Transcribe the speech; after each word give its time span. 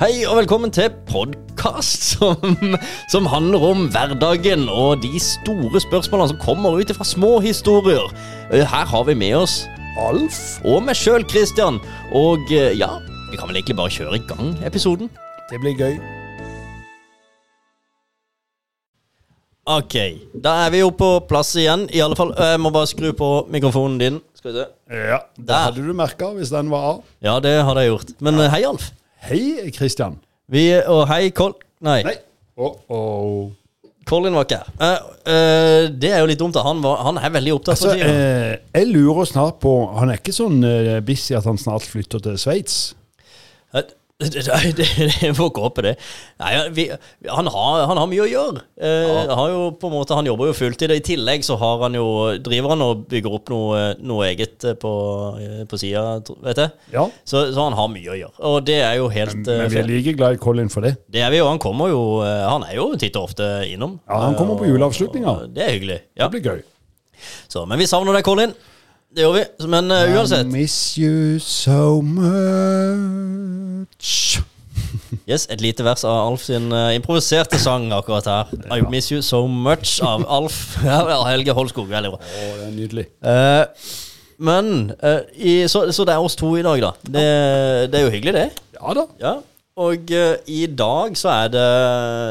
Hei 0.00 0.22
og 0.24 0.38
velkommen 0.38 0.70
til 0.72 0.88
podkast 1.10 2.06
som, 2.14 2.54
som 3.12 3.26
handler 3.28 3.64
om 3.68 3.82
hverdagen 3.92 4.62
og 4.72 5.02
de 5.04 5.18
store 5.20 5.82
spørsmålene 5.84 6.30
som 6.32 6.38
kommer 6.40 6.78
ut 6.80 6.92
fra 6.96 7.04
små 7.04 7.34
historier. 7.44 8.06
Eh, 8.48 8.64
Her 8.64 8.88
har 8.88 9.04
vi 9.10 9.14
med 9.20 9.36
oss 9.42 9.58
Alf 10.00 10.38
og 10.64 10.84
meg 10.86 10.96
sjøl, 10.96 11.26
Christian. 11.28 11.76
Og 12.16 12.48
eh, 12.54 12.72
ja, 12.78 12.88
vi 13.32 13.36
kan 13.40 13.50
vel 13.50 13.58
egentlig 13.60 13.76
bare 13.80 13.92
kjøre 13.92 14.16
i 14.16 14.22
gang 14.30 14.54
episoden. 14.64 15.10
Det 15.50 15.60
blir 15.60 15.76
gøy. 15.76 15.98
Ok, 19.70 19.94
da 20.42 20.54
er 20.64 20.72
vi 20.72 20.80
jo 20.80 20.88
på 20.96 21.10
plass 21.28 21.52
igjen. 21.60 21.84
I 21.94 22.00
alle 22.02 22.16
fall, 22.18 22.32
Jeg 22.38 22.62
må 22.62 22.72
bare 22.74 22.88
skru 22.90 23.10
på 23.14 23.28
mikrofonen 23.52 23.98
din. 24.00 24.16
Skal 24.38 24.54
vi 24.54 24.62
se. 24.62 24.64
Ja, 24.96 25.20
Det 25.36 25.46
Der. 25.50 25.66
hadde 25.66 25.84
du 25.84 25.92
merka 25.94 26.32
hvis 26.38 26.50
den 26.54 26.72
var 26.72 26.88
av. 26.94 27.04
Ja, 27.22 27.36
det 27.44 27.52
hadde 27.68 27.84
jeg 27.84 27.92
gjort. 27.92 28.14
Men 28.24 28.40
eh, 28.40 28.48
hei, 28.54 28.62
Alf. 28.70 28.88
Hei, 29.28 29.70
Kristian. 29.76 30.18
Vi, 30.50 30.64
og 30.88 31.04
hei, 31.10 31.30
Col... 31.36 31.54
Nei. 31.84 32.00
Nei. 32.06 32.16
Oh, 32.60 32.76
oh. 32.92 33.50
Colin 34.08 34.34
var 34.34 34.46
ikke 34.46 34.58
her. 34.58 34.70
Eh, 34.80 35.10
eh, 35.32 35.84
det 36.02 36.10
er 36.10 36.22
jo 36.22 36.28
litt 36.30 36.40
dumt. 36.40 36.56
da. 36.56 36.64
Han, 36.66 36.80
var, 36.82 37.02
han 37.06 37.20
er 37.20 37.32
veldig 37.36 37.52
opptatt 37.58 37.76
Altså, 37.76 37.92
for 37.94 38.08
eh, 38.10 38.56
jeg 38.74 38.88
lurer 38.90 39.28
snart 39.28 39.60
på 39.62 39.74
Han 39.94 40.10
er 40.10 40.18
ikke 40.18 40.34
sånn 40.34 40.64
eh, 40.66 40.96
busy 41.04 41.36
at 41.38 41.46
han 41.46 41.60
snart 41.60 41.86
flytter 41.86 42.22
til 42.24 42.40
Sveits? 42.40 42.80
Eh, 44.20 44.66
det, 44.78 44.86
det, 44.96 45.32
får 45.36 45.50
ikke 45.50 45.64
håpe 45.66 45.84
det. 45.86 45.94
Nei, 46.40 46.52
vi, 46.76 46.86
han, 47.28 47.50
har, 47.50 47.84
han 47.90 48.00
har 48.00 48.08
mye 48.10 48.24
å 48.24 48.28
gjøre. 48.30 48.64
Eh, 48.80 49.34
har 49.36 49.52
jo 49.52 49.66
på 49.80 49.90
en 49.90 49.96
måte, 49.96 50.16
Han 50.16 50.28
jobber 50.28 50.50
jo 50.50 50.56
fulltid. 50.56 50.92
I 50.94 51.02
tillegg 51.04 51.44
så 51.46 51.58
har 51.60 51.84
han 51.86 51.98
jo, 51.98 52.06
driver 52.42 52.74
han 52.74 52.84
og 52.86 53.04
bygger 53.10 53.36
opp 53.40 53.52
noe, 53.52 53.82
noe 54.00 54.30
eget 54.30 54.66
eh, 54.68 54.78
på, 54.80 54.94
eh, 55.40 55.62
på 55.70 55.80
sida, 55.80 56.20
vet 56.46 56.64
jeg. 56.64 56.74
Ja. 56.96 57.06
Så, 57.24 57.46
så 57.54 57.68
han 57.68 57.78
har 57.78 57.92
mye 57.92 58.14
å 58.14 58.18
gjøre. 58.18 58.36
Og 58.50 58.58
det 58.68 58.80
er 58.86 58.96
jo 59.00 59.10
helt 59.12 59.36
Men, 59.42 59.48
eh, 59.50 59.62
men 59.64 59.74
vi 59.74 59.82
er 59.82 59.90
like 59.90 60.16
glad 60.18 60.38
i 60.38 60.42
Colin 60.42 60.72
for 60.72 60.86
det. 60.86 60.96
Det 61.10 61.24
er 61.24 61.32
vi 61.32 61.42
jo. 61.42 61.48
Han 61.50 61.60
kommer 61.62 61.92
jo 61.92 62.02
eh, 62.24 62.46
Han 62.48 62.64
er 62.66 62.76
jo 62.78 62.90
titt 63.00 63.16
og 63.20 63.30
ofte 63.30 63.48
innom. 63.68 63.98
Ja, 64.08 64.24
han 64.26 64.38
kommer 64.38 64.56
på 64.56 64.70
Eh, 64.70 64.74
juleavslutninga. 64.74 65.36
Det 65.54 65.64
er 65.64 65.72
hyggelig. 65.74 66.00
Ja. 66.16 66.28
Det 66.28 66.30
blir 66.36 66.52
gøy. 66.52 66.60
Så, 67.48 67.64
men 67.68 67.80
vi 67.80 67.88
savner 67.90 68.16
deg, 68.16 68.24
Colin. 68.24 68.54
Det 69.10 69.24
gjør 69.24 69.32
vi. 69.34 69.40
Men 69.66 69.90
uh, 69.90 70.06
uansett. 70.14 70.46
I 70.46 70.50
miss 70.52 70.94
you 70.98 71.38
so 71.42 72.00
much. 72.00 73.30
Yes, 75.26 75.46
Et 75.50 75.60
lite 75.60 75.82
vers 75.82 76.04
av 76.06 76.28
Alf 76.28 76.44
sin 76.46 76.70
uh, 76.70 76.94
improviserte 76.94 77.58
sang 77.58 77.90
akkurat 77.94 78.26
her. 78.30 78.44
I 78.70 78.80
miss 78.86 79.10
you 79.10 79.18
so 79.22 79.46
much 79.50 79.98
av 80.06 80.22
Alf. 80.30 80.76
Helge 81.30 81.52
Holskog. 81.58 81.90
Veldig 81.90 82.10
bra. 82.14 82.20
Å, 82.22 82.22
det 82.60 82.66
er 82.68 82.72
nydelig. 82.76 83.06
Uh, 83.18 83.64
men 84.40 84.94
i, 85.34 85.68
så, 85.68 85.92
så 85.92 86.06
det 86.08 86.14
er 86.14 86.22
oss 86.24 86.38
to 86.38 86.54
i 86.56 86.62
dag, 86.64 86.80
da. 86.80 86.94
Det, 87.02 87.26
det 87.92 87.98
er 87.98 88.06
jo 88.06 88.14
hyggelig, 88.14 88.34
det. 88.38 88.48
Ja 88.78 88.94
da. 88.96 89.04
Ja. 89.20 89.34
Og 89.80 90.14
uh, 90.14 90.34
i 90.46 90.66
dag 90.70 91.18
så 91.18 91.28
er 91.34 91.50
det 91.52 91.66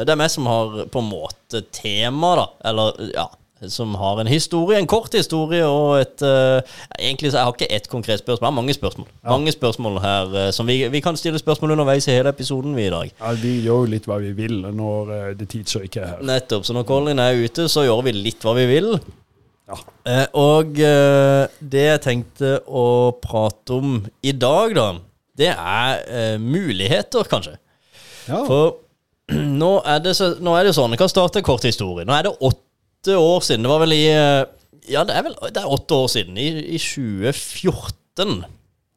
Det 0.08 0.12
er 0.14 0.18
meg 0.20 0.32
som 0.32 0.48
har 0.48 0.88
på 0.90 1.04
en 1.04 1.12
måte 1.12 1.60
tema, 1.76 2.34
da. 2.40 2.46
Eller 2.72 3.12
ja. 3.12 3.28
Som 3.68 3.94
har 3.94 4.20
en 4.20 4.26
historie, 4.26 4.78
en 4.78 4.86
kort 4.88 5.12
historie 5.12 5.66
og 5.68 6.00
et 6.00 6.22
uh, 6.24 6.62
Egentlig 6.96 7.28
så 7.32 7.40
jeg 7.40 7.44
har 7.44 7.52
ikke 7.52 7.74
ett 7.76 7.88
konkret 7.92 8.22
spørsmål, 8.22 8.46
jeg 8.46 8.52
har 8.52 8.56
mange 8.56 8.74
spørsmål. 8.74 9.08
Mange 9.28 9.52
spørsmål 9.52 9.98
her 10.00 10.32
uh, 10.32 10.50
som 10.56 10.66
vi, 10.66 10.78
vi 10.88 11.02
kan 11.04 11.16
stille 11.16 11.38
spørsmål 11.38 11.74
underveis 11.76 12.08
i 12.08 12.14
hele 12.14 12.32
episoden, 12.32 12.72
vi 12.76 12.86
i 12.86 12.92
dag. 12.94 13.10
Ja, 13.20 13.32
vi 13.36 13.52
gjør 13.60 13.84
jo 13.84 13.90
litt 13.92 14.08
hva 14.08 14.16
vi 14.22 14.32
vil 14.38 14.62
når 14.64 15.12
uh, 15.12 15.26
det 15.36 15.50
tidsø 15.52 15.82
ikke 15.84 16.00
er 16.00 16.14
her. 16.14 16.22
Nettopp. 16.24 16.64
Så 16.64 16.76
når 16.76 16.86
Colin 16.88 17.20
er 17.20 17.36
ute, 17.36 17.68
så 17.68 17.84
gjør 17.84 18.00
vi 18.08 18.16
litt 18.16 18.46
hva 18.46 18.56
vi 18.56 18.64
vil. 18.70 18.94
Ja. 19.68 19.76
Uh, 20.08 20.26
og 20.40 20.80
det 20.80 21.84
jeg 21.84 22.04
tenkte 22.06 22.56
å 22.64 22.86
prate 23.20 23.76
om 23.76 24.00
i 24.24 24.32
dag, 24.32 24.72
da, 24.78 24.88
det 25.36 25.52
er 25.52 26.40
muligheter, 26.40 27.28
kanskje. 27.28 27.58
Ja. 28.24 28.40
For 28.48 28.78
nå 29.60 29.74
er, 29.84 30.00
det 30.00 30.16
så, 30.16 30.32
nå 30.40 30.56
er 30.56 30.64
det 30.70 30.74
sånn, 30.80 30.96
jeg 30.96 31.04
kan 31.04 31.12
starte 31.12 31.44
en 31.44 31.48
kort 31.52 31.68
historie. 31.68 32.08
Nå 32.08 32.16
er 32.16 32.30
det 32.30 32.36
åtte 32.40 32.64
år 33.08 33.40
siden. 33.40 33.62
Det 33.64 33.70
var 33.72 33.80
vel 33.84 33.92
i 33.96 34.04
eh, 34.12 34.44
Ja, 34.90 35.04
det 35.06 35.14
er 35.16 35.22
vel 35.22 35.34
det 35.54 35.60
er 35.62 35.70
åtte 35.72 35.94
år 35.94 36.08
siden. 36.12 36.36
I, 36.38 36.48
i 36.74 36.78
2014. 36.78 38.44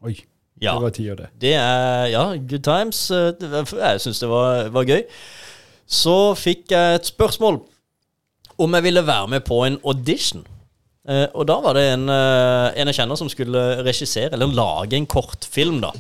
Oi. 0.03 0.16
Ja. 0.62 0.75
Det 0.78 0.84
var 0.86 0.94
tida, 0.96 1.16
det. 1.19 1.28
Det 1.41 1.53
er 1.59 2.06
Ja, 2.14 2.24
good 2.38 2.64
times. 2.64 3.12
Eh, 3.12 3.34
Jeg 3.80 4.02
syns 4.02 4.19
det 4.19 4.30
var, 4.30 4.69
var 4.75 4.84
gøy. 4.88 5.03
Så 5.88 6.16
fikk 6.40 6.72
jeg 6.72 6.96
et 7.02 7.06
spørsmål 7.12 7.62
om 8.64 8.74
jeg 8.78 8.84
ville 8.86 9.02
være 9.06 9.28
med 9.28 9.41
på 9.47 9.64
en 9.66 9.80
audition. 9.84 10.46
Eh, 11.09 11.28
og 11.34 11.47
da 11.50 11.58
var 11.59 11.74
det 11.75 11.84
en, 11.94 12.08
en 12.09 12.88
jeg 12.91 12.96
kjenner 12.96 13.20
som 13.20 13.30
skulle 13.31 13.84
regissere, 13.84 14.31
eller 14.34 14.47
lage 14.56 14.96
en 14.96 15.08
kortfilm, 15.09 15.81
da. 15.84 15.91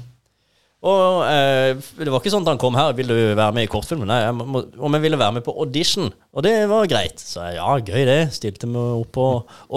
Og 0.83 1.21
eh, 1.23 1.79
det 1.95 2.11
var 2.11 2.19
ikke 2.19 2.31
sånn 2.33 2.43
at 2.43 2.51
han 2.51 2.59
kom 2.59 2.75
her 2.75 2.91
Vil 2.97 3.07
du 3.07 3.15
være 3.15 3.53
med 3.55 3.67
i 3.67 3.71
kortfilmen. 3.71 4.09
Nei, 4.09 4.19
jeg 4.25 4.35
må, 4.35 4.65
om 4.83 4.97
jeg 4.97 5.05
ville 5.05 5.19
være 5.19 5.37
med 5.37 5.45
på 5.45 5.55
audition. 5.63 6.09
Og 6.35 6.43
det 6.43 6.53
var 6.71 6.89
greit. 6.91 7.23
Så 7.23 7.45
jeg, 7.45 7.59
ja, 7.59 7.77
gøy 7.79 8.07
det. 8.09 8.19
Stilte 8.35 8.67
meg 8.67 9.03
opp 9.03 9.13
på 9.15 9.27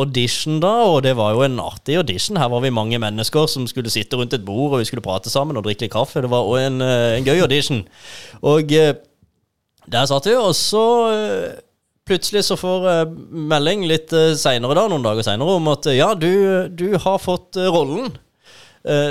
audition 0.03 0.59
da, 0.62 0.72
og 0.91 1.03
det 1.06 1.15
var 1.19 1.37
jo 1.37 1.44
en 1.47 1.61
artig 1.62 2.00
audition. 2.00 2.41
Her 2.41 2.50
var 2.50 2.65
vi 2.65 2.75
mange 2.75 2.99
mennesker 3.03 3.47
som 3.50 3.69
skulle 3.71 3.93
sitte 3.93 4.19
rundt 4.19 4.34
et 4.34 4.47
bord, 4.47 4.75
og 4.75 4.83
vi 4.83 4.89
skulle 4.91 5.05
prate 5.05 5.31
sammen 5.31 5.59
og 5.59 5.67
drikke 5.69 5.87
litt 5.87 5.94
kaffe. 5.94 6.25
Det 6.25 6.33
var 6.33 6.50
en, 6.65 6.83
eh, 6.83 7.19
en 7.21 7.28
gøy 7.28 7.44
audition. 7.44 7.84
Og 8.43 8.75
eh, 8.75 8.97
der 9.87 10.11
satt 10.11 10.27
vi, 10.27 10.34
og 10.34 10.56
så 10.59 10.84
eh, 11.12 11.62
Plutselig 12.06 12.44
så 12.47 12.55
får 12.55 12.84
jeg 12.87 13.06
melding 13.50 13.81
litt 13.91 14.12
seinere, 14.38 14.77
da, 14.78 14.84
noen 14.87 15.03
dager 15.03 15.27
seinere, 15.27 15.56
om 15.59 15.73
at 15.73 15.88
eh, 15.91 15.97
ja, 15.99 16.12
du, 16.15 16.69
du 16.71 16.93
har 17.03 17.19
fått 17.19 17.59
eh, 17.59 17.67
rollen 17.67 18.12
eh, 18.12 18.21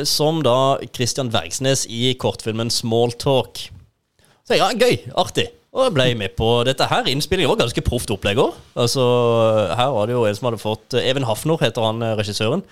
som 0.08 0.40
da 0.46 0.78
Christian 0.96 1.34
Vergsnes 1.34 1.84
i 1.92 2.14
kortfilmen 2.22 2.70
Smalltalk. 2.72 3.66
Så 4.48 4.60
ja, 4.60 4.70
gøy, 4.78 5.02
artig. 5.18 5.50
Og 5.76 5.84
jeg 5.84 5.94
ble 5.98 6.06
med 6.16 6.36
på 6.40 6.48
dette 6.64 6.88
her. 6.88 7.08
Innspillingen 7.12 7.52
var 7.52 7.66
ganske 7.66 7.84
proft 7.84 8.12
opplegg 8.14 8.40
òg. 8.40 8.56
Altså, 8.80 9.04
her 9.76 9.92
var 9.92 10.08
det 10.08 10.16
jo 10.16 10.24
en 10.24 10.38
som 10.38 10.48
hadde 10.48 10.62
fått 10.62 10.96
eh, 10.96 11.08
Even 11.10 11.28
Hafnor 11.28 11.60
heter 11.60 11.84
han 11.84 12.00
eh, 12.00 12.14
regissøren. 12.16 12.64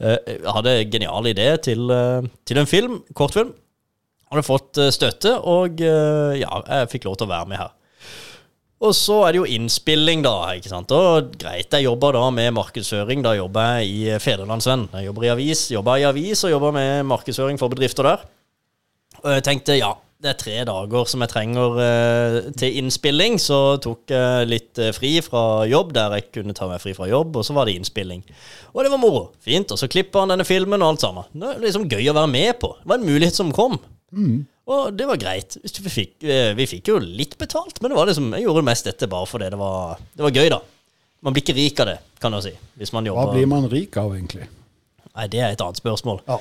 Eh, 0.00 0.16
hadde 0.54 0.72
en 0.78 0.94
genial 0.94 1.28
idé 1.28 1.50
til, 1.66 1.84
eh, 1.92 2.28
til 2.48 2.62
en 2.62 2.70
film, 2.70 3.02
kortfilm. 3.18 3.52
Hadde 4.32 4.46
fått 4.46 4.80
eh, 4.80 4.88
støtte, 4.94 5.34
og 5.36 5.84
eh, 5.84 6.38
ja, 6.40 6.62
jeg 6.64 6.92
fikk 6.94 7.10
lov 7.10 7.18
til 7.20 7.28
å 7.28 7.34
være 7.34 7.50
med 7.52 7.60
her. 7.60 7.75
Og 8.84 8.92
så 8.92 9.22
er 9.24 9.32
det 9.32 9.40
jo 9.40 9.48
innspilling, 9.48 10.20
da. 10.24 10.34
ikke 10.58 10.68
sant? 10.68 10.92
Og 10.92 11.30
greit, 11.40 11.72
jeg 11.72 11.86
jobber 11.86 12.16
da 12.18 12.26
med 12.34 12.52
markedsføring. 12.58 13.22
Da 13.24 13.32
jobber 13.38 13.78
jeg 13.78 13.92
i 13.92 14.18
Federlandsvenn. 14.20 14.88
Jeg 14.92 15.08
jobber 15.08 15.24
i 15.24 15.30
avis, 15.32 15.62
jobber 15.72 16.00
i 16.02 16.08
avis 16.08 16.44
og 16.44 16.52
jobber 16.52 16.74
med 16.76 17.06
markedsføring 17.08 17.60
for 17.60 17.72
bedrifter 17.72 18.10
der. 18.10 18.26
Og 19.22 19.30
jeg 19.32 19.46
tenkte 19.46 19.78
ja, 19.78 19.94
det 20.20 20.30
er 20.30 20.36
tre 20.40 20.56
dager 20.68 21.08
som 21.08 21.22
jeg 21.24 21.32
trenger 21.32 21.78
eh, 21.82 22.36
til 22.56 22.76
innspilling. 22.82 23.38
Så 23.40 23.58
tok 23.84 24.12
jeg 24.12 24.50
litt 24.50 24.80
eh, 24.80 24.92
fri 24.96 25.14
fra 25.24 25.64
jobb, 25.68 25.94
der 25.96 26.18
jeg 26.18 26.28
kunne 26.36 26.56
ta 26.56 26.68
meg 26.68 26.82
fri 26.84 26.92
fra 26.96 27.08
jobb, 27.08 27.36
og 27.36 27.46
så 27.48 27.56
var 27.56 27.68
det 27.68 27.78
innspilling. 27.78 28.20
Og 28.74 28.82
det 28.84 28.92
var 28.92 29.00
moro. 29.00 29.22
Fint. 29.44 29.72
Og 29.72 29.80
så 29.80 29.88
klipper 29.92 30.24
han 30.24 30.34
denne 30.34 30.48
filmen 30.48 30.84
og 30.84 30.94
alt 30.94 31.06
sammen. 31.06 31.28
Det 31.32 31.54
er 31.54 31.64
liksom 31.64 31.88
gøy 31.88 32.12
å 32.12 32.16
være 32.16 32.32
med 32.32 32.60
på. 32.60 32.74
Det 32.82 32.92
var 32.92 33.00
en 33.00 33.08
mulighet 33.08 33.40
som 33.40 33.54
kom. 33.56 33.80
Og 34.66 34.94
det 34.98 35.06
var 35.06 35.18
greit. 35.20 35.56
Vi 35.62 35.90
fikk, 35.92 36.14
eh, 36.26 36.52
vi 36.58 36.66
fikk 36.66 36.90
jo 36.90 36.98
litt 36.98 37.36
betalt, 37.38 37.78
men 37.80 37.92
det 37.92 37.98
var 37.98 38.08
liksom, 38.10 38.32
jeg 38.34 38.48
gjorde 38.48 38.64
mest 38.66 38.88
dette 38.88 39.08
bare 39.10 39.28
fordi 39.30 39.50
det 39.54 39.60
var, 39.60 40.00
det 40.16 40.26
var 40.26 40.34
gøy, 40.34 40.48
da. 40.50 40.60
Man 41.22 41.34
blir 41.34 41.44
ikke 41.44 41.56
rik 41.56 41.82
av 41.82 41.90
det, 41.92 41.98
kan 42.22 42.34
du 42.34 42.40
si. 42.42 42.52
Hva 42.90 43.26
blir 43.30 43.46
man 43.50 43.68
rik 43.70 43.96
av, 44.00 44.14
egentlig? 44.16 44.48
Nei, 45.16 45.28
det 45.32 45.40
er 45.40 45.54
et 45.54 45.62
annet 45.62 45.78
spørsmål. 45.80 46.20
Ja. 46.26 46.40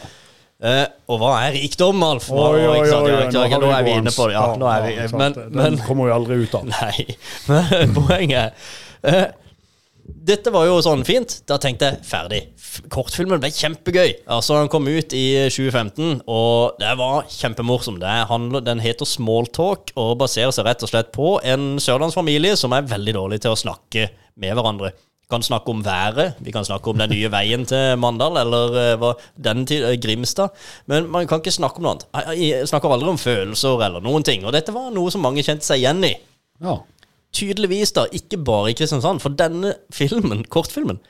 Eh, 0.65 0.85
og 1.11 1.19
hva 1.19 1.31
er 1.43 1.55
rikdom, 1.59 2.01
Alf? 2.07 2.29
Nå, 2.31 2.43
Oi, 2.55 2.61
oi, 2.63 2.75
oi, 2.81 2.89
har 2.89 3.61
Nå 3.61 3.71
er 3.75 3.85
vi 3.85 3.95
inne 3.99 4.13
på 4.15 4.27
det. 4.29 4.35
Ja, 4.37 4.45
nå 4.57 4.69
er 4.71 4.85
vi, 4.85 4.93
men, 5.19 5.35
Den 5.35 5.57
men 5.59 5.79
kommer 5.83 6.09
vi 6.09 6.15
aldri 6.15 6.37
ut 6.41 6.55
av. 6.57 6.69
Nei. 6.75 7.05
Men 7.51 7.95
poenget 7.97 8.55
er 9.05 9.19
eh, 9.19 9.25
Dette 10.05 10.51
var 10.53 10.67
jo 10.67 10.77
sånn 10.85 11.01
fint. 11.05 11.39
Da 11.49 11.57
tenkte 11.61 11.87
jeg 11.89 12.05
ferdig. 12.05 12.41
Kortfilmen 12.93 13.41
ble 13.41 13.49
kjempegøy. 13.53 14.11
Altså 14.29 14.59
Den 14.59 14.69
kom 14.69 14.85
ut 14.85 15.15
i 15.17 15.25
2015, 15.49 16.21
og 16.29 16.77
det 16.81 16.91
var 16.99 17.25
kjempemorsom. 17.31 17.97
Det 18.01 18.61
den 18.67 18.83
heter 18.83 19.09
Smalltalk 19.09 19.95
og 19.97 20.17
baserer 20.21 20.53
seg 20.53 20.67
rett 20.67 20.85
og 20.85 20.91
slett 20.91 21.11
på 21.15 21.39
en 21.41 21.79
sørlandsfamilie 21.81 22.53
som 22.59 22.75
er 22.77 22.85
veldig 22.89 23.17
dårlig 23.17 23.41
til 23.41 23.55
å 23.55 23.59
snakke 23.59 24.09
med 24.37 24.53
hverandre. 24.53 24.93
Vi 25.25 25.31
kan 25.33 25.41
snakke 25.41 25.73
om 25.73 25.81
været, 25.81 26.35
vi 26.37 26.51
kan 26.53 26.65
snakke 26.67 26.91
om 26.91 26.99
den 27.01 27.09
nye 27.09 27.29
veien 27.33 27.63
til 27.65 27.95
Mandal, 27.97 28.35
eller 28.37 28.75
eh, 28.77 28.91
hva, 29.01 29.15
den 29.41 29.63
til 29.65 29.87
eh, 29.87 29.97
Grimstad. 29.97 30.53
Men 30.85 31.07
man 31.09 31.25
kan 31.25 31.41
ikke 31.41 31.55
snakke 31.55 31.81
om 31.81 31.87
noe 31.87 31.95
annet. 31.95 32.37
Jeg 32.37 32.67
snakker 32.69 32.93
aldri 32.93 33.09
om 33.09 33.17
følelser 33.17 33.81
eller 33.87 34.05
noen 34.05 34.25
ting. 34.27 34.45
Og 34.45 34.53
dette 34.53 34.75
var 34.75 34.93
noe 34.93 35.09
som 35.09 35.25
mange 35.25 35.41
kjente 35.41 35.65
seg 35.65 35.81
igjen 35.81 36.05
i 36.05 36.13
Ja. 36.61 36.77
Tydeligvis 37.35 37.93
da, 37.95 38.07
ikke 38.15 38.39
bare 38.47 38.71
i 38.71 38.77
Kristiansand, 38.77 39.21
for 39.23 39.35
denne 39.37 39.75
filmen, 39.93 40.45
kortfilmen, 40.51 41.01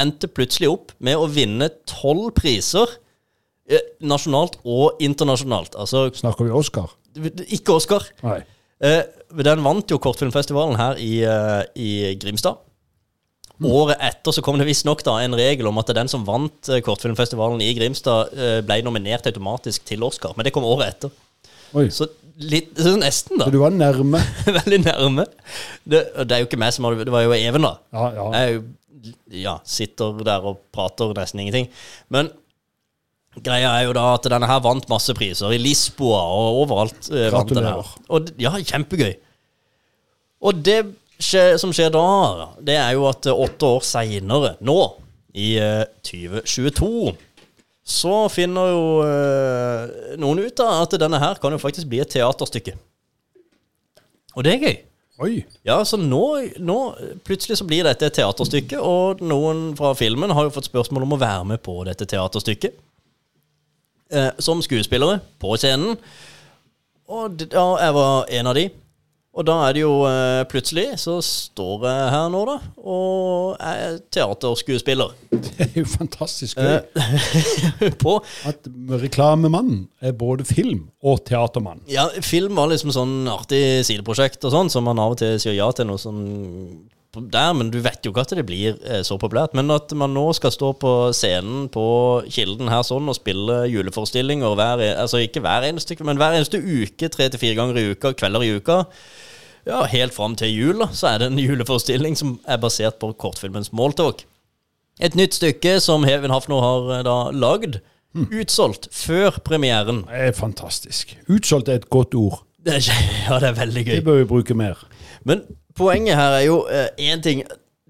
endte 0.00 0.30
plutselig 0.32 0.70
opp 0.72 0.94
med 1.04 1.20
å 1.20 1.28
vinne 1.30 1.68
tolv 1.90 2.32
priser, 2.38 2.96
eh, 3.68 3.84
nasjonalt 4.00 4.58
og 4.64 5.00
internasjonalt. 5.04 5.76
Altså, 5.76 6.08
Snakker 6.16 6.48
vi 6.48 6.56
Oscar? 6.56 6.92
ikke 7.14 7.76
Oscar. 7.76 8.02
Nei. 8.24 8.40
Eh, 8.82 9.02
den 9.44 9.62
vant 9.64 9.90
jo 9.90 10.00
kortfilmfestivalen 10.02 10.76
her 10.78 10.98
i, 10.98 11.22
eh, 11.22 11.64
i 11.76 12.14
Grimstad. 12.20 12.58
Året 13.62 14.00
etter 14.02 14.34
så 14.34 14.42
kom 14.42 14.58
det 14.58 14.66
visstnok 14.66 15.04
en 15.06 15.36
regel 15.38 15.68
om 15.70 15.78
at 15.78 15.92
den 15.94 16.08
som 16.10 16.24
vant 16.26 16.68
eh, 16.68 16.82
kortfilmfestivalen 16.82 17.62
i 17.62 17.72
Grimstad, 17.74 18.34
eh, 18.34 18.60
ble 18.66 18.82
nominert 18.82 19.26
automatisk 19.26 19.84
til 19.84 20.02
Oscar. 20.02 20.34
Men 20.36 20.44
det 20.44 20.52
kom 20.52 20.64
året 20.64 20.88
etter. 20.88 21.10
Oi. 21.74 21.88
Så 21.94 22.06
litt, 22.38 22.70
så 22.78 22.94
nesten, 22.98 23.38
da. 23.40 23.46
Så 23.48 23.54
du 23.54 23.58
var 23.62 23.74
nærme. 23.74 24.20
Veldig 24.60 24.80
nærme. 24.84 25.26
Det, 25.86 26.00
og 26.14 26.26
det 26.28 26.36
er 26.36 26.42
jo 26.44 26.48
ikke 26.48 26.58
meg 26.62 26.72
som 26.76 26.86
hadde 26.88 27.04
Det 27.06 27.14
var 27.14 27.26
jo 27.26 27.34
Even, 27.36 27.66
da. 27.66 27.74
Ja, 27.94 28.08
ja. 28.16 28.26
Jeg 28.38 28.56
jo, 28.56 28.64
ja, 29.44 29.56
sitter 29.68 30.22
der 30.24 30.46
og 30.48 30.62
prater 30.74 31.12
nesten 31.18 31.42
ingenting. 31.44 31.68
Men 32.14 32.30
greia 33.44 33.72
er 33.80 33.88
jo 33.88 33.94
da 33.96 34.04
at 34.14 34.26
denne 34.30 34.46
her 34.48 34.60
vant 34.64 34.86
masse 34.90 35.14
priser. 35.18 35.52
I 35.54 35.58
Lisboa 35.60 36.20
og 36.38 36.60
overalt. 36.64 37.10
eh, 37.12 37.28
vant 37.34 37.50
den 37.54 37.66
her. 37.66 37.94
Og 38.14 38.30
ja, 38.40 38.54
kjempegøy. 38.62 39.12
Og 40.44 40.62
det 40.64 40.78
skje- 41.18 41.56
som 41.60 41.72
skjer 41.74 41.90
da, 41.94 42.04
det 42.62 42.76
er 42.78 42.92
jo 42.96 43.06
at 43.10 43.26
eh, 43.26 43.42
åtte 43.46 43.66
år 43.76 43.84
seinere, 43.86 44.54
nå, 44.64 44.78
i 45.34 45.54
eh, 45.58 45.84
2022 46.06 47.14
så 47.84 48.14
finner 48.32 48.70
jo 48.72 48.84
eh, 49.04 50.14
noen 50.20 50.40
ut 50.46 50.60
av 50.64 50.86
at 50.86 50.94
denne 51.00 51.18
her 51.20 51.36
kan 51.42 51.52
jo 51.52 51.60
faktisk 51.60 51.90
bli 51.90 52.00
et 52.00 52.08
teaterstykke. 52.14 52.72
Og 54.34 54.44
det 54.46 54.54
er 54.54 54.62
gøy. 54.64 54.76
Oi. 55.24 55.34
Ja, 55.68 55.76
så 55.86 55.94
nå, 56.00 56.22
nå 56.58 56.76
plutselig 57.28 57.60
så 57.60 57.66
blir 57.68 57.84
dette 57.86 58.08
et 58.08 58.16
teaterstykke, 58.16 58.80
og 58.82 59.20
noen 59.22 59.68
fra 59.78 59.92
filmen 59.94 60.32
har 60.34 60.48
jo 60.48 60.54
fått 60.56 60.66
spørsmål 60.72 61.04
om 61.06 61.14
å 61.14 61.20
være 61.20 61.44
med 61.52 61.62
på 61.62 61.76
dette 61.86 62.08
teaterstykket. 62.10 62.80
Eh, 64.14 64.32
som 64.42 64.60
skuespillere 64.64 65.20
på 65.42 65.54
scenen. 65.60 65.94
Og 67.14 67.36
d- 67.38 67.46
ja, 67.52 67.66
jeg 67.84 67.94
var 68.00 68.32
en 68.40 68.50
av 68.50 68.58
de. 68.58 68.66
Og 69.34 69.46
da 69.48 69.56
er 69.66 69.74
det 69.74 69.82
jo 69.82 69.94
eh, 70.06 70.44
plutselig 70.50 70.86
så 71.02 71.16
står 71.24 71.86
jeg 71.88 72.10
her 72.14 72.28
nå, 72.30 72.42
da, 72.46 72.56
og 72.86 73.56
er 73.58 73.96
teaterskuespiller. 74.14 75.14
Det 75.34 75.66
er 75.66 75.80
jo 75.80 75.86
fantastisk 75.90 76.60
gøy. 76.60 76.76
Eh, 76.78 77.88
på 78.04 78.16
At 78.46 78.68
reklamemannen 79.02 79.88
er 79.98 80.14
både 80.18 80.46
film- 80.46 80.86
og 81.02 81.24
teatermann. 81.26 81.82
Ja, 81.90 82.06
film 82.22 82.54
var 82.60 82.70
liksom 82.70 82.94
sånn 82.94 83.16
artig 83.30 83.82
sideprosjekt 83.88 84.46
og 84.46 84.54
sånn, 84.54 84.70
som 84.70 84.86
man 84.86 85.02
av 85.02 85.16
og 85.16 85.20
til 85.22 85.34
sier 85.42 85.58
ja 85.58 85.66
til 85.74 85.90
noe 85.90 86.00
sånn 86.00 86.22
der, 87.32 87.52
men 87.56 87.70
du 87.70 87.78
vet 87.84 88.04
jo 88.04 88.12
ikke 88.12 88.24
at 88.24 88.34
det 88.36 88.44
blir 88.48 88.76
eh, 88.82 89.02
så 89.06 89.18
populært. 89.20 89.54
Men 89.54 89.70
at 89.74 89.92
man 89.96 90.14
nå 90.16 90.26
skal 90.36 90.52
stå 90.54 90.72
på 90.80 90.92
scenen 91.16 91.68
på 91.72 91.84
Kilden 92.32 92.70
her 92.72 92.82
sånn 92.86 93.08
og 93.10 93.18
spille 93.18 93.64
juleforestillinger 93.70 94.56
hver, 94.58 94.82
e- 94.84 94.94
altså 95.04 95.22
ikke 95.22 95.42
hver 95.44 95.66
eneste, 95.68 95.96
men 96.04 96.20
hver 96.20 96.36
eneste 96.38 96.60
uke, 96.60 97.10
tre 97.12 97.28
til 97.30 97.42
fire 97.42 97.58
ganger 97.60 97.80
i 97.80 97.86
uka, 97.94 98.14
kvelder 98.18 98.44
i 98.46 98.52
uka, 98.58 98.82
ja, 99.64 99.80
helt 99.88 100.14
fram 100.14 100.36
til 100.36 100.52
jul, 100.52 100.82
da, 100.82 100.90
så 100.92 101.14
er 101.14 101.22
det 101.22 101.30
en 101.32 101.40
juleforestilling 101.40 102.18
som 102.20 102.36
er 102.44 102.60
basert 102.60 102.98
på 103.00 103.14
kortfilmen 103.16 103.64
Smalltalk. 103.64 104.26
Et 105.02 105.16
nytt 105.18 105.34
stykke 105.34 105.78
som 105.82 106.04
Hevin 106.06 106.30
Hafner 106.34 106.62
har 106.62 106.94
eh, 106.98 107.04
da 107.06 107.18
lagd. 107.34 107.80
Utsolgt 108.14 108.86
før 108.94 109.40
premieren. 109.42 110.04
Det 110.06 110.28
er 110.28 110.36
fantastisk. 110.38 111.16
Utsolgt 111.26 111.68
er 111.72 111.80
et 111.80 111.88
godt 111.90 112.14
ord. 112.14 112.44
Det 112.64 112.76
er, 112.78 112.86
ja, 113.26 113.40
det 113.42 113.48
er 113.50 113.56
veldig 113.58 113.82
gøy. 113.88 113.94
Det 113.96 114.04
bør 114.06 114.20
vi 114.20 114.28
bruke 114.30 114.54
mer. 114.54 114.84
Men 115.26 115.42
poenget 115.76 116.18
her 116.18 116.38
er 116.38 116.46
jo 116.46 116.62
én 116.98 117.22
ting 117.24 117.44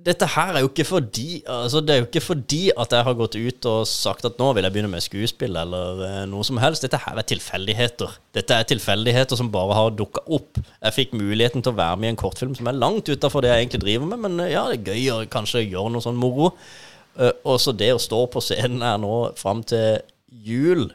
Dette 0.05 0.27
her 0.29 0.53
er 0.53 0.61
jo 0.65 0.69
ikke 0.69 0.85
fordi 0.85 1.39
Altså 1.49 1.81
Det 1.81 1.95
er 1.95 2.01
jo 2.03 2.07
ikke 2.09 2.21
fordi 2.21 2.61
at 2.77 2.93
jeg 2.93 3.07
har 3.07 3.17
gått 3.17 3.37
ut 3.39 3.69
og 3.71 3.87
sagt 3.89 4.27
at 4.29 4.37
nå 4.41 4.51
vil 4.53 4.67
jeg 4.67 4.75
begynne 4.75 4.91
med 4.93 5.05
skuespill 5.05 5.57
eller 5.57 6.03
eh, 6.05 6.19
noe 6.29 6.45
som 6.45 6.61
helst. 6.61 6.85
Dette 6.85 7.01
her 7.01 7.17
er 7.21 7.27
tilfeldigheter. 7.29 8.17
Dette 8.37 8.59
er 8.59 8.69
tilfeldigheter 8.69 9.41
som 9.41 9.53
bare 9.55 9.77
har 9.79 9.95
dukka 9.97 10.25
opp. 10.29 10.61
Jeg 10.61 10.97
fikk 10.99 11.15
muligheten 11.17 11.65
til 11.65 11.73
å 11.73 11.79
være 11.79 12.01
med 12.01 12.11
i 12.11 12.13
en 12.13 12.21
kortfilm 12.21 12.57
som 12.59 12.69
er 12.69 12.77
langt 12.77 13.09
utafor 13.09 13.45
det 13.45 13.53
jeg 13.53 13.65
egentlig 13.65 13.85
driver 13.87 14.11
med, 14.11 14.23
men 14.27 14.45
eh, 14.45 14.53
ja, 14.53 14.67
det 14.69 14.83
er 14.83 14.93
gøy 14.93 15.07
å 15.15 15.21
kanskje 15.33 15.65
gjøre 15.65 15.95
noe 15.95 16.05
sånn 16.05 16.21
moro. 16.21 16.53
Eh, 17.17 17.33
og 17.47 17.61
så 17.63 17.73
det 17.73 17.95
å 17.95 18.03
stå 18.03 18.25
på 18.35 18.43
scenen 18.45 18.85
her 18.85 19.01
nå 19.01 19.15
fram 19.41 19.65
til 19.65 20.03
jul 20.45 20.91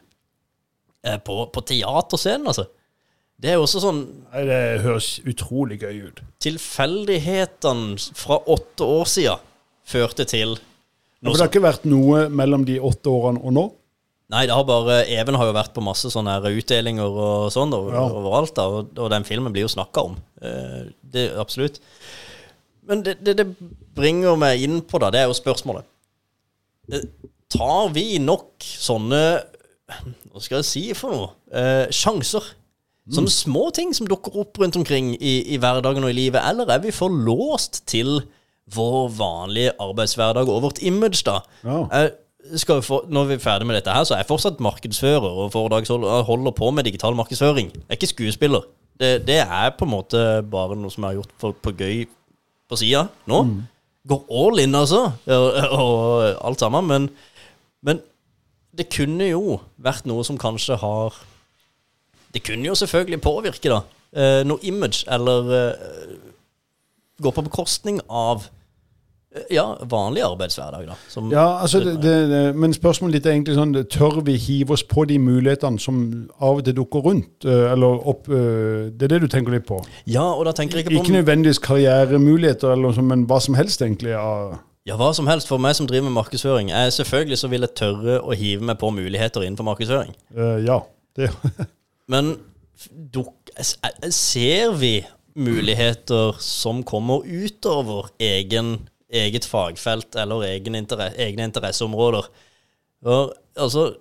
eh, 1.01 1.17
på, 1.17 1.41
på 1.49 1.65
teaterscenen, 1.71 2.51
altså. 2.51 2.69
Det 3.39 3.53
er 3.53 3.55
jo 3.55 3.63
også 3.63 3.79
sånn 3.83 3.99
Nei, 4.33 4.41
Det 4.49 4.81
høres 4.83 5.07
utrolig 5.23 5.77
gøy 5.81 6.09
ut. 6.09 6.17
tilfeldighetene 6.43 7.97
fra 8.19 8.39
åtte 8.51 8.83
år 8.87 9.07
siden 9.09 9.45
førte 9.89 10.25
til 10.29 10.57
For 10.59 11.29
noe 11.29 11.35
det 11.37 11.43
har 11.45 11.51
ikke 11.51 11.63
vært 11.65 11.85
noe 11.89 12.25
mellom 12.29 12.65
de 12.67 12.79
åtte 12.83 13.09
årene 13.11 13.41
og 13.43 13.55
nå? 13.55 13.63
Nei, 14.29 14.43
det 14.45 14.53
har 14.53 14.65
bare 14.67 14.99
Even 15.09 15.37
har 15.39 15.49
jo 15.49 15.55
vært 15.57 15.73
på 15.73 15.81
masse 15.81 16.11
sånne 16.13 16.35
utdelinger 16.51 17.07
og 17.09 17.47
sånn 17.55 17.71
Ja. 17.73 18.03
overalt, 18.11 18.53
da, 18.59 18.67
og, 18.69 18.91
og 18.99 19.09
den 19.09 19.25
filmen 19.25 19.51
blir 19.55 19.65
jo 19.65 19.71
snakka 19.73 20.03
om. 20.11 20.17
Eh, 20.41 20.91
det 21.01 21.29
Absolutt. 21.41 21.79
Men 22.85 23.01
det, 23.05 23.17
det, 23.25 23.37
det 23.39 23.47
bringer 23.97 24.37
meg 24.37 24.61
inn 24.65 24.81
på, 24.85 24.99
da, 25.01 25.09
det 25.13 25.23
er 25.23 25.27
jo 25.31 25.37
spørsmålet. 25.37 25.85
Eh, 26.93 27.07
Tar 27.49 27.89
vi 27.95 28.19
nok 28.21 28.61
sånne 28.61 29.19
Hva 30.29 30.41
skal 30.43 30.59
jeg 30.59 30.67
si 30.69 30.83
for 30.93 31.09
noe? 31.15 31.29
Eh, 31.49 31.87
sjanser? 31.89 32.45
Sånne 33.15 33.31
små 33.33 33.69
ting 33.73 33.93
som 33.95 34.07
dukker 34.09 34.35
opp 34.41 34.59
rundt 34.61 34.77
omkring 34.77 35.13
i, 35.17 35.39
i 35.53 35.57
hverdagen 35.61 36.05
og 36.05 36.11
i 36.11 36.17
livet, 36.17 36.41
eller 36.45 36.69
er 36.69 36.81
vi 36.83 36.93
for 36.93 37.09
låst 37.09 37.81
til 37.89 38.19
vår 38.69 39.07
vanlige 39.17 39.71
arbeidshverdag 39.81 40.49
og 40.49 40.61
vårt 40.67 40.81
image, 40.85 41.23
da? 41.25 41.39
Ja. 41.65 41.79
Jo 42.05 42.79
få, 42.81 43.01
når 43.11 43.25
vi 43.29 43.35
er 43.35 43.41
ferdig 43.43 43.67
med 43.67 43.75
dette 43.75 43.93
her, 43.93 44.05
så 44.07 44.15
er 44.15 44.21
jeg 44.21 44.29
fortsatt 44.29 44.61
markedsfører 44.63 45.25
og 45.27 45.49
foredragsholder 45.53 46.21
holder 46.25 46.53
på 46.55 46.69
med 46.71 46.87
digital 46.87 47.17
markedsføring. 47.17 47.73
Jeg 47.75 47.83
er 47.89 47.97
ikke 47.97 48.13
skuespiller. 48.13 48.63
Det, 48.99 49.09
det 49.27 49.41
er 49.43 49.73
på 49.77 49.85
en 49.85 49.91
måte 49.91 50.21
bare 50.49 50.77
noe 50.79 50.91
som 50.93 51.03
jeg 51.03 51.11
har 51.11 51.19
gjort 51.19 51.35
for, 51.41 51.57
på 51.65 51.73
gøy 51.77 52.05
på 52.69 52.79
sida 52.79 53.07
nå. 53.29 53.41
Går 54.09 54.23
all 54.41 54.61
in, 54.63 54.77
altså, 54.79 55.01
og, 55.27 55.59
og 55.75 56.45
alt 56.47 56.63
sammen. 56.63 56.87
Men, 56.87 57.09
men 57.85 57.99
det 58.77 58.87
kunne 58.93 59.27
jo 59.27 59.59
vært 59.81 60.07
noe 60.09 60.23
som 60.25 60.39
kanskje 60.39 60.79
har 60.79 61.19
Det 62.33 62.43
kunne 62.45 62.67
jo 62.69 62.75
selvfølgelig 62.77 63.21
påvirke, 63.21 63.69
da. 63.71 63.81
Uh, 64.09 64.41
noe 64.47 64.57
image, 64.65 65.03
eller 65.09 65.49
uh, 65.49 66.15
gå 67.21 67.31
på 67.35 67.41
bekostning 67.45 67.99
av 68.09 68.43
uh, 68.45 69.43
ja, 69.53 69.65
vanlig 69.89 70.23
arbeidshverdag, 70.25 70.87
da. 70.89 70.95
Som, 71.09 71.31
Ja, 71.33 71.59
altså 71.61 71.79
det, 71.85 72.01
det, 72.01 72.55
Men 72.55 72.73
spørsmålet 72.73 73.19
ditt 73.19 73.27
er 73.29 73.35
egentlig 73.35 73.57
sånn 73.57 73.75
Tør 73.93 74.21
vi 74.25 74.33
hive 74.41 74.73
oss 74.73 74.83
på 74.89 75.05
de 75.09 75.19
mulighetene 75.21 75.77
som 75.81 75.99
av 76.39 76.57
og 76.61 76.65
til 76.65 76.77
dukker 76.79 77.05
rundt? 77.05 77.45
Eller 77.45 78.01
opp 78.09 78.25
Det 78.29 79.05
er 79.05 79.13
det 79.13 79.21
du 79.21 79.27
tenker 79.29 79.53
litt 79.53 79.67
på? 79.69 79.77
ja, 80.09 80.25
og 80.25 80.45
da 80.49 80.55
tenker 80.57 80.79
jeg 80.79 80.87
ikke 80.87 80.95
på 80.97 81.03
Ikke 81.03 81.17
nødvendigvis 81.19 81.61
karrieremuligheter, 81.61 82.73
eller 82.73 82.89
noe 82.89 83.05
men 83.11 83.27
hva 83.29 83.37
som 83.41 83.53
helst, 83.59 83.81
egentlig. 83.85 84.15
av- 84.17 84.57
Ja, 84.89 84.97
hva 84.97 85.11
som 85.13 85.27
helst. 85.29 85.47
For 85.47 85.61
meg 85.61 85.75
som 85.77 85.85
driver 85.87 86.09
med 86.09 86.17
markedsføring, 86.17 86.69
jeg, 86.73 86.93
selvfølgelig 86.97 87.37
så 87.37 87.47
vil 87.51 87.61
jeg 87.67 87.75
tørre 87.77 88.21
å 88.25 88.33
hive 88.33 88.65
meg 88.65 88.79
på 88.81 88.89
muligheter 88.89 89.45
innenfor 89.45 89.67
markedsføring. 89.69 90.15
Uh, 90.33 90.57
ja. 90.65 90.79
Det, 91.15 91.29
Men 92.09 92.35
duk, 93.13 93.33
eh, 93.55 94.09
ser 94.09 94.75
vi 94.79 94.93
muligheter 95.39 96.35
som 96.41 96.83
kommer 96.83 97.23
utover 97.23 98.09
egen, 98.19 98.89
eget 99.09 99.45
fagfelt 99.45 100.15
eller 100.19 100.47
egen 100.49 100.75
interesse, 100.75 101.17
egne 101.21 101.45
interesseområder? 101.47 102.29
Og, 103.05 103.33
altså, 103.55 103.93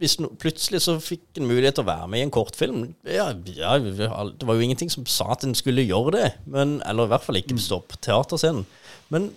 hvis 0.00 0.16
no, 0.20 0.30
plutselig 0.40 0.80
så 0.84 0.94
fikk 1.02 1.36
en 1.36 1.48
mulighet 1.50 1.76
til 1.76 1.84
å 1.84 1.90
være 1.90 2.08
med 2.08 2.22
i 2.22 2.24
en 2.24 2.32
kortfilm 2.32 2.84
ja, 3.04 3.26
ja, 3.52 3.74
Det 3.76 4.46
var 4.48 4.56
jo 4.56 4.64
ingenting 4.64 4.88
som 4.92 5.04
sa 5.04 5.34
at 5.34 5.44
en 5.44 5.56
skulle 5.58 5.84
gjøre 5.84 6.14
det, 6.14 6.28
men, 6.48 6.78
eller 6.88 7.04
i 7.04 7.12
hvert 7.12 7.26
fall 7.26 7.40
ikke 7.40 7.58
stå 7.60 7.82
på 7.84 7.98
teaterscenen. 8.06 8.64
Men 9.12 9.28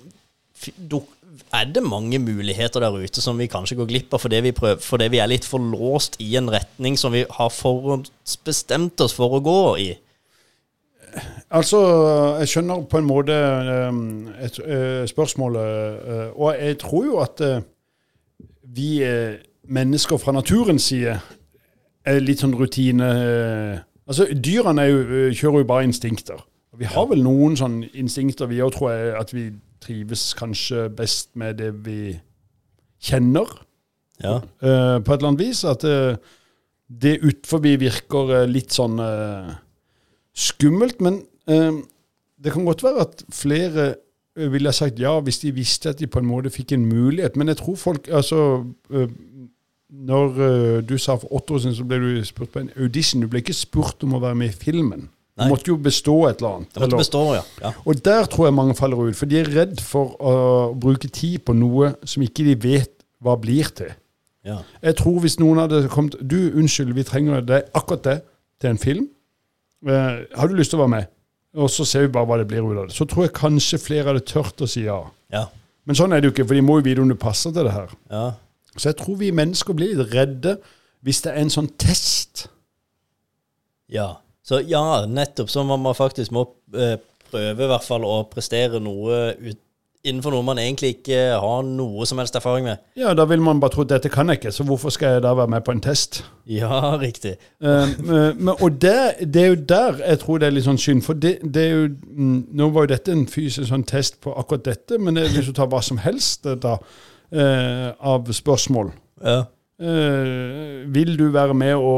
duk, 0.78 1.10
er 1.54 1.70
det 1.70 1.84
mange 1.86 2.18
muligheter 2.20 2.82
der 2.82 2.96
ute 2.98 3.22
som 3.22 3.38
vi 3.38 3.50
kanskje 3.52 3.78
går 3.78 3.90
glipp 3.92 4.16
av 4.16 4.24
fordi 4.24 4.40
vi, 4.48 4.54
prøver, 4.56 4.82
fordi 4.82 5.10
vi 5.14 5.20
er 5.22 5.30
litt 5.30 5.46
for 5.46 5.62
låst 5.62 6.18
i 6.24 6.32
en 6.40 6.50
retning 6.52 6.98
som 7.00 7.14
vi 7.14 7.26
har 7.30 7.54
forhåndsbestemt 7.54 9.04
oss 9.06 9.16
for 9.18 9.38
å 9.38 9.44
gå 9.44 9.62
i? 9.84 9.92
altså, 11.50 11.80
jeg 12.40 12.50
skjønner 12.50 12.86
på 12.90 13.00
en 13.00 13.08
måte 13.08 13.36
eh, 13.36 14.00
et, 14.46 14.60
eh, 14.66 15.04
spørsmålet, 15.10 16.00
eh, 16.14 16.30
og 16.34 16.56
jeg 16.58 16.80
tror 16.82 17.06
jo 17.06 17.20
at 17.24 17.44
vi 18.74 19.04
mennesker 19.64 20.18
fra 20.18 20.34
naturens 20.34 20.90
side 20.90 21.20
er 22.06 22.24
litt 22.24 22.44
sånn 22.44 22.56
rutine 22.58 23.10
Altså, 24.04 24.26
dyrene 24.36 24.84
jo, 24.84 25.04
kjører 25.32 25.62
jo 25.62 25.68
bare 25.70 25.86
instinkter. 25.88 26.42
Vi 26.76 26.90
har 26.92 27.06
vel 27.08 27.22
noen 27.24 27.54
sånne 27.56 27.88
instinkter, 27.96 28.50
vi 28.52 28.58
òg, 28.60 28.74
tror 28.76 28.90
jeg, 28.92 29.14
at 29.16 29.30
vi 29.32 29.46
trives 29.84 30.32
kanskje 30.40 30.88
best 30.96 31.34
med 31.40 31.60
det 31.62 31.72
vi 31.86 32.16
kjenner, 33.04 33.50
Ja. 34.24 34.38
uh, 34.40 35.00
på 35.04 35.14
et 35.14 35.20
eller 35.20 35.34
annet 35.34 35.44
vis. 35.44 35.64
At 35.68 35.84
uh, 35.84 36.16
det 36.88 37.20
utenfor 37.24 37.64
virker 37.64 38.32
uh, 38.32 38.46
litt 38.48 38.72
sånn 38.72 39.00
skummelt. 40.34 41.02
Men 41.02 41.22
det 41.46 42.54
kan 42.54 42.66
godt 42.66 42.84
være 42.84 43.04
at 43.04 43.24
flere 43.30 43.96
ville 44.34 44.72
sagt 44.74 44.98
ja 45.00 45.12
hvis 45.22 45.44
de 45.44 45.52
visste 45.54 45.92
at 45.92 46.00
de 46.00 46.08
på 46.08 46.22
en 46.24 46.26
måte 46.26 46.50
fikk 46.50 46.72
en 46.74 46.86
mulighet. 46.88 47.36
Men 47.36 47.52
jeg 47.52 47.60
tror 47.60 47.76
folk 47.76 48.08
altså 48.08 48.64
Når 49.90 50.82
du 50.82 50.98
sa 50.98 51.16
for 51.16 51.34
åtte 51.36 51.54
år 51.54 51.60
siden, 51.60 51.76
så 51.76 51.84
ble 51.86 52.00
du 52.02 52.26
spurt 52.26 52.50
på 52.50 52.60
en 52.60 52.72
audition. 52.78 53.22
Du 53.22 53.28
ble 53.28 53.44
ikke 53.44 53.54
spurt 53.54 54.04
om 54.04 54.16
å 54.16 54.24
være 54.24 54.36
med 54.36 54.50
i 54.50 54.58
filmen. 54.58 55.10
Nei. 55.38 55.48
måtte 55.50 55.72
jo 55.72 55.78
bestå 55.82 56.28
et 56.30 56.38
eller 56.42 56.60
annet. 56.60 56.68
Det 56.74 56.82
måtte 56.82 56.88
eller- 56.92 56.98
bestå, 57.02 57.22
ja. 57.34 57.42
ja. 57.64 57.72
og 57.86 58.04
der 58.06 58.26
tror 58.30 58.46
jeg 58.46 58.54
mange 58.54 58.76
faller 58.78 58.98
ut, 59.08 59.16
for 59.18 59.26
de 59.26 59.40
er 59.40 59.50
redd 59.56 59.80
for 59.82 60.14
å 60.22 60.34
bruke 60.80 61.10
tid 61.10 61.40
på 61.46 61.56
noe 61.58 61.96
som 62.06 62.22
ikke 62.22 62.46
de 62.46 62.56
vet 62.56 62.92
hva 63.24 63.34
blir 63.42 63.72
til. 63.74 63.94
ja. 64.46 64.60
Jeg 64.84 64.96
tror 65.00 65.20
hvis 65.24 65.40
noen 65.40 65.58
hadde 65.64 65.88
kommet 65.90 66.16
Du, 66.22 66.38
unnskyld, 66.54 66.94
vi 66.94 67.04
trenger 67.04 67.42
er 67.50 67.64
akkurat 67.74 68.04
det. 68.04 68.22
til 68.62 68.70
en 68.70 68.78
film. 68.78 69.10
Eh, 69.88 70.24
har 70.38 70.48
du 70.48 70.54
lyst 70.56 70.70
til 70.72 70.80
å 70.80 70.84
være 70.86 70.90
med? 71.00 71.08
Og 71.56 71.70
så 71.70 71.86
ser 71.86 72.02
vi 72.06 72.08
bare 72.14 72.26
hva 72.26 72.38
det 72.38 72.48
blir 72.48 72.62
ut 72.64 72.78
av 72.78 72.88
det. 72.88 72.96
Så 72.96 73.06
tror 73.06 73.24
jeg 73.26 73.34
kanskje 73.34 73.78
flere 73.82 74.06
hadde 74.14 74.22
tørt 74.26 74.62
å 74.62 74.68
si 74.70 74.84
ja. 74.86 75.02
Ja. 75.32 75.48
Men 75.86 75.96
sånn 75.96 76.14
er 76.14 76.22
det 76.22 76.30
jo 76.30 76.32
ikke, 76.32 76.48
for 76.48 76.56
de 76.56 76.62
må 76.62 76.78
jo 76.80 76.86
vite 76.86 77.02
om 77.02 77.10
du 77.10 77.16
passer 77.16 77.52
til 77.52 77.64
det 77.66 77.74
her. 77.74 77.90
Ja. 78.10 78.34
Så 78.78 78.90
jeg 78.90 78.98
tror 78.98 79.18
vi 79.20 79.32
mennesker 79.32 79.74
blir 79.74 79.96
litt 79.98 80.14
redde 80.14 80.58
hvis 81.04 81.22
det 81.26 81.34
er 81.34 81.42
en 81.42 81.50
sånn 81.50 81.68
test. 81.78 82.48
ja. 83.90 84.14
Så 84.44 84.60
ja, 84.68 85.06
nettopp. 85.08 85.50
Så 85.50 85.64
man 85.64 85.86
faktisk 85.96 86.34
må 86.36 86.48
eh, 86.76 86.98
prøve 87.32 87.64
i 87.64 87.70
hvert 87.72 87.86
fall 87.88 88.04
å 88.08 88.24
prestere 88.32 88.82
noe 88.84 89.30
ut, 89.40 89.60
innenfor 90.04 90.34
noe 90.36 90.44
man 90.44 90.60
egentlig 90.60 90.98
ikke 90.98 91.20
har 91.40 91.62
noe 91.64 92.04
som 92.04 92.20
helst 92.20 92.36
erfaring 92.36 92.66
med. 92.68 92.82
Ja, 93.00 93.14
da 93.16 93.24
vil 93.30 93.40
man 93.40 93.62
bare 93.64 93.72
tro 93.72 93.86
at 93.86 93.94
dette 93.94 94.12
kan 94.12 94.28
jeg 94.28 94.42
ikke, 94.42 94.52
så 94.52 94.66
hvorfor 94.68 94.92
skal 94.92 95.16
jeg 95.16 95.24
da 95.24 95.32
være 95.40 95.54
med 95.54 95.64
på 95.64 95.72
en 95.72 95.80
test? 95.86 96.20
Ja, 96.52 96.82
riktig. 97.06 97.38
Men, 97.64 98.52
og 98.58 98.82
det, 98.84 98.98
det 99.24 99.46
er 99.46 99.54
jo 99.54 99.62
der 99.72 100.04
jeg 100.04 100.20
tror 100.26 100.44
det 100.44 100.50
er 100.50 100.58
litt 100.58 100.68
sånn 100.68 100.82
synd. 100.84 101.06
For 101.08 101.16
det, 101.16 101.38
det 101.48 101.64
er 101.64 101.72
jo 101.72 101.88
mm, 101.88 102.36
Nå 102.60 102.68
var 102.76 102.84
jo 102.84 102.92
dette 102.98 103.16
en 103.16 103.24
fysisk 103.32 103.70
sånn 103.72 103.88
test 103.88 104.20
på 104.28 104.36
akkurat 104.36 104.68
dette, 104.68 105.00
men 105.00 105.16
det, 105.16 105.30
hvis 105.32 105.48
du 105.48 105.56
tar 105.56 105.72
hva 105.72 105.80
som 105.88 106.04
helst 106.04 106.52
da, 106.68 106.76
uh, 106.76 107.90
av 108.04 108.28
spørsmål 108.36 108.92
Ja. 109.24 109.40
uh, 109.80 110.84
Vil 111.00 111.16
du 111.16 111.30
være 111.32 111.56
med 111.56 111.80
å 111.80 111.96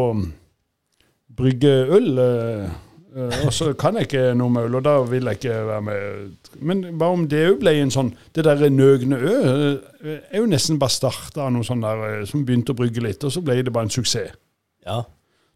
brygge 1.38 1.74
øl? 1.98 2.20
Eh, 2.20 2.70
eh, 3.16 3.46
og 3.46 3.54
så 3.54 3.74
kan 3.80 4.00
jeg 4.00 4.10
ikke 4.10 4.24
noe 4.38 4.54
med 4.54 4.70
øl, 4.70 4.78
og 4.80 4.86
da 4.86 4.96
vil 5.10 5.30
jeg 5.30 5.40
ikke 5.40 5.60
være 5.68 5.82
med. 5.82 6.32
Men 6.60 6.84
hva 7.00 7.12
om 7.16 7.28
det 7.32 7.44
òg 7.50 7.60
ble 7.64 7.76
en 7.82 7.92
sånn 7.92 8.14
Det 8.36 8.46
der 8.48 8.70
Nøgne 8.70 9.20
Ø 9.20 9.36
eh, 9.36 10.18
er 10.32 10.40
jo 10.40 10.50
nesten 10.50 10.80
bare 10.80 10.96
starta 10.96 11.46
av 11.46 11.54
noen 11.56 11.68
sånn 11.68 11.84
der 11.84 12.26
som 12.30 12.46
begynte 12.48 12.76
å 12.76 12.80
brygge 12.80 13.04
litt, 13.04 13.24
og 13.24 13.34
så 13.34 13.44
ble 13.46 13.62
det 13.62 13.74
bare 13.74 13.90
en 13.90 13.96
suksess. 13.96 14.36
Ja. 14.86 15.04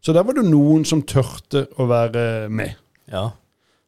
Så 0.00 0.14
der 0.16 0.24
var 0.24 0.34
det 0.36 0.46
noen 0.48 0.86
som 0.88 1.02
tørte 1.04 1.66
å 1.78 1.86
være 1.90 2.48
med. 2.48 2.78
Ja. 3.12 3.30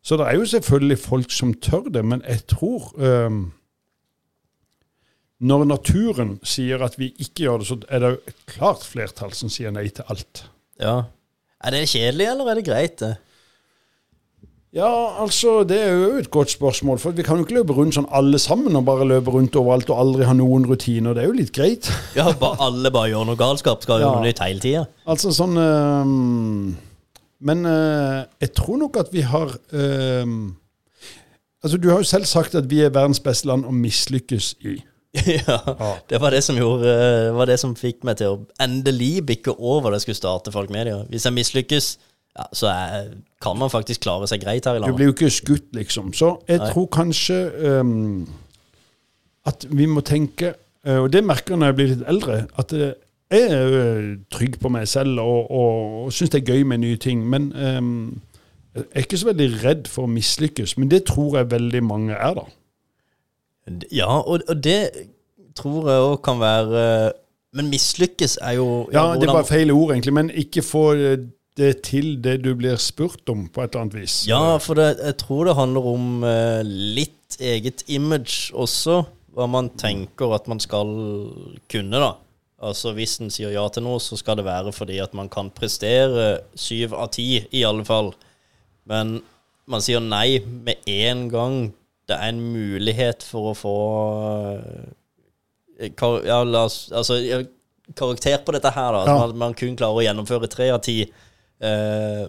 Så 0.02 0.18
det 0.18 0.26
er 0.28 0.36
jo 0.36 0.46
selvfølgelig 0.50 0.98
folk 0.98 1.32
som 1.32 1.54
tør 1.54 1.88
det, 1.94 2.04
men 2.04 2.22
jeg 2.26 2.42
tror 2.50 2.90
um, 2.98 3.52
Når 5.42 5.64
naturen 5.64 6.36
sier 6.46 6.82
at 6.82 6.98
vi 6.98 7.08
ikke 7.18 7.46
gjør 7.46 7.62
det, 7.62 7.66
så 7.66 7.76
er 7.88 8.02
det 8.02 8.10
jo 8.10 8.18
et 8.30 8.42
klart 8.46 8.84
flertall 8.86 9.32
som 9.34 9.50
sier 9.50 9.74
nei 9.74 9.88
til 9.88 10.06
alt. 10.08 10.44
ja. 10.78 11.02
Er 11.64 11.70
det 11.74 11.88
kjedelig, 11.88 12.26
eller 12.32 12.48
er 12.50 12.54
det 12.58 12.64
greit? 12.66 12.98
det? 13.02 13.12
Ja, 14.72 14.88
altså, 15.20 15.64
det 15.68 15.76
er 15.84 15.90
jo 15.92 16.12
et 16.16 16.30
godt 16.32 16.50
spørsmål. 16.50 16.98
For 16.98 17.12
vi 17.12 17.22
kan 17.22 17.36
jo 17.36 17.44
ikke 17.44 17.58
løpe 17.58 17.74
rundt 17.76 17.92
sånn 17.98 18.06
alle 18.10 18.38
sammen 18.40 18.76
og 18.78 18.86
bare 18.88 19.04
løpe 19.04 19.30
rundt 19.34 19.56
overalt 19.60 19.90
og 19.92 19.98
aldri 20.00 20.24
ha 20.24 20.32
noen 20.32 20.64
rutiner. 20.70 21.12
Det 21.12 21.22
er 21.22 21.28
jo 21.28 21.36
litt 21.36 21.52
greit. 21.52 21.90
Ja, 22.16 22.30
bare, 22.40 22.56
alle 22.64 22.90
bare 22.94 23.10
gjør 23.12 23.26
noe 23.28 23.36
galskap. 23.36 23.84
Skal 23.84 24.00
Ja. 24.00 24.06
gjøre 24.06 24.22
noe 24.22 24.30
nytt 24.30 24.40
hele 24.40 24.64
tida. 24.64 24.86
Altså 25.06 25.32
sånn 25.36 25.58
øhm, 25.60 26.72
Men 27.44 27.66
øh, 27.66 28.24
jeg 28.40 28.52
tror 28.56 28.78
nok 28.80 28.96
at 29.02 29.12
vi 29.12 29.20
har 29.28 29.52
øhm, 29.72 30.54
Altså, 31.62 31.76
du 31.78 31.90
har 31.92 32.00
jo 32.00 32.08
selv 32.08 32.24
sagt 32.26 32.54
at 32.58 32.66
vi 32.70 32.80
er 32.82 32.90
verdens 32.90 33.20
beste 33.22 33.46
land 33.46 33.64
å 33.68 33.70
mislykkes 33.70 34.54
i. 34.66 34.80
ja. 35.46 35.58
Det 36.08 36.20
var 36.20 36.32
det 36.32 36.40
som 36.44 36.56
gjorde 36.56 36.88
eh, 36.88 37.34
var 37.36 37.50
det 37.50 37.58
som 37.60 37.74
fikk 37.76 38.00
meg 38.08 38.16
til 38.20 38.32
å 38.32 38.38
endelig 38.62 39.20
bikke 39.28 39.52
over 39.58 39.90
det 39.90 40.00
jeg 40.00 40.06
skulle 40.06 40.20
starte 40.22 40.54
Folk 40.54 40.72
Media. 40.72 41.02
Hvis 41.10 41.26
jeg 41.28 41.36
mislykkes, 41.36 41.88
ja, 42.38 42.46
så 42.56 42.70
er, 42.72 43.10
kan 43.44 43.58
man 43.60 43.70
faktisk 43.70 44.06
klare 44.06 44.28
seg 44.30 44.40
greit 44.40 44.64
her 44.64 44.78
i 44.78 44.80
landet. 44.80 44.94
Du 44.94 45.00
blir 45.00 45.10
jo 45.10 45.16
ikke 45.16 45.30
skutt, 45.30 45.68
liksom. 45.76 46.14
Så 46.16 46.38
jeg 46.48 46.62
Nei. 46.62 46.70
tror 46.72 46.88
kanskje 46.96 47.38
um, 47.82 48.24
at 49.44 49.66
vi 49.68 49.88
må 49.90 50.00
tenke 50.06 50.54
øh, 50.86 51.02
Og 51.02 51.12
det 51.12 51.24
merker 51.26 51.54
jeg 51.54 51.60
når 51.60 51.72
jeg 51.72 51.76
blir 51.76 51.90
litt 51.92 52.04
eldre, 52.08 52.36
at 52.58 52.72
øh, 52.72 52.92
jeg 53.32 53.48
er 53.52 54.08
trygg 54.32 54.58
på 54.60 54.68
meg 54.72 54.88
selv 54.88 55.20
og, 55.20 55.50
og, 55.50 55.92
og 56.04 56.12
syns 56.12 56.32
det 56.32 56.40
er 56.40 56.54
gøy 56.54 56.64
med 56.68 56.82
nye 56.86 56.96
ting. 56.96 57.24
Men 57.28 57.52
um, 57.52 58.20
jeg 58.74 58.88
er 58.94 59.04
ikke 59.04 59.20
så 59.20 59.28
veldig 59.28 59.50
redd 59.60 59.88
for 59.92 60.08
å 60.08 60.12
mislykkes. 60.12 60.78
Men 60.80 60.88
det 60.92 61.04
tror 61.12 61.36
jeg 61.40 61.50
veldig 61.52 61.84
mange 61.84 62.16
er, 62.16 62.36
da. 62.40 62.48
Ja, 63.92 64.08
og, 64.20 64.42
og 64.48 64.56
det 64.64 64.78
tror 65.58 65.90
jeg 65.90 66.06
òg 66.08 66.16
kan 66.24 66.40
være 66.40 67.12
Men 67.54 67.68
mislykkes 67.70 68.38
er 68.42 68.56
jo 68.58 68.88
Ja, 68.92 69.12
det 69.14 69.28
er 69.28 69.34
bare 69.36 69.46
feil 69.46 69.70
ord, 69.70 69.92
egentlig. 69.92 70.14
Men 70.16 70.30
ikke 70.30 70.64
få 70.64 70.86
det 70.96 71.72
til 71.84 72.14
det 72.24 72.38
du 72.46 72.54
blir 72.56 72.78
spurt 72.80 73.28
om, 73.28 73.44
på 73.52 73.62
et 73.62 73.74
eller 73.74 73.84
annet 73.84 73.98
vis. 74.00 74.22
Ja, 74.28 74.56
for 74.56 74.78
det, 74.78 74.96
jeg 75.02 75.18
tror 75.20 75.44
det 75.44 75.58
handler 75.58 75.88
om 75.92 76.24
eh, 76.24 76.62
litt 76.64 77.36
eget 77.40 77.84
image 77.92 78.54
også. 78.56 79.02
Hva 79.32 79.46
man 79.48 79.70
tenker 79.80 80.32
at 80.36 80.48
man 80.48 80.60
skal 80.60 80.88
kunne, 81.72 82.00
da. 82.00 82.14
Altså 82.62 82.92
Hvis 82.96 83.18
en 83.20 83.32
sier 83.32 83.52
ja 83.52 83.64
til 83.74 83.84
noe, 83.84 84.00
så 84.00 84.16
skal 84.16 84.38
det 84.38 84.46
være 84.46 84.72
fordi 84.72 85.00
at 85.02 85.14
man 85.18 85.28
kan 85.32 85.50
prestere 85.52 86.44
syv 86.54 86.94
av 86.94 87.10
ti, 87.16 87.42
i 87.50 87.64
alle 87.66 87.84
fall. 87.84 88.12
Men 88.88 89.18
man 89.68 89.84
sier 89.84 90.02
nei 90.02 90.40
med 90.44 90.84
en 90.88 91.26
gang 91.32 91.56
det 92.12 92.18
er 92.20 92.28
en 92.34 92.42
mulighet 92.52 93.24
for 93.26 93.50
å 93.50 93.56
få 93.56 93.74
eh, 95.80 95.88
kar 95.98 96.20
ja, 96.28 96.42
la 96.44 96.66
oss, 96.68 96.84
altså, 96.94 97.18
karakter 97.98 98.44
på 98.46 98.54
dette 98.54 98.70
her, 98.70 98.92
da. 98.94 99.02
At 99.02 99.10
Ja. 99.10 99.18
man, 99.26 99.36
man 99.46 99.58
kun 99.58 99.74
klarer 99.80 99.98
å 99.98 100.06
gjennomføre 100.06 100.50
tre 100.52 100.70
av 100.74 100.80
ti. 100.84 101.00
Uh, 101.62 102.28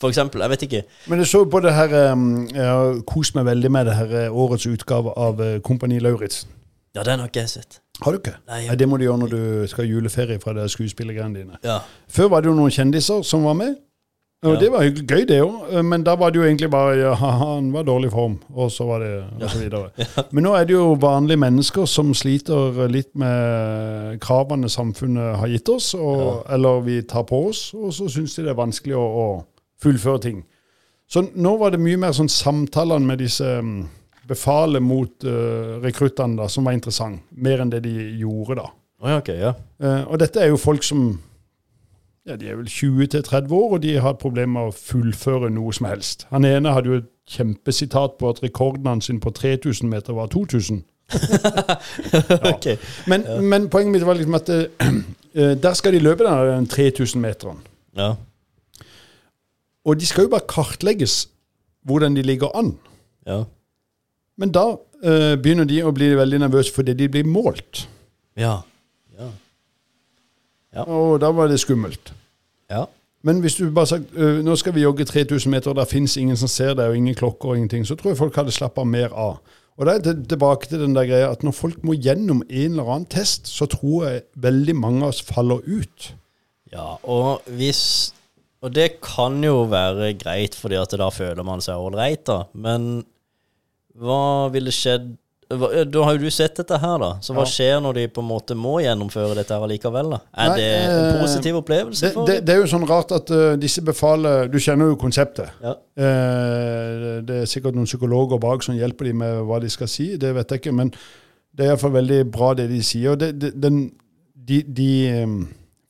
for 0.00 0.10
eksempel. 0.10 0.42
Jeg 0.42 0.52
vet 0.52 0.66
ikke. 0.66 0.82
Men 1.10 1.22
jeg 1.22 1.30
så 1.30 1.44
på 1.50 1.60
det 1.62 1.72
her 1.74 1.92
Jeg 1.94 2.66
har 2.66 2.98
kost 3.08 3.34
meg 3.34 3.46
veldig 3.46 3.70
med 3.72 3.86
det 3.88 3.94
her 3.94 4.12
årets 4.30 4.66
utgave 4.70 5.14
av 5.16 5.40
Kompani 5.66 5.98
Lauritzen. 6.02 6.50
Ja, 6.94 7.02
den 7.02 7.22
har 7.22 7.30
ikke 7.30 7.42
jeg 7.42 7.50
sett. 7.56 7.80
Har 8.02 8.14
du 8.14 8.18
ikke? 8.18 8.36
Nei. 8.50 8.64
jeg... 8.66 8.78
Det 8.78 8.88
må 8.90 8.98
du 8.98 9.04
gjøre 9.06 9.22
når 9.24 9.32
du 9.32 9.42
skal 9.70 9.84
ha 9.84 9.90
juleferie 9.90 10.38
fra 10.42 10.54
de 10.54 10.66
skuespillergreiene 10.70 11.40
dine. 11.40 11.58
Ja. 11.66 11.80
Før 12.10 12.30
var 12.34 12.42
det 12.42 12.50
jo 12.50 12.56
noen 12.58 12.74
kjendiser 12.74 13.22
som 13.26 13.46
var 13.46 13.56
med. 13.58 13.76
Og 14.44 14.60
Det 14.60 14.68
var 14.72 14.84
gøy, 14.84 15.24
det 15.24 15.38
òg. 15.40 15.70
Men 15.84 16.02
da 16.04 16.14
var 16.20 16.30
det 16.30 16.36
jo 16.38 16.44
egentlig 16.44 16.68
bare 16.70 16.96
ja, 16.98 17.14
han 17.14 17.70
var 17.72 17.80
i 17.80 17.88
dårlig 17.88 18.10
form, 18.12 18.34
og 18.52 18.70
så 18.72 18.84
var 18.84 19.00
det 19.00 19.12
og 19.40 19.50
så 19.50 19.58
videre. 19.58 20.06
Men 20.36 20.44
nå 20.44 20.52
er 20.54 20.66
det 20.68 20.74
jo 20.74 20.98
vanlige 21.00 21.40
mennesker 21.40 21.88
som 21.88 22.12
sliter 22.14 22.82
litt 22.92 23.14
med 23.16 24.20
kravene 24.20 24.68
samfunnet 24.68 25.38
har 25.40 25.48
gitt 25.48 25.68
oss, 25.72 25.94
og, 25.94 26.44
eller 26.52 26.84
vi 26.84 27.00
tar 27.08 27.24
på 27.30 27.46
oss, 27.48 27.70
og 27.74 27.94
så 27.96 28.08
syns 28.12 28.36
de 28.36 28.44
det 28.44 28.52
er 28.52 28.60
vanskelig 28.60 28.98
å, 29.00 29.06
å 29.06 29.26
fullføre 29.80 30.20
ting. 30.26 30.44
Så 31.08 31.24
nå 31.34 31.56
var 31.60 31.72
det 31.72 31.82
mye 31.82 32.00
mer 32.00 32.12
sånn 32.16 32.32
samtalene 32.32 33.06
med 33.06 33.20
disse 33.24 33.48
mm, 33.64 33.84
befalet 34.28 34.82
mot 34.82 35.24
uh, 35.28 35.76
rekruttene 35.84 36.48
som 36.52 36.68
var 36.68 36.76
interessant. 36.76 37.22
Mer 37.30 37.64
enn 37.64 37.72
det 37.72 37.84
de 37.84 37.92
gjorde 38.20 38.60
da. 38.62 38.70
Oh, 39.04 39.10
ja, 39.10 39.20
ok, 39.20 39.30
ja. 39.36 39.52
uh, 39.84 40.02
og 40.08 40.18
dette 40.22 40.40
er 40.40 40.52
jo 40.52 40.60
folk 40.60 40.84
som 40.86 41.14
ja, 42.26 42.36
de 42.36 42.48
er 42.48 42.56
vel 42.56 42.68
20-30 42.68 43.52
år, 43.52 43.72
og 43.76 43.82
de 43.82 43.98
har 44.00 44.16
problemer 44.20 44.52
med 44.56 44.70
å 44.70 44.76
fullføre 44.76 45.50
noe 45.52 45.72
som 45.76 45.88
helst. 45.90 46.26
Han 46.32 46.46
ene 46.48 46.72
hadde 46.72 46.90
jo 46.90 47.00
et 47.02 47.10
kjempesitat 47.28 48.16
på 48.20 48.30
at 48.32 48.42
rekorden 48.44 48.88
hans 48.88 49.10
på 49.20 49.30
3000 49.30 49.90
meter 49.90 50.16
var 50.16 50.32
2000. 50.32 50.82
ok. 52.52 52.66
Men, 53.06 53.26
men 53.44 53.68
poenget 53.68 53.92
mitt 53.92 54.06
var 54.06 54.16
liksom 54.16 54.38
at 54.40 54.48
uh, 54.48 55.52
der 55.66 55.76
skal 55.76 55.92
de 55.92 56.00
løpe 56.00 56.24
den 56.24 56.68
3000-meteren. 56.72 57.60
Ja. 57.96 58.14
Og 59.84 60.00
de 60.00 60.06
skal 60.06 60.24
jo 60.24 60.32
bare 60.32 60.48
kartlegges 60.48 61.28
hvordan 61.84 62.16
de 62.16 62.22
ligger 62.22 62.56
an. 62.56 62.78
Ja. 63.26 63.42
Men 64.40 64.52
da 64.52 64.70
uh, 64.72 65.34
begynner 65.36 65.68
de 65.68 65.82
å 65.84 65.92
bli 65.92 66.14
veldig 66.16 66.40
nervøse 66.46 66.72
fordi 66.72 66.96
de 66.96 67.08
blir 67.08 67.28
målt. 67.28 67.84
Ja. 67.84 67.90
Ja. 68.40 68.62
Og 70.82 71.20
da 71.20 71.30
var 71.30 71.46
det 71.48 71.60
skummelt. 71.60 72.12
Ja. 72.70 72.84
Men 73.24 73.40
hvis 73.40 73.54
du 73.54 73.70
bare 73.72 73.86
sagt 73.86 74.12
øh, 74.12 74.42
nå 74.44 74.56
skal 74.56 74.74
vi 74.74 74.82
jogge 74.82 75.04
3000 75.04 75.50
meter, 75.50 75.70
og 75.70 75.76
der 75.76 75.84
fins 75.88 76.16
ingen 76.16 76.36
som 76.36 76.48
ser 76.48 76.74
deg, 76.74 76.88
og 76.88 76.96
ingen 76.96 77.14
klokker 77.14 77.48
og 77.48 77.56
ingenting, 77.56 77.86
så 77.86 77.94
tror 77.94 78.10
jeg 78.10 78.18
folk 78.18 78.36
hadde 78.36 78.52
slappa 78.52 78.84
mer 78.84 79.14
av. 79.16 79.38
Og 79.76 79.86
da 79.86 79.94
er 79.96 80.02
det 80.04 80.28
tilbake 80.28 80.68
til 80.70 80.84
den 80.84 80.94
der 80.94 81.06
greia 81.08 81.30
at 81.32 81.42
når 81.42 81.54
folk 81.56 81.80
må 81.84 81.96
gjennom 81.98 82.42
en 82.48 82.76
eller 82.76 82.90
annen 82.90 83.08
test, 83.10 83.48
så 83.50 83.66
tror 83.66 84.04
jeg 84.06 84.26
veldig 84.36 84.76
mange 84.76 85.02
av 85.02 85.14
oss 85.14 85.22
faller 85.22 85.64
ut. 85.66 86.12
ja. 86.72 86.94
Og 87.02 87.40
hvis 87.46 88.12
Og 88.64 88.72
det 88.74 89.00
kan 89.04 89.44
jo 89.44 89.66
være 89.68 90.14
greit, 90.16 90.54
fordi 90.54 90.74
at 90.80 90.94
da 90.96 91.10
føler 91.12 91.42
man 91.44 91.60
seg 91.60 91.76
ålreit, 91.76 92.22
da. 92.26 92.44
Men 92.54 93.04
hva 93.94 94.48
ville 94.48 94.72
skjedd 94.72 95.10
Da 95.48 96.04
har 96.04 96.16
jo 96.16 96.24
du 96.24 96.30
sett 96.32 96.56
dette 96.56 96.78
her, 96.80 96.94
da. 97.00 97.10
Så 97.22 97.34
hva 97.36 97.44
skjer 97.48 97.76
når 97.84 97.98
de 97.98 98.04
på 98.12 98.22
en 98.24 98.28
måte 98.28 98.56
må 98.56 98.78
gjennomføre 98.80 99.36
dette 99.36 99.52
her 99.52 99.66
allikevel? 99.66 100.14
da? 100.14 100.20
Er 100.32 100.52
Nei, 100.52 100.56
det 100.60 100.68
en 100.78 100.94
eh, 100.94 101.18
positiv 101.20 101.58
opplevelse 101.60 102.12
Det, 102.14 102.24
det, 102.28 102.36
det 102.46 102.54
er 102.54 102.62
jo 102.62 102.70
sånn 102.70 102.86
rart 102.88 103.12
at 103.16 103.32
uh, 103.34 103.42
disse 103.60 103.84
befaler 103.84 104.48
Du 104.52 104.56
kjenner 104.62 104.92
jo 104.92 104.96
konseptet. 105.00 105.52
Ja. 105.60 105.74
Uh, 106.00 107.20
det 107.26 107.42
er 107.42 107.50
sikkert 107.50 107.76
noen 107.76 107.90
psykologer 107.90 108.40
bak 108.42 108.64
som 108.64 108.78
hjelper 108.78 109.10
dem 109.10 109.20
med 109.20 109.44
hva 109.48 109.60
de 109.62 109.70
skal 109.72 109.90
si, 109.90 110.14
det 110.20 110.32
vet 110.38 110.56
jeg 110.56 110.64
ikke. 110.64 110.74
Men 110.80 110.94
det 111.54 111.66
er 111.66 111.74
iallfall 111.74 111.94
veldig 111.98 112.24
bra 112.32 112.54
det 112.58 112.70
de 112.72 112.80
sier. 112.84 113.20
Det, 113.20 113.52
den, 113.52 113.84
de, 114.34 114.62
de, 114.64 114.90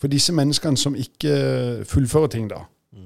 for 0.02 0.12
disse 0.12 0.34
menneskene 0.34 0.80
som 0.80 0.98
ikke 0.98 1.84
fullfører 1.88 2.34
ting, 2.34 2.50
da, 2.50 2.64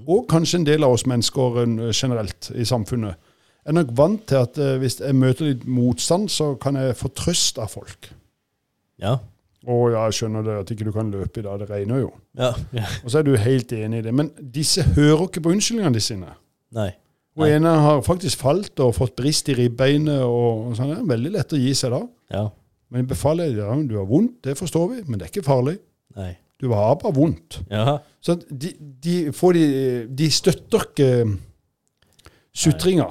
og 0.09 0.27
kanskje 0.31 0.63
en 0.63 0.67
del 0.67 0.85
av 0.85 0.97
oss 0.97 1.07
mennesker 1.09 1.61
generelt 1.93 2.51
i 2.57 2.67
samfunnet, 2.69 3.21
er 3.69 3.77
nok 3.77 3.91
vant 3.99 4.23
til 4.29 4.39
at 4.41 4.61
eh, 4.63 4.77
hvis 4.83 5.01
jeg 5.01 5.17
møter 5.17 5.51
litt 5.51 5.67
motstand, 5.69 6.29
så 6.33 6.53
kan 6.61 6.79
jeg 6.81 6.97
få 6.99 7.11
trøst 7.17 7.61
av 7.63 7.75
folk. 7.75 8.13
ja. 9.03 9.19
Å 9.69 9.77
ja, 9.91 10.05
jeg 10.07 10.15
skjønner 10.15 10.45
det, 10.47 10.55
at 10.63 10.71
ikke 10.73 10.87
du 10.87 10.93
kan 10.95 11.11
løpe 11.13 11.41
i 11.41 11.45
dag. 11.45 11.59
Det 11.61 11.67
regner 11.69 11.99
jo. 12.01 12.13
Ja. 12.39 12.53
ja. 12.73 12.87
Og 13.03 13.11
så 13.11 13.19
er 13.19 13.27
du 13.27 13.33
helt 13.37 13.73
enig 13.75 13.99
i 14.01 14.05
det. 14.07 14.13
Men 14.17 14.31
disse 14.55 14.85
hører 14.95 15.27
ikke 15.27 15.43
på 15.45 15.51
unnskyldningene 15.53 16.01
sine. 16.01 16.31
Nei. 16.79 16.93
Og 17.37 17.43
Nei. 17.45 17.51
ene 17.59 17.73
har 17.83 18.01
faktisk 18.07 18.41
falt 18.41 18.81
og 18.81 18.95
fått 18.97 19.17
brist 19.19 19.51
i 19.51 19.57
ribbeinet. 19.59 20.23
og, 20.23 20.71
og 20.71 20.79
sånn. 20.79 20.95
Det 20.95 21.01
er 21.03 21.11
veldig 21.11 21.33
lett 21.35 21.53
å 21.53 21.61
gi 21.61 21.75
seg 21.77 21.93
da. 21.93 22.01
Ja. 22.39 22.45
Men 22.89 23.03
jeg 23.03 23.11
befaler 23.11 23.53
ja, 23.53 23.75
du 23.85 23.97
har 23.99 24.07
vondt, 24.09 24.39
det 24.47 24.55
forstår 24.57 24.87
vi, 24.95 25.03
men 25.09 25.19
det 25.19 25.27
er 25.27 25.35
ikke 25.35 25.49
farlig. 25.51 25.77
Nei. 26.17 26.33
Du 26.59 26.71
har 26.73 26.97
bare 27.03 27.15
vondt. 27.15 27.61
Ja. 27.71 27.99
Så 28.25 28.39
de, 28.49 28.73
de, 28.79 29.19
får 29.37 29.59
de, 29.59 29.67
de 30.19 30.31
støtter 30.33 30.87
ikke 30.89 31.11
sutringa. 32.59 33.07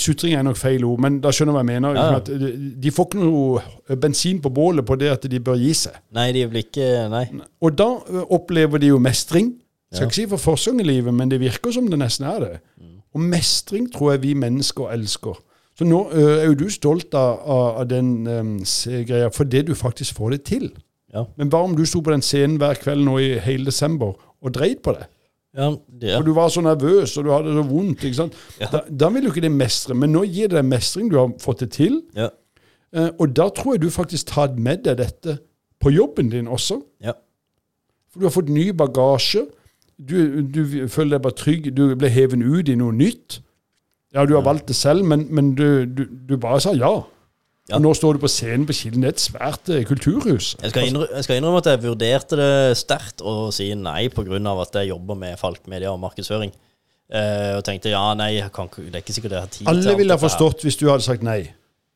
Sutringer 0.00 0.40
er 0.40 0.46
nok 0.46 0.58
feil 0.60 0.84
ord, 0.88 1.02
men 1.04 1.18
da 1.24 1.32
skjønner 1.34 1.52
du 1.52 1.58
hva 1.58 1.64
jeg 1.64 1.68
mener. 1.68 1.98
Ja. 1.98 2.06
At 2.20 2.30
de, 2.30 2.92
får 2.94 3.08
ikke 3.10 3.22
noe 3.22 3.96
bensin 4.00 4.40
på 4.44 4.52
bålet 4.56 4.86
på 4.88 4.96
det 5.00 5.12
at 5.12 5.28
de 5.30 5.40
bør 5.42 5.58
gi 5.60 5.74
seg. 5.84 5.98
Nei, 6.16 6.30
de 6.36 6.46
blir 6.50 6.64
ikke 6.64 7.06
Nei. 7.12 7.26
Og 7.64 7.76
da 7.76 7.90
opplever 8.32 8.82
de 8.82 8.94
jo 8.94 9.00
mestring. 9.02 9.52
Skal 9.92 10.08
ikke 10.08 10.18
si 10.18 10.28
for 10.30 10.42
første 10.42 10.72
gang 10.72 10.82
i 10.82 10.88
livet, 10.88 11.14
men 11.14 11.30
det 11.30 11.40
virker 11.40 11.74
som 11.74 11.90
det 11.90 12.00
nesten 12.00 12.26
er 12.28 12.40
det. 12.42 12.54
Og 13.16 13.22
mestring 13.24 13.86
tror 13.92 14.14
jeg 14.14 14.24
vi 14.26 14.34
mennesker 14.36 14.90
elsker. 14.92 15.36
Så 15.76 15.84
nå 15.84 16.06
er 16.16 16.46
jo 16.48 16.56
du 16.56 16.66
stolt 16.72 17.14
av, 17.16 17.42
av, 17.52 17.84
den 17.88 18.10
um, 18.24 18.52
greia 19.08 19.28
det 19.44 19.66
du 19.68 19.74
faktisk 19.76 20.16
får 20.16 20.36
det 20.36 20.42
til. 20.48 20.70
Ja. 21.12 21.26
Men 21.36 21.50
hva 21.52 21.62
om 21.64 21.76
du 21.76 21.84
sto 21.88 22.00
på 22.04 22.12
den 22.12 22.24
scenen 22.24 22.56
hver 22.60 22.80
kveld 22.80 23.04
nå 23.04 23.18
i 23.20 23.34
hele 23.44 23.68
desember 23.68 24.16
og 24.16 24.54
dreit 24.56 24.82
på 24.84 24.96
det? 24.96 25.08
Ja, 25.56 25.70
det, 25.88 26.10
For 26.18 26.26
du 26.26 26.32
var 26.36 26.50
så 26.52 26.60
nervøs 26.60 27.14
og 27.16 27.24
du 27.24 27.30
hadde 27.32 27.54
så 27.56 27.62
vondt. 27.64 28.04
ikke 28.04 28.18
sant? 28.18 28.34
Ja. 28.60 28.68
Da, 28.72 28.82
da 28.90 29.08
vil 29.14 29.24
du 29.24 29.30
ikke 29.30 29.44
det 29.46 29.52
mestre, 29.54 29.94
men 29.96 30.12
nå 30.12 30.26
gir 30.28 30.50
det 30.52 30.58
deg 30.58 30.68
mestring. 30.68 31.08
Du 31.10 31.16
har 31.16 31.30
fått 31.40 31.64
det 31.64 31.70
til. 31.78 32.02
ja. 32.16 32.28
Eh, 32.94 33.08
og 33.18 33.32
da 33.36 33.48
tror 33.50 33.74
jeg 33.74 33.82
du 33.82 33.90
faktisk 33.90 34.28
tar 34.30 34.52
med 34.56 34.84
deg 34.86 35.00
dette 35.00 35.38
på 35.82 35.90
jobben 35.90 36.28
din 36.32 36.46
også. 36.48 36.78
Ja. 37.02 37.16
For 38.12 38.20
du 38.22 38.26
har 38.28 38.34
fått 38.36 38.48
ny 38.52 38.70
bagasje. 38.72 39.42
Du, 39.98 40.14
du 40.42 40.86
føler 40.88 41.16
deg 41.16 41.24
bare 41.24 41.36
trygg. 41.36 41.66
Du 41.76 41.82
ble 41.98 42.08
hevet 42.12 42.40
ut 42.44 42.68
i 42.68 42.76
noe 42.78 42.94
nytt. 42.94 43.40
Ja, 44.14 44.24
du 44.24 44.36
har 44.36 44.44
valgt 44.46 44.68
det 44.70 44.76
selv, 44.78 45.04
men, 45.04 45.26
men 45.34 45.54
du, 45.58 45.84
du, 45.84 46.04
du 46.28 46.36
bare 46.40 46.60
sa 46.62 46.72
ja. 46.78 46.92
Ja. 47.66 47.76
Og 47.80 47.82
nå 47.82 47.90
står 47.98 48.14
du 48.14 48.20
på 48.22 48.28
scenen 48.30 48.62
på 48.68 48.74
Kilden. 48.78 49.02
Det 49.02 49.08
er 49.08 49.14
et 49.16 49.22
svært 49.24 49.70
eh, 49.74 49.82
kulturhus. 49.88 50.52
Jeg 50.62 50.70
skal, 50.70 50.84
jeg 51.16 51.24
skal 51.26 51.40
innrømme 51.40 51.58
at 51.58 51.66
jeg 51.72 51.80
vurderte 51.82 52.36
det 52.38 52.76
sterkt 52.78 53.24
å 53.26 53.48
si 53.54 53.72
nei 53.74 54.04
pga. 54.08 54.38
at 54.62 54.78
jeg 54.78 54.92
jobber 54.92 55.18
med 55.18 55.34
Falk 55.40 55.66
Media 55.66 55.90
og 55.90 55.98
markedsføring. 56.04 56.52
Eh, 57.10 57.56
og 57.58 57.64
tenkte 57.66 57.90
ja, 57.90 58.04
nei, 58.14 58.36
jeg 58.38 58.52
kan, 58.54 58.68
ikke- 58.70 58.86
det 58.90 58.94
er 59.00 59.02
ikke 59.02 59.14
sikkert 59.18 59.34
jeg 59.34 59.40
har 59.40 59.50
tid 59.50 59.58
til 59.64 59.68
Alle 59.72 59.88
alt 59.90 59.98
ville 59.98 60.12
ha 60.12 60.16
dette 60.16 60.22
her. 60.22 60.28
forstått 60.28 60.62
hvis 60.66 60.78
du 60.78 60.86
hadde 60.90 61.02
sagt 61.06 61.22
nei. 61.26 61.40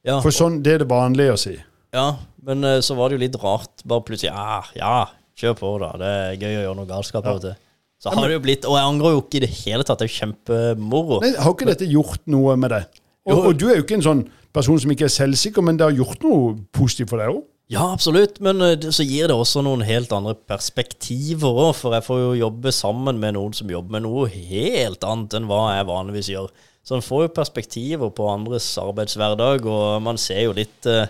Ja, 0.07 0.21
For 0.21 0.31
sånn, 0.35 0.63
det 0.63 0.73
er 0.75 0.79
det 0.85 0.89
vanlige 0.89 1.33
å 1.35 1.39
si. 1.39 1.57
ja, 1.95 2.17
men 2.43 2.65
eh, 2.65 2.81
så 2.81 2.97
var 2.97 3.09
det 3.11 3.19
jo 3.19 3.25
litt 3.29 3.39
rart. 3.43 3.83
Bare 3.87 4.03
plutselig 4.03 4.31
ja, 4.35 4.63
ja, 4.75 5.07
kjør 5.39 5.55
på, 5.59 5.73
da. 5.79 5.93
Det 5.99 6.07
er 6.07 6.37
gøy 6.41 6.55
å 6.57 6.63
gjøre 6.67 6.77
noe 6.79 6.87
galskap 6.91 7.27
av 7.27 7.37
og 7.39 7.43
til. 7.47 7.55
Så 8.01 8.11
har 8.15 8.27
det 8.27 8.33
jo 8.39 8.41
blitt 8.41 8.65
Og 8.65 8.75
jeg 8.79 8.87
angrer 8.89 9.13
jo 9.13 9.21
ikke 9.21 9.37
i 9.37 9.41
det 9.45 9.51
hele 9.67 9.85
tatt. 9.85 9.99
Det 10.01 10.07
er 10.09 10.11
jo 10.11 10.19
kjempemoro. 10.25 11.21
Nei, 11.21 11.35
Har 11.37 11.53
ikke 11.53 11.67
dette 11.69 11.87
gjort 11.91 12.23
noe 12.33 12.57
med 12.57 12.71
deg? 12.73 13.00
Og, 13.31 13.51
og 13.51 13.57
du 13.61 13.69
er 13.69 13.79
jo 13.79 13.87
ikke 13.87 13.99
en 14.01 14.07
sånn 14.07 14.27
person 14.55 14.81
som 14.83 14.93
ikke 14.93 15.07
er 15.07 15.15
selvsikker, 15.15 15.65
men 15.65 15.79
det 15.79 15.87
har 15.87 15.97
gjort 15.97 16.25
noe 16.27 16.55
positivt 16.75 17.13
for 17.13 17.23
deg 17.23 17.33
òg. 17.35 17.47
Ja, 17.71 17.85
absolutt, 17.95 18.41
men 18.43 18.59
eh, 18.67 18.89
så 18.91 19.05
gir 19.07 19.31
det 19.31 19.37
også 19.37 19.63
noen 19.63 19.85
helt 19.87 20.11
andre 20.15 20.35
perspektiver 20.35 21.55
òg, 21.69 21.71
for 21.79 21.95
jeg 21.95 22.03
får 22.03 22.19
jo 22.25 22.33
jobbe 22.41 22.73
sammen 22.75 23.21
med 23.23 23.37
noen 23.37 23.55
som 23.55 23.71
jobber 23.71 23.95
med 23.95 24.09
noe 24.09 24.27
helt 24.33 25.07
annet 25.07 25.37
enn 25.39 25.47
hva 25.47 25.63
jeg 25.77 25.87
vanligvis 25.87 26.33
gjør. 26.33 26.51
Så 26.83 26.97
en 26.97 27.05
får 27.05 27.29
jo 27.29 27.35
perspektiver 27.37 28.11
på 28.17 28.27
andres 28.27 28.67
arbeidshverdag, 28.81 29.69
og 29.71 30.03
man 30.03 30.19
ser 30.19 30.49
jo 30.49 30.57
litt 30.57 30.89
eh, 30.91 31.07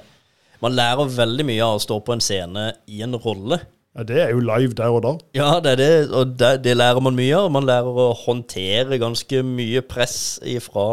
Man 0.60 0.74
lærer 0.76 1.08
veldig 1.08 1.44
mye 1.48 1.64
av 1.64 1.78
å 1.78 1.80
stå 1.80 1.96
på 2.04 2.12
en 2.12 2.20
scene 2.20 2.66
i 2.92 2.98
en 3.00 3.16
rolle. 3.16 3.56
Ja, 3.96 4.04
det 4.04 4.18
er 4.20 4.34
jo 4.34 4.42
live 4.44 4.76
der 4.76 4.92
og 4.92 5.00
da. 5.06 5.12
Ja, 5.32 5.54
det 5.64 5.70
er 5.72 5.78
det, 5.80 5.94
og 6.12 6.34
det, 6.36 6.50
det 6.66 6.74
lærer 6.76 7.00
man 7.00 7.16
mye 7.16 7.38
av. 7.38 7.48
Man 7.54 7.64
lærer 7.64 7.88
å 7.88 8.10
håndtere 8.26 8.98
ganske 9.00 9.40
mye 9.40 9.80
press 9.80 10.36
ifra 10.44 10.84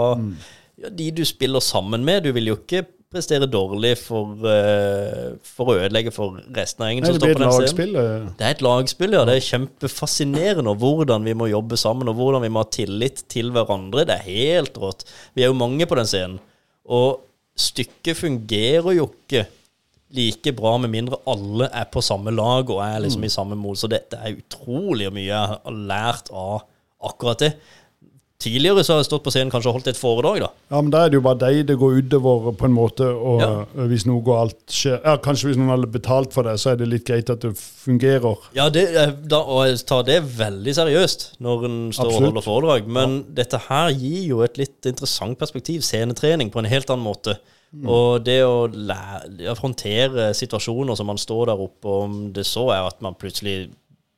ja, 0.83 0.91
de 0.93 1.09
du 1.11 1.23
spiller 1.25 1.63
sammen 1.63 2.05
med. 2.05 2.23
Du 2.27 2.31
vil 2.35 2.51
jo 2.51 2.57
ikke 2.59 2.83
prestere 3.13 3.47
dårlig 3.47 3.93
for, 4.01 4.33
uh, 4.43 5.37
for 5.47 5.71
å 5.71 5.77
ødelegge 5.79 6.11
for 6.11 6.39
resten 6.55 6.83
av 6.83 6.89
gjengen 6.91 7.05
det 7.07 7.21
blir 7.21 7.35
et 7.37 7.43
lagspill. 7.45 7.95
eh. 8.01 8.25
Det 8.39 8.47
er 8.47 8.55
et 8.57 8.63
lagspill, 8.65 9.15
ja. 9.15 9.23
Det 9.27 9.37
er 9.37 9.45
kjempefascinerende 9.47 10.73
hvordan 10.81 11.27
vi 11.27 11.35
må 11.39 11.47
jobbe 11.51 11.79
sammen, 11.79 12.11
og 12.11 12.19
hvordan 12.19 12.43
vi 12.43 12.51
må 12.51 12.65
ha 12.65 12.71
tillit 12.71 13.23
til 13.31 13.53
hverandre. 13.55 14.05
Det 14.09 14.17
er 14.17 14.27
helt 14.27 14.81
rått. 14.81 15.07
Vi 15.33 15.45
er 15.45 15.53
jo 15.53 15.59
mange 15.59 15.87
på 15.87 15.97
den 15.99 16.09
scenen. 16.09 16.41
Og 16.87 17.23
stykket 17.57 18.19
fungerer 18.19 18.93
jo 18.99 19.07
ikke 19.09 19.47
like 20.15 20.53
bra 20.55 20.77
med 20.79 20.91
mindre 20.93 21.19
alle 21.27 21.67
er 21.75 21.87
på 21.91 22.03
samme 22.05 22.31
lag 22.31 22.69
og 22.71 22.79
er 22.83 23.01
liksom 23.03 23.25
i 23.27 23.31
samme 23.31 23.57
mål. 23.59 23.75
Så 23.79 23.89
det, 23.91 24.05
det 24.11 24.19
er 24.23 24.37
utrolig 24.39 25.09
mye 25.11 25.27
jeg 25.27 25.51
har 25.53 25.81
lært 25.89 26.31
av 26.31 26.63
akkurat 27.07 27.43
det. 27.43 27.51
Tidligere 28.37 28.83
så 28.85 28.93
har 28.93 28.99
jeg 29.01 29.07
stått 29.07 29.23
på 29.25 29.31
scenen 29.33 29.49
kanskje 29.49 29.71
og 29.71 29.75
holdt 29.79 29.87
et 29.89 29.97
foredrag, 29.97 30.43
da. 30.43 30.49
Ja, 30.69 30.79
men 30.83 30.91
da 30.93 30.99
er 31.05 31.09
det 31.09 31.17
jo 31.17 31.23
bare 31.25 31.39
deg 31.41 31.63
det 31.65 31.77
går 31.81 31.95
utover 32.03 32.51
på 32.59 32.67
en 32.67 32.75
måte, 32.75 33.07
og 33.09 33.41
Ja. 33.41 33.85
hvis 33.89 34.05
noe 34.05 34.21
går 34.21 34.37
alt 34.43 34.59
skjer 34.69 34.99
Ja, 35.03 35.15
kanskje 35.17 35.47
hvis 35.49 35.57
noen 35.57 35.71
hadde 35.73 35.89
betalt 35.89 36.33
for 36.33 36.43
det, 36.45 36.53
så 36.61 36.71
er 36.71 36.75
det 36.77 36.87
litt 36.87 37.03
greit 37.07 37.31
at 37.33 37.41
det 37.41 37.55
fungerer. 37.57 38.37
Ja, 38.53 38.69
det, 38.69 38.85
da, 39.27 39.39
og 39.41 39.65
jeg 39.65 39.79
tar 39.89 40.03
det 40.03 40.19
veldig 40.37 40.75
seriøst 40.77 41.25
når 41.41 41.65
en 41.65 41.79
står 41.91 42.05
Absolutt. 42.05 42.21
og 42.21 42.27
holder 42.29 42.45
foredrag. 42.45 42.87
Men 42.87 43.17
dette 43.33 43.57
her 43.57 43.89
gir 43.89 44.27
jo 44.29 44.41
et 44.45 44.57
litt 44.61 44.85
interessant 44.85 45.37
perspektiv. 45.39 45.81
Scenetrening 45.81 46.51
på 46.53 46.59
en 46.59 46.69
helt 46.69 46.89
annen 46.93 47.05
måte. 47.09 47.39
Og 47.85 48.23
det 48.23 48.43
å 48.45 48.67
lære, 48.69 49.57
håndtere 49.59 50.29
situasjoner 50.37 50.95
som 50.95 51.07
man 51.09 51.17
står 51.17 51.47
der 51.49 51.59
oppe, 51.59 51.85
om 52.05 52.31
det 52.33 52.45
så 52.45 52.69
er 52.71 52.85
at 52.87 53.01
man 53.01 53.15
plutselig 53.17 53.71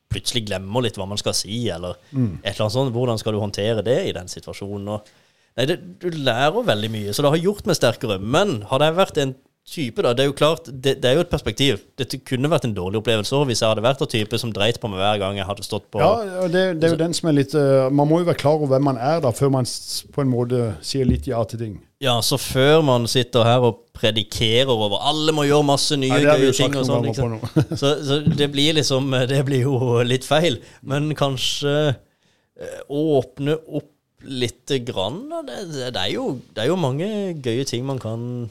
plutselig 0.10 0.48
glemmer 0.48 0.86
litt 0.86 0.98
hva 0.98 1.08
man 1.10 1.20
skal 1.22 1.36
si, 1.38 1.68
eller 1.70 1.98
et 2.42 2.54
eller 2.56 2.66
annet 2.66 2.76
sånt. 2.76 2.94
Hvordan 2.96 3.20
skal 3.22 3.36
du 3.36 3.42
håndtere 3.44 3.84
det 3.86 4.00
i 4.10 4.16
den 4.16 4.32
situasjonen? 4.32 4.88
Og, 4.96 5.12
nei, 5.60 5.68
det, 5.70 5.80
du 6.02 6.10
lærer 6.10 6.66
veldig 6.66 6.90
mye, 6.94 7.14
så 7.14 7.26
det 7.26 7.34
har 7.36 7.46
gjort 7.46 7.70
meg 7.70 7.78
sterkere. 7.78 8.20
Men 8.20 8.64
hadde 8.72 8.90
jeg 8.90 9.00
vært 9.00 9.22
en 9.22 9.36
type, 9.74 10.04
da 10.04 10.14
Det 10.14 10.24
er 10.24 10.30
jo 10.30 10.36
klart, 10.38 10.70
det, 10.70 10.96
det 11.04 11.10
er 11.10 11.18
jo 11.18 11.24
et 11.24 11.32
perspektiv. 11.32 11.82
Dette 12.00 12.20
kunne 12.26 12.50
vært 12.52 12.66
en 12.68 12.76
dårlig 12.76 13.00
opplevelse 13.02 13.36
også 13.36 13.50
hvis 13.50 13.62
jeg 13.64 13.72
hadde 13.72 13.84
vært 13.86 14.02
en 14.04 14.12
type 14.12 14.40
som 14.42 14.54
dreit 14.56 14.80
på 14.82 14.90
meg 14.92 15.02
hver 15.02 15.20
gang 15.22 15.40
jeg 15.40 15.48
hadde 15.50 15.66
stått 15.66 15.86
på 15.94 16.02
Ja, 16.02 16.48
det, 16.48 16.64
det 16.80 16.90
er 16.90 16.96
jo 16.96 17.02
den 17.02 17.16
som 17.18 17.30
er 17.32 17.38
litt 17.38 17.54
uh, 17.58 17.90
Man 17.94 18.10
må 18.10 18.22
jo 18.22 18.30
være 18.30 18.42
klar 18.42 18.58
over 18.58 18.74
hvem 18.74 18.90
man 18.92 19.00
er, 19.02 19.22
da, 19.24 19.34
før 19.36 19.54
man 19.60 19.70
på 20.16 20.26
en 20.26 20.32
måte 20.32 20.74
sier 20.86 21.08
litt 21.08 21.30
ja 21.30 21.44
til 21.50 21.62
ting. 21.62 21.78
Ja, 22.04 22.18
så 22.24 22.40
før 22.40 22.82
man 22.88 23.08
sitter 23.12 23.44
her 23.48 23.66
og 23.68 23.84
predikerer 24.00 24.72
over 24.72 25.02
alle 25.10 25.36
må 25.36 25.44
gjøre 25.48 25.68
masse 25.68 25.98
nye 26.00 26.16
Nei, 26.16 26.24
gøye 26.26 26.56
ting 26.56 26.78
og 26.80 26.88
sånn, 26.88 27.10
liksom. 27.10 27.38
så, 27.82 27.96
så 28.06 28.22
det 28.24 28.48
blir 28.54 28.78
liksom 28.80 29.12
Det 29.30 29.42
blir 29.48 29.68
jo 29.68 30.00
litt 30.08 30.28
feil. 30.28 30.62
Men 30.88 31.12
kanskje 31.20 31.76
uh, 31.92 32.80
åpne 32.88 33.60
opp 33.68 33.92
lite 34.20 34.80
grann. 34.84 35.28
Det, 35.48 35.60
det, 35.94 36.00
er 36.00 36.14
jo, 36.14 36.32
det 36.56 36.64
er 36.64 36.72
jo 36.72 36.80
mange 36.80 37.08
gøye 37.40 37.68
ting 37.68 37.86
man 37.88 38.00
kan 38.02 38.50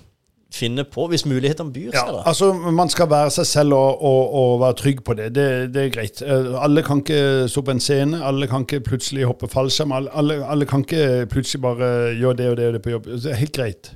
finne 0.55 0.85
på, 0.89 1.07
hvis 1.13 1.27
mulighetene 1.29 1.73
byr 1.73 1.91
Ja, 1.93 2.01
seg. 2.07 2.15
da. 2.15 2.23
altså 2.31 2.53
Man 2.73 2.89
skal 2.89 3.11
være 3.11 3.31
seg 3.31 3.47
selv 3.47 3.73
og, 3.77 4.03
og, 4.03 4.35
og 4.35 4.61
være 4.63 4.77
trygg 4.81 5.03
på 5.05 5.15
det. 5.15 5.35
det. 5.37 5.47
Det 5.75 5.83
er 5.85 5.91
greit. 5.93 6.23
Eh, 6.23 6.63
Alle 6.65 6.83
kan 6.83 7.03
ikke 7.05 7.49
stå 7.53 7.61
på 7.67 7.71
en 7.75 7.81
scene. 7.81 8.23
Alle 8.25 8.47
kan 8.49 8.65
ikke 8.65 8.81
plutselig 8.81 9.27
hoppe 9.29 9.49
fallskjerm. 9.49 9.93
Alle, 9.93 10.39
alle, 10.47 10.67
kan 10.67 10.81
ikke 10.87 11.27
plutselig 11.31 11.63
bare 11.63 11.91
gjøre 12.17 12.37
det 12.37 12.51
og 12.51 12.57
det 12.57 12.67
og 12.67 12.73
det 12.73 12.83
på 12.83 12.91
jobb. 12.97 13.05
Det 13.13 13.33
er 13.33 13.43
helt 13.43 13.53
greit. 13.53 13.93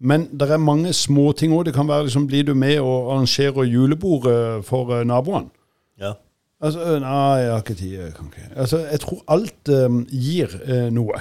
Men 0.00 0.28
det 0.30 0.46
er 0.50 0.62
mange 0.62 0.92
småting 0.94 1.52
òg. 1.52 1.64
Det 1.66 1.74
kan 1.74 1.88
være 1.88 2.04
liksom 2.06 2.28
Blir 2.30 2.44
du 2.46 2.54
med 2.54 2.78
og 2.78 3.12
arrangerer 3.16 3.66
julebordet 3.66 4.64
for 4.64 4.94
eh, 4.94 5.04
naboene? 5.06 5.50
Ja. 6.00 6.12
Altså, 6.62 6.80
øh, 6.80 7.00
nei, 7.00 7.38
jeg 7.42 7.50
har 7.50 7.58
ikke 7.58 7.74
tid. 7.74 7.92
Jeg 7.98 8.14
kan 8.14 8.30
ikke. 8.30 8.46
Altså, 8.56 8.78
jeg 8.90 9.00
tror 9.00 9.18
alt 9.28 9.68
um, 9.68 10.06
gir 10.10 10.54
uh, 10.68 10.88
noe. 10.94 11.20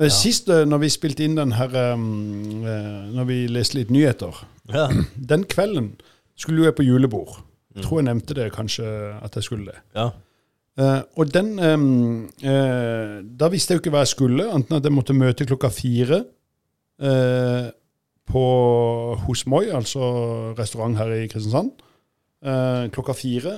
Eh, 0.00 0.08
Sist 0.08 0.48
eh, 0.48 0.64
når 0.68 0.84
vi 0.84 0.88
spilte 0.92 1.26
inn 1.26 1.36
den 1.36 1.52
her 1.58 1.74
um, 1.92 2.62
Når 3.12 3.26
vi 3.28 3.36
leste 3.52 3.76
litt 3.76 3.90
nyheter 3.92 4.32
ja. 4.72 4.86
Den 5.32 5.44
kvelden 5.44 5.92
skulle 6.40 6.62
jo 6.62 6.70
jeg 6.70 6.76
på 6.78 6.86
julebord. 6.86 7.34
Jeg 7.74 7.84
tror 7.84 8.00
jeg 8.00 8.06
nevnte 8.08 8.34
det 8.38 8.46
kanskje 8.54 8.86
at 9.20 9.34
jeg 9.36 9.44
skulle 9.44 9.74
det. 9.74 9.80
ja. 9.98 10.10
Uh, 10.80 11.02
og 11.18 11.28
den 11.34 11.58
um, 11.58 12.28
uh, 12.46 13.18
Da 13.20 13.50
visste 13.52 13.74
jeg 13.74 13.80
jo 13.80 13.82
ikke 13.82 13.92
hva 13.92 14.04
jeg 14.06 14.12
skulle, 14.14 14.46
annet 14.48 14.70
enn 14.70 14.78
at 14.78 14.86
jeg 14.86 14.94
måtte 14.94 15.16
møte 15.18 15.44
klokka 15.44 15.68
fire 15.74 16.22
uh, 17.02 17.66
på 18.30 18.44
hos 19.26 19.42
Moi, 19.50 19.66
altså 19.74 20.00
restaurant 20.56 20.96
her 20.96 21.10
i 21.18 21.26
Kristiansand. 21.28 21.72
Klokka 22.94 23.16
fire. 23.18 23.56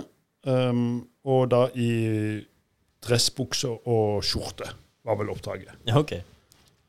Um, 0.49 1.05
og 1.29 1.51
da 1.53 1.67
i 1.77 2.41
dressbukser 3.05 3.85
og 3.93 4.25
skjorte, 4.25 4.73
var 5.05 5.21
vel 5.21 5.31
oppdraget. 5.35 5.77
ja, 5.87 6.01
ok. 6.01 6.17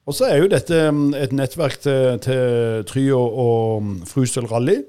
Og 0.03 0.17
så 0.17 0.27
er 0.27 0.41
jo 0.41 0.49
dette 0.51 0.79
um, 0.91 1.13
et 1.15 1.31
nettverk 1.35 1.77
til, 1.83 2.17
til 2.23 2.83
Try 2.89 3.05
og, 3.15 3.37
og 3.43 4.07
Frusel 4.09 4.49
Rally. 4.51 4.81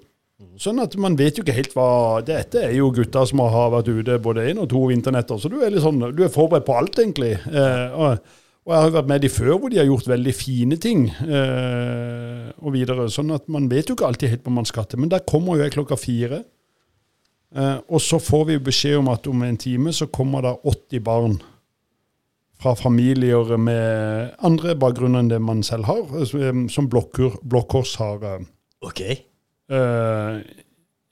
Sånn 0.59 0.81
at 0.83 0.95
man 0.99 1.15
vet 1.19 1.39
jo 1.39 1.45
ikke 1.45 1.55
helt 1.55 1.75
hva 1.77 2.21
Dette 2.27 2.65
er 2.67 2.73
jo 2.75 2.91
gutter 2.95 3.27
som 3.31 3.43
har 3.47 3.71
vært 3.75 3.91
ute 3.91 4.17
både 4.23 4.49
én 4.51 4.61
og 4.63 4.67
to 4.71 4.83
vinternetter, 4.91 5.39
så 5.39 5.51
du 5.51 5.61
er 5.63 5.71
litt 5.71 5.85
sånn, 5.85 6.03
du 6.15 6.25
er 6.27 6.33
forberedt 6.33 6.67
på 6.67 6.75
alt, 6.79 6.99
egentlig. 6.99 7.37
Eh, 7.39 7.95
og, 7.95 8.19
og 8.67 8.75
jeg 8.75 8.81
har 8.81 8.91
jo 8.91 8.97
vært 8.97 9.13
med 9.13 9.25
de 9.25 9.31
før 9.31 9.53
hvor 9.55 9.71
de 9.71 9.81
har 9.81 9.89
gjort 9.89 10.11
veldig 10.11 10.35
fine 10.35 10.79
ting 10.83 11.07
eh, 11.11 12.51
og 12.59 12.75
videre. 12.75 13.07
Sånn 13.15 13.31
at 13.35 13.47
man 13.53 13.71
vet 13.71 13.91
jo 13.91 13.97
ikke 13.99 14.11
alltid 14.11 14.35
helt 14.35 14.47
hva 14.47 14.57
man 14.59 14.69
skal 14.69 14.91
til. 14.91 15.03
Men 15.05 15.15
der 15.15 15.27
kommer 15.29 15.55
jo 15.59 15.67
jeg 15.67 15.77
klokka 15.77 15.99
fire. 16.01 16.43
Eh, 17.55 17.77
og 17.87 18.03
så 18.03 18.19
får 18.23 18.47
vi 18.51 18.63
beskjed 18.71 18.99
om 18.99 19.11
at 19.15 19.31
om 19.31 19.47
en 19.47 19.61
time 19.61 19.95
så 19.95 20.11
kommer 20.11 20.43
det 20.47 20.57
80 20.67 21.05
barn 21.07 21.39
fra 22.63 22.75
familier 22.79 23.57
med 23.61 24.35
andre 24.47 24.75
bakgrunner 24.79 25.25
enn 25.25 25.31
det 25.33 25.41
man 25.43 25.63
selv 25.67 25.89
har, 25.91 26.05
eh, 26.21 26.61
som 26.73 26.89
Blokkors 26.89 27.39
Blå 27.43 27.65
Kors 27.69 27.97
har 28.01 28.23
eh, 28.25 28.45
Ok. 28.85 29.01
eh, 29.01 30.43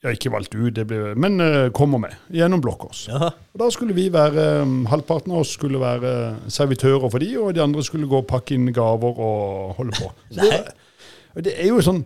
har 0.02 0.16
ikke 0.16 0.32
valgt 0.34 0.54
ut, 0.58 0.72
det 0.74 0.82
ble, 0.90 1.12
men 1.14 1.38
eh, 1.40 1.68
kommer 1.74 2.00
med 2.02 2.14
gjennom 2.34 2.60
Blå 2.62 2.72
Kors. 2.80 3.04
Og 3.12 3.58
Da 3.60 3.68
skulle 3.70 3.94
vi 3.94 4.08
være, 4.12 4.62
um, 4.66 4.80
Halvparten 4.90 5.30
av 5.32 5.44
oss 5.44 5.52
skulle 5.54 5.78
være 5.78 6.36
servitører 6.50 7.06
for 7.10 7.22
de, 7.22 7.28
og 7.38 7.52
de 7.54 7.62
andre 7.62 7.84
skulle 7.86 8.08
gå 8.10 8.18
og 8.22 8.26
pakke 8.26 8.56
inn 8.56 8.72
gaver 8.74 9.14
og 9.22 9.76
holde 9.78 9.94
på. 10.00 10.10
Det, 11.32 11.44
det 11.46 11.52
er 11.64 11.70
jo 11.70 11.78
sånn 11.80 12.02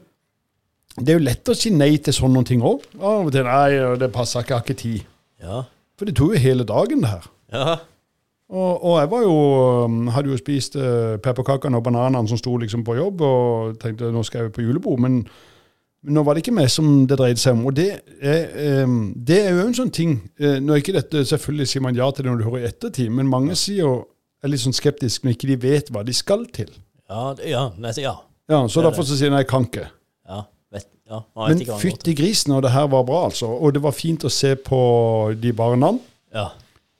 Det 1.00 1.10
er 1.10 1.16
jo 1.18 1.24
lett 1.26 1.48
å 1.50 1.54
si 1.58 1.72
nei 1.74 1.96
til 1.98 2.14
sånne 2.14 2.44
ting 2.46 2.60
òg. 2.64 2.84
Av 3.00 3.26
og 3.26 3.32
til 3.34 3.42
nei, 3.48 3.96
det 3.98 4.06
passer 4.14 4.44
ikke, 4.44 4.52
jeg 4.54 4.60
har 4.60 4.64
ikke 4.68 4.80
tid. 4.82 5.08
Ja. 5.42 5.62
For 5.98 6.08
det 6.08 6.14
tok 6.16 6.36
jo 6.36 6.40
hele 6.44 6.64
dagen, 6.68 7.02
det 7.02 7.10
her. 7.10 7.26
Ja. 7.52 7.74
Og, 8.46 8.84
og 8.84 9.00
jeg 9.00 9.10
var 9.10 9.22
jo, 9.24 9.34
um, 9.84 10.06
hadde 10.14 10.30
jo 10.30 10.36
spist 10.38 10.76
uh, 10.78 11.16
pepperkakene 11.18 11.76
og 11.80 11.82
bananene 11.82 12.28
som 12.30 12.38
sto 12.38 12.52
liksom 12.62 12.84
på 12.86 12.94
jobb, 12.94 13.20
og 13.26 13.78
tenkte 13.82 14.12
nå 14.14 14.22
skal 14.26 14.44
jeg 14.46 14.52
på 14.54 14.62
julebord. 14.62 15.00
Men, 15.02 15.16
men 16.06 16.14
nå 16.14 16.22
var 16.22 16.36
det 16.36 16.44
ikke 16.44 16.54
meg 16.54 16.68
som 16.70 17.06
det 17.10 17.18
dreide 17.18 17.42
seg 17.42 17.56
om. 17.56 17.64
Og 17.66 17.74
det 17.74 17.88
er, 18.22 18.84
um, 18.84 19.08
det 19.16 19.40
er 19.48 19.56
jo 19.56 19.64
en 19.66 19.74
sånn 19.74 19.90
ting 19.90 20.18
uh, 20.38 20.60
Nå 20.62 20.76
er 20.76 20.82
ikke 20.84 20.94
dette, 20.94 21.24
Selvfølgelig 21.26 21.66
sier 21.72 21.82
man 21.82 21.98
ja 21.98 22.06
til 22.14 22.22
det 22.26 22.30
når 22.30 22.38
du 22.44 22.46
hører 22.46 22.62
i 22.62 22.68
ettertid, 22.70 23.10
men 23.10 23.26
mange 23.32 23.56
sier, 23.58 24.04
er 24.44 24.52
litt 24.52 24.62
sånn 24.62 24.76
skeptiske 24.76 25.26
når 25.26 25.34
ikke 25.34 25.50
de 25.50 25.56
vet 25.66 25.90
hva 25.90 26.04
de 26.06 26.14
skal 26.14 26.44
til. 26.54 26.70
Ja. 27.10 27.32
det- 27.34 27.50
ja. 27.50 27.64
nesten, 27.82 28.06
ja. 28.06 28.14
Ja, 28.46 28.60
Så 28.68 28.78
Det 28.78 28.84
er 28.84 28.90
derfor 28.92 29.08
så 29.08 29.16
sier 29.18 29.30
de 29.34 29.40
jeg 29.42 29.48
kan 29.50 29.66
ikke. 29.66 29.88
Ja. 30.28 30.44
Vet, 30.70 30.86
ja. 31.10 31.18
Men 31.34 31.64
fytti 31.82 32.14
grisen, 32.14 32.54
og 32.54 32.62
det 32.62 32.70
her 32.70 32.86
var 32.94 33.02
bra, 33.02 33.24
altså. 33.26 33.46
Og 33.50 33.74
det 33.74 33.82
var 33.82 33.90
fint 33.94 34.22
å 34.22 34.30
se 34.30 34.54
på 34.54 34.78
de 35.34 35.50
barna. 35.52 35.90
Ja. 36.34 36.46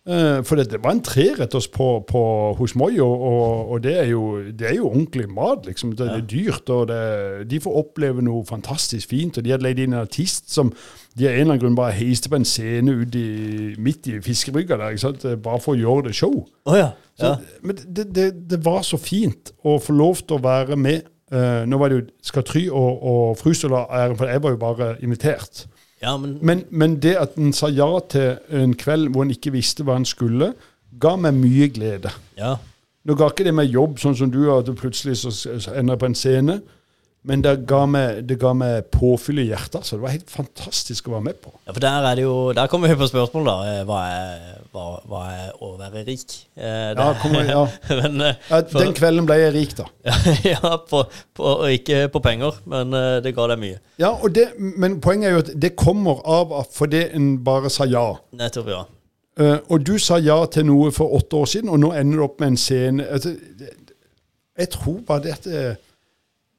Eh, 0.07 0.45
For 0.47 0.55
det, 0.55 0.69
det 0.71 0.79
var 0.85 0.95
en 0.95 1.03
treretters 1.03 1.67
på, 1.75 1.87
på 2.07 2.21
hos 2.59 2.77
Moi, 2.79 2.93
og, 3.03 3.23
og, 3.27 3.71
og 3.75 3.83
det, 3.83 3.95
er 3.99 4.11
jo, 4.13 4.39
det 4.55 4.69
er 4.71 4.77
jo 4.79 4.91
ordentlig 4.91 5.27
mat. 5.31 5.67
liksom. 5.67 5.97
Det, 5.99 6.07
det 6.07 6.21
er 6.21 6.29
dyrt, 6.31 6.71
og 6.71 6.89
det, 6.89 7.51
de 7.51 7.61
får 7.61 7.81
oppleve 7.81 8.23
noe 8.23 8.45
fantastisk 8.47 9.11
fint. 9.11 9.39
Og 9.39 9.45
de 9.45 9.51
hadde 9.51 9.67
leid 9.67 9.83
inn 9.83 9.97
en 9.97 10.05
artist 10.05 10.53
som 10.55 10.71
de 11.17 11.27
av 11.27 11.33
en 11.33 11.41
eller 11.41 11.51
annen 11.51 11.63
grunn 11.65 11.79
bare 11.79 11.97
heiste 11.97 12.31
på 12.31 12.39
en 12.39 12.47
scene 12.47 12.95
ut 13.01 13.19
i, 13.19 13.75
midt 13.83 14.07
i 14.13 14.21
fiskebrygga 14.23 14.79
der, 14.79 14.95
ikke 14.95 15.07
sant? 15.09 15.27
Eh, 15.27 15.39
bare 15.43 15.63
for 15.65 15.75
å 15.75 15.81
gjøre 15.81 16.09
det 16.09 16.17
show. 16.19 16.39
Oh, 16.69 16.79
ja. 16.79 16.93
Så. 17.19 17.35
Men 17.65 17.79
det, 17.97 18.61
var 18.63 18.83
så 18.85 18.99
fint 19.01 19.55
å 19.65 19.79
få 19.83 19.95
lov 19.97 20.23
til 20.23 20.39
å 20.39 20.45
være 20.45 20.79
med. 20.79 21.09
Uh, 21.33 21.65
nå 21.67 21.81
var 21.81 21.91
det 21.91 21.97
jo 21.97 22.03
Skatry 22.29 22.69
og, 22.69 23.01
og 23.03 23.39
Frusela 23.41 23.89
æren, 23.91 24.15
for 24.15 24.31
jeg 24.31 24.43
var 24.45 24.53
jo 24.53 24.61
bare 24.63 24.93
invitert. 25.03 25.65
Ja, 26.03 26.17
men 26.17 26.39
Men, 26.43 26.65
men 26.71 27.03
det 27.03 27.17
at 27.17 27.37
en 27.41 27.53
sa 27.53 27.69
ja 27.73 27.89
til 28.11 28.39
en 28.51 28.75
kveld 28.77 29.09
hvor 29.09 29.25
en 29.25 29.31
ikke 29.31 29.55
visste 29.55 29.85
hva 29.85 29.97
en 29.97 30.05
skulle, 30.05 30.53
ga 31.01 31.17
meg 31.17 31.35
mye 31.35 31.69
glede. 31.73 32.13
Ja. 32.39 32.57
Nå 33.07 33.15
ga 33.15 33.31
ikke 33.31 33.47
det 33.47 33.55
meg 33.55 33.71
jobb, 33.71 33.99
sånn 34.03 34.17
som 34.19 34.31
du, 34.33 34.41
at 34.53 34.67
du 34.67 34.75
plutselig 34.75 35.17
så, 35.23 35.31
ender 35.77 35.97
på 35.97 36.09
en 36.11 36.19
scene. 36.19 36.61
Men 37.27 37.41
det 37.43 37.53
ga, 37.67 37.81
meg, 37.91 38.21
det 38.29 38.37
ga 38.39 38.53
meg 38.55 38.85
påfyll 38.95 39.41
i 39.43 39.49
hjertet. 39.49 39.83
Så 39.83 39.97
det 39.97 40.03
var 40.05 40.13
helt 40.15 40.31
fantastisk 40.31 41.09
å 41.09 41.17
være 41.17 41.25
med 41.27 41.41
på. 41.43 41.51
Ja, 41.67 41.73
for 41.75 41.83
der 41.83 42.05
er 42.07 42.15
det 42.21 42.23
jo 42.23 42.35
Der 42.55 42.69
kommer 42.71 42.93
vi 42.93 42.95
på 43.01 43.09
spørsmål, 43.11 43.49
da. 43.49 43.55
Eh, 43.73 43.81
Hva 43.89 44.01
er, 44.13 44.45
hva, 44.71 44.85
hva 45.11 45.23
er 45.35 45.49
å 45.59 45.73
være 45.81 46.05
rik? 46.07 46.37
Eh, 46.55 46.93
Ja, 46.95 47.09
kommer- 47.23 47.51
ja. 47.51 47.65
men, 48.03 48.21
eh, 48.29 48.39
Ja, 48.51 48.61
Den 48.63 48.95
kvelden 48.95 49.27
ble 49.27 49.41
jeg 49.41 49.55
rik, 49.57 49.75
da. 49.81 49.89
ja, 50.55 50.77
på, 50.87 51.03
på, 51.35 51.49
og 51.57 51.67
ikke 51.75 52.05
på 52.15 52.23
penger, 52.23 52.61
men 52.71 52.95
eh, 52.95 53.17
det 53.27 53.35
ga 53.35 53.49
deg 53.51 53.59
mye. 53.65 53.81
Ja, 53.99 54.13
det, 54.31 54.47
Men 54.59 55.01
poenget 55.03 55.31
er 55.33 55.35
jo 55.39 55.43
at 55.47 55.51
det 55.67 55.73
kommer 55.77 56.23
av 56.23 56.55
fordi 56.77 57.09
en 57.17 57.33
bare 57.47 57.71
sa 57.75 57.89
ja. 57.91 58.07
Nettopp, 58.39 58.71
ja. 58.71 58.85
Eh, 59.43 59.59
og 59.69 59.83
du 59.85 59.97
sa 60.01 60.17
ja 60.23 60.39
til 60.49 60.65
noe 60.71 60.93
for 60.95 61.13
åtte 61.19 61.37
år 61.43 61.51
siden, 61.51 61.69
og 61.75 61.83
nå 61.83 61.91
ender 61.99 62.23
du 62.23 62.25
opp 62.25 62.39
med 62.41 62.55
en 62.55 62.61
scene 62.61 63.05
altså, 63.11 63.35
Jeg 64.57 64.71
tror 64.73 65.03
bare 65.11 65.23
det 65.27 65.35
at 65.35 65.45
det, 65.51 65.65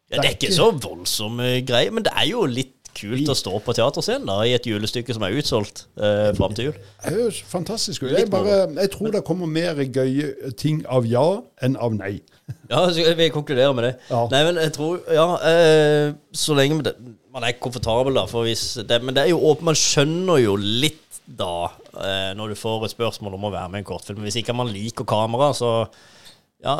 ja. 0.07 0.21
Det 0.21 0.25
er 0.25 0.35
ikke 0.37 0.55
så 0.55 0.71
voldsomme 0.71 1.57
greier, 1.67 1.91
men 1.91 2.05
det 2.05 2.13
er 2.15 2.29
jo 2.29 2.45
litt 2.47 2.73
kult 2.97 3.29
å 3.29 3.35
stå 3.37 3.59
på 3.61 3.75
teaterscenen 3.77 4.27
da, 4.29 4.37
i 4.47 4.55
et 4.55 4.65
julestykke 4.67 5.13
som 5.13 5.25
er 5.27 5.35
utsolgt 5.37 5.83
eh, 6.01 6.31
fram 6.37 6.55
til 6.57 6.69
jul. 6.69 6.79
Det 7.03 7.11
er 7.11 7.19
jo 7.19 7.27
fantastisk. 7.51 8.07
Jeg, 8.09 8.29
bare, 8.33 8.63
jeg 8.73 8.91
tror 8.93 9.13
det 9.13 9.23
kommer 9.27 9.49
mer 9.51 9.77
gøye 9.83 10.53
ting 10.57 10.81
av 10.89 11.07
ja 11.09 11.25
enn 11.65 11.77
av 11.77 11.95
nei. 11.97 12.17
Ja, 12.71 12.85
vi 13.19 13.29
konkluderer 13.33 13.75
med 13.75 13.89
det. 13.89 13.93
Ja. 14.09 14.21
Nei, 14.31 14.39
men 14.47 14.59
jeg 14.61 14.71
tror 14.77 15.01
Ja, 15.11 15.27
eh, 15.49 16.13
så 16.31 16.55
lenge 16.55 16.79
det, 16.87 16.95
man 17.33 17.43
er 17.43 17.57
komfortabel, 17.59 18.15
da. 18.17 18.25
For 18.31 18.47
hvis 18.47 18.79
det, 18.87 19.01
men 19.03 19.15
det 19.15 19.25
er 19.25 19.33
jo 19.33 19.41
åpent, 19.51 19.67
man 19.69 19.77
skjønner 19.77 20.41
jo 20.41 20.55
litt 20.57 21.03
da, 21.27 21.67
eh, 21.99 22.31
når 22.39 22.53
du 22.53 22.59
får 22.59 22.87
et 22.87 22.95
spørsmål 22.95 23.35
om 23.35 23.49
å 23.49 23.53
være 23.53 23.71
med 23.73 23.81
i 23.81 23.83
en 23.83 23.89
kortfilm. 23.89 24.23
Hvis 24.23 24.39
ikke 24.39 24.55
man 24.55 24.71
liker 24.71 25.07
kamera, 25.07 25.51
så 25.55 25.73
ja, 26.63 26.75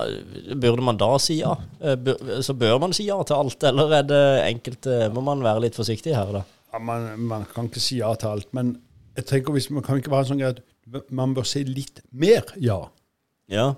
burde 0.58 0.82
man 0.82 0.98
da 0.98 1.10
si 1.22 1.40
ja? 1.44 1.54
Eh, 1.82 1.96
bør, 2.02 2.42
så 2.46 2.56
bør 2.58 2.80
man 2.82 2.96
si 2.98 3.06
ja 3.08 3.18
til 3.28 3.38
alt, 3.38 3.64
eller 3.70 4.00
er 4.00 4.06
det 4.10 4.22
enkelte 4.48 5.08
Må 5.14 5.22
man 5.26 5.44
være 5.46 5.68
litt 5.68 5.78
forsiktig 5.78 6.16
her, 6.18 6.32
da? 6.34 6.44
Ja, 6.74 6.82
man, 6.82 7.12
man 7.30 7.46
kan 7.52 7.70
ikke 7.70 7.84
si 7.84 8.00
ja 8.02 8.10
til 8.18 8.32
alt, 8.34 8.50
men 8.58 8.78
jeg 9.18 9.30
tenker 9.30 9.54
hvis 9.54 9.70
man 9.74 9.86
kan 9.86 10.00
ikke 10.00 10.14
være 10.14 10.32
sånn 10.32 10.42
at 10.46 10.64
man 11.14 11.36
bør 11.38 11.46
si 11.46 11.64
litt 11.68 12.02
mer 12.10 12.48
ja. 12.62 12.80
Ja. 13.52 13.76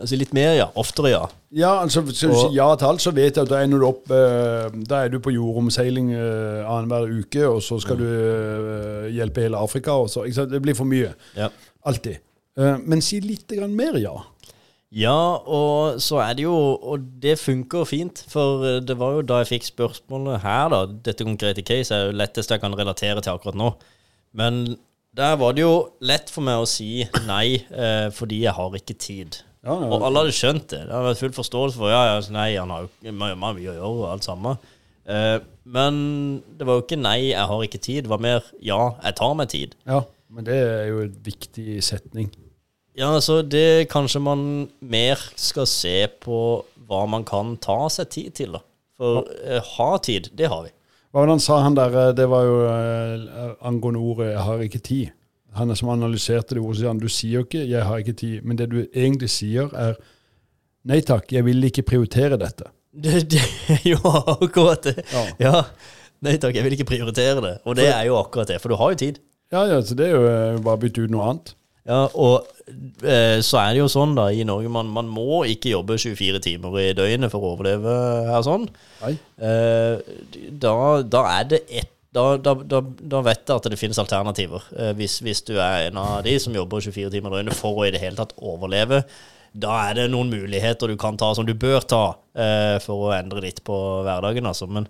Altså 0.00 0.16
litt 0.16 0.32
mer 0.32 0.54
ja. 0.56 0.66
Oftere 0.80 1.10
ja. 1.12 1.22
Ja, 1.52 1.72
altså 1.82 2.00
Hvis 2.06 2.22
du 2.22 2.30
sier 2.32 2.54
ja 2.56 2.66
til 2.80 2.88
alt, 2.88 3.02
så 3.04 3.12
vet 3.12 3.36
jeg 3.36 3.44
at 3.44 3.50
da 3.50 3.60
du 3.68 3.82
opp 3.84 4.08
eh, 4.08 4.70
Da 4.88 5.02
er 5.04 5.12
du 5.12 5.18
på 5.20 5.34
jordomseiling 5.34 6.14
annenhver 6.16 7.10
uke, 7.12 7.44
og 7.44 7.60
så 7.60 7.76
skal 7.82 8.00
du 8.00 8.06
eh, 8.08 9.10
hjelpe 9.12 9.44
hele 9.44 9.60
Afrika. 9.60 9.98
Og 10.00 10.08
så? 10.08 10.24
Det 10.48 10.62
blir 10.64 10.78
for 10.78 10.88
mye. 10.88 11.12
Ja. 11.36 11.50
Alltid. 11.84 12.22
Eh, 12.56 12.78
men 12.84 13.04
si 13.04 13.20
litt 13.24 13.52
mer 13.72 13.98
ja. 14.00 14.14
Ja, 14.92 15.40
og 15.48 16.02
så 16.04 16.18
er 16.20 16.34
det 16.36 16.44
jo 16.44 16.52
Og 16.52 17.04
det 17.22 17.38
funker 17.40 17.86
fint, 17.88 18.24
for 18.28 18.64
eh, 18.68 18.80
det 18.84 18.98
var 19.00 19.16
jo 19.16 19.22
da 19.24 19.40
jeg 19.40 19.54
fikk 19.54 19.68
spørsmålet 19.70 20.42
her, 20.44 20.68
da. 20.72 20.82
Dette 21.08 21.24
konkrete 21.24 21.64
case 21.64 21.94
er 21.96 22.10
jo 22.10 22.18
lettest 22.18 22.52
jeg 22.52 22.60
kan 22.60 22.76
relatere 22.76 23.22
til 23.24 23.32
akkurat 23.32 23.56
nå. 23.56 23.70
Men 24.36 24.76
der 25.16 25.38
var 25.40 25.56
det 25.56 25.64
jo 25.64 25.72
lett 26.04 26.28
for 26.32 26.44
meg 26.44 26.60
å 26.60 26.68
si 26.68 27.06
nei, 27.28 27.62
eh, 27.72 28.10
fordi 28.12 28.42
jeg 28.44 28.56
har 28.56 28.76
ikke 28.76 28.96
tid. 29.00 29.40
Ja, 29.62 29.76
ja. 29.78 29.88
Og 29.88 30.04
alle 30.04 30.24
hadde 30.24 30.36
skjønt 30.36 30.68
det. 30.72 30.84
Det 30.88 30.92
hadde 30.92 31.08
vært 31.08 31.22
full 31.22 31.34
forståelse 31.36 31.78
for 31.80 31.92
ja, 31.92 32.02
ja, 32.10 32.20
nei, 32.34 32.48
han 32.58 32.72
har 32.74 32.86
jo 32.88 33.12
mye 33.16 33.34
å 33.36 33.52
gjøre 33.62 33.90
og 33.90 34.06
alt 34.10 34.28
sammen. 34.28 34.70
Eh, 35.08 35.38
men 35.64 35.98
det 36.58 36.66
var 36.68 36.78
jo 36.78 36.84
ikke 36.84 37.00
nei, 37.00 37.18
jeg 37.30 37.48
har 37.52 37.64
ikke 37.64 37.80
tid. 37.84 38.04
Det 38.04 38.12
var 38.12 38.24
mer 38.24 38.44
ja, 38.60 38.80
jeg 39.04 39.20
tar 39.22 39.38
meg 39.38 39.54
tid. 39.54 39.78
ja. 39.88 40.04
Men 40.32 40.46
det 40.46 40.54
er 40.56 40.86
jo 40.88 41.02
en 41.04 41.16
viktig 41.26 41.82
setning. 41.84 42.30
Ja, 42.98 43.14
altså 43.16 43.40
det 43.42 43.88
kanskje 43.92 44.20
man 44.20 44.42
mer 44.80 45.20
skal 45.40 45.66
se 45.70 45.94
på 46.20 46.38
hva 46.88 47.06
man 47.08 47.24
kan 47.24 47.54
ta 47.62 47.86
seg 47.92 48.10
tid 48.12 48.30
til, 48.36 48.52
da. 48.58 48.60
For 49.00 49.24
eh, 49.46 49.62
ha 49.78 49.90
tid, 50.04 50.28
det 50.36 50.50
har 50.52 50.66
vi. 50.66 50.72
Hva 51.12 51.22
var 51.22 51.28
det 51.30 51.36
han 51.38 51.44
sa, 51.44 51.58
han 51.64 51.76
der? 51.76 51.94
eh, 52.02 52.12
Det 52.16 52.26
var 52.28 52.44
jo 52.44 52.58
eh, 52.68 53.54
angående 53.68 54.00
ordet 54.00 54.32
'jeg 54.32 54.44
har 54.48 54.58
ikke 54.66 54.78
tid'. 54.88 55.10
Han 55.54 55.70
er 55.70 55.74
som 55.76 55.88
analyserte 55.92 56.54
det 56.54 56.62
ordet, 56.62 56.78
sier 56.80 56.88
han 56.88 56.98
du 57.00 57.08
sier 57.08 57.32
jo 57.40 57.44
ikke 57.44 57.64
'jeg 57.68 57.84
har 57.84 57.98
ikke 57.98 58.12
tid', 58.16 58.44
men 58.44 58.56
det 58.56 58.68
du 58.70 58.86
egentlig 58.94 59.30
sier, 59.30 59.68
er 59.74 59.94
'nei 60.84 61.00
takk, 61.00 61.32
jeg 61.32 61.44
vil 61.44 61.64
ikke 61.64 61.82
prioritere 61.82 62.36
dette'. 62.36 62.68
Det, 63.02 63.24
det 63.30 63.40
jo 63.88 63.96
akkurat 64.04 64.82
det. 64.84 65.04
Ja. 65.12 65.24
Ja. 65.40 65.62
Nei 66.20 66.36
takk, 66.36 66.54
jeg 66.54 66.64
vil 66.64 66.72
ikke 66.76 66.84
prioritere 66.92 67.40
det. 67.40 67.58
Og 67.64 67.76
det 67.76 67.88
er 67.88 68.04
jo 68.04 68.18
akkurat 68.20 68.48
det, 68.48 68.60
for 68.60 68.68
du 68.68 68.76
har 68.76 68.90
jo 68.92 68.96
tid. 68.96 69.18
Ja, 69.50 69.64
ja, 69.64 69.80
så 69.80 69.94
det 69.94 70.06
er 70.06 70.12
jo 70.12 70.26
eh, 70.28 70.60
bare 70.60 70.76
å 70.76 70.80
bytte 70.80 71.00
ut 71.06 71.10
noe 71.10 71.24
annet. 71.30 71.54
Ja, 71.88 72.04
og 72.14 72.46
eh, 73.02 73.40
så 73.42 73.58
er 73.58 73.72
det 73.74 73.80
jo 73.80 73.88
sånn 73.90 74.12
da 74.14 74.28
i 74.30 74.44
Norge, 74.46 74.70
man, 74.70 74.90
man 74.94 75.08
må 75.10 75.42
ikke 75.50 75.72
jobbe 75.72 75.96
24 75.98 76.38
timer 76.44 76.76
i 76.78 76.92
døgnet 76.94 77.32
for 77.32 77.42
å 77.42 77.56
overleve 77.56 77.96
her 78.28 78.44
sånn. 78.46 78.68
Eh, 79.02 80.12
da, 80.62 80.76
da 81.02 81.24
er 81.40 81.50
det 81.54 81.64
ett 81.66 81.90
da, 82.12 82.36
da, 82.36 82.52
da, 82.68 82.82
da 82.84 83.20
vet 83.24 83.48
jeg 83.48 83.56
at 83.56 83.66
det 83.72 83.78
finnes 83.80 83.98
alternativer. 83.98 84.66
Eh, 84.76 84.90
hvis, 84.98 85.16
hvis 85.24 85.40
du 85.48 85.54
er 85.56 85.88
en 85.88 86.00
av 86.00 86.18
de 86.26 86.34
som 86.44 86.52
jobber 86.52 86.84
24 86.84 87.08
timer 87.14 87.32
i 87.32 87.38
døgnet 87.38 87.56
for 87.56 87.80
å 87.80 87.86
i 87.88 87.94
det 87.94 88.02
hele 88.02 88.18
tatt 88.18 88.34
overleve, 88.36 89.00
da 89.52 89.78
er 89.88 89.96
det 89.96 90.10
noen 90.12 90.30
muligheter 90.32 90.92
du 90.92 90.98
kan 91.00 91.16
ta, 91.20 91.30
som 91.36 91.48
du 91.48 91.54
bør 91.56 91.84
ta, 91.88 92.02
eh, 92.36 92.76
for 92.84 93.08
å 93.08 93.14
endre 93.16 93.42
litt 93.44 93.62
på 93.64 93.78
hverdagen, 94.04 94.48
altså. 94.48 94.68
Men 94.68 94.88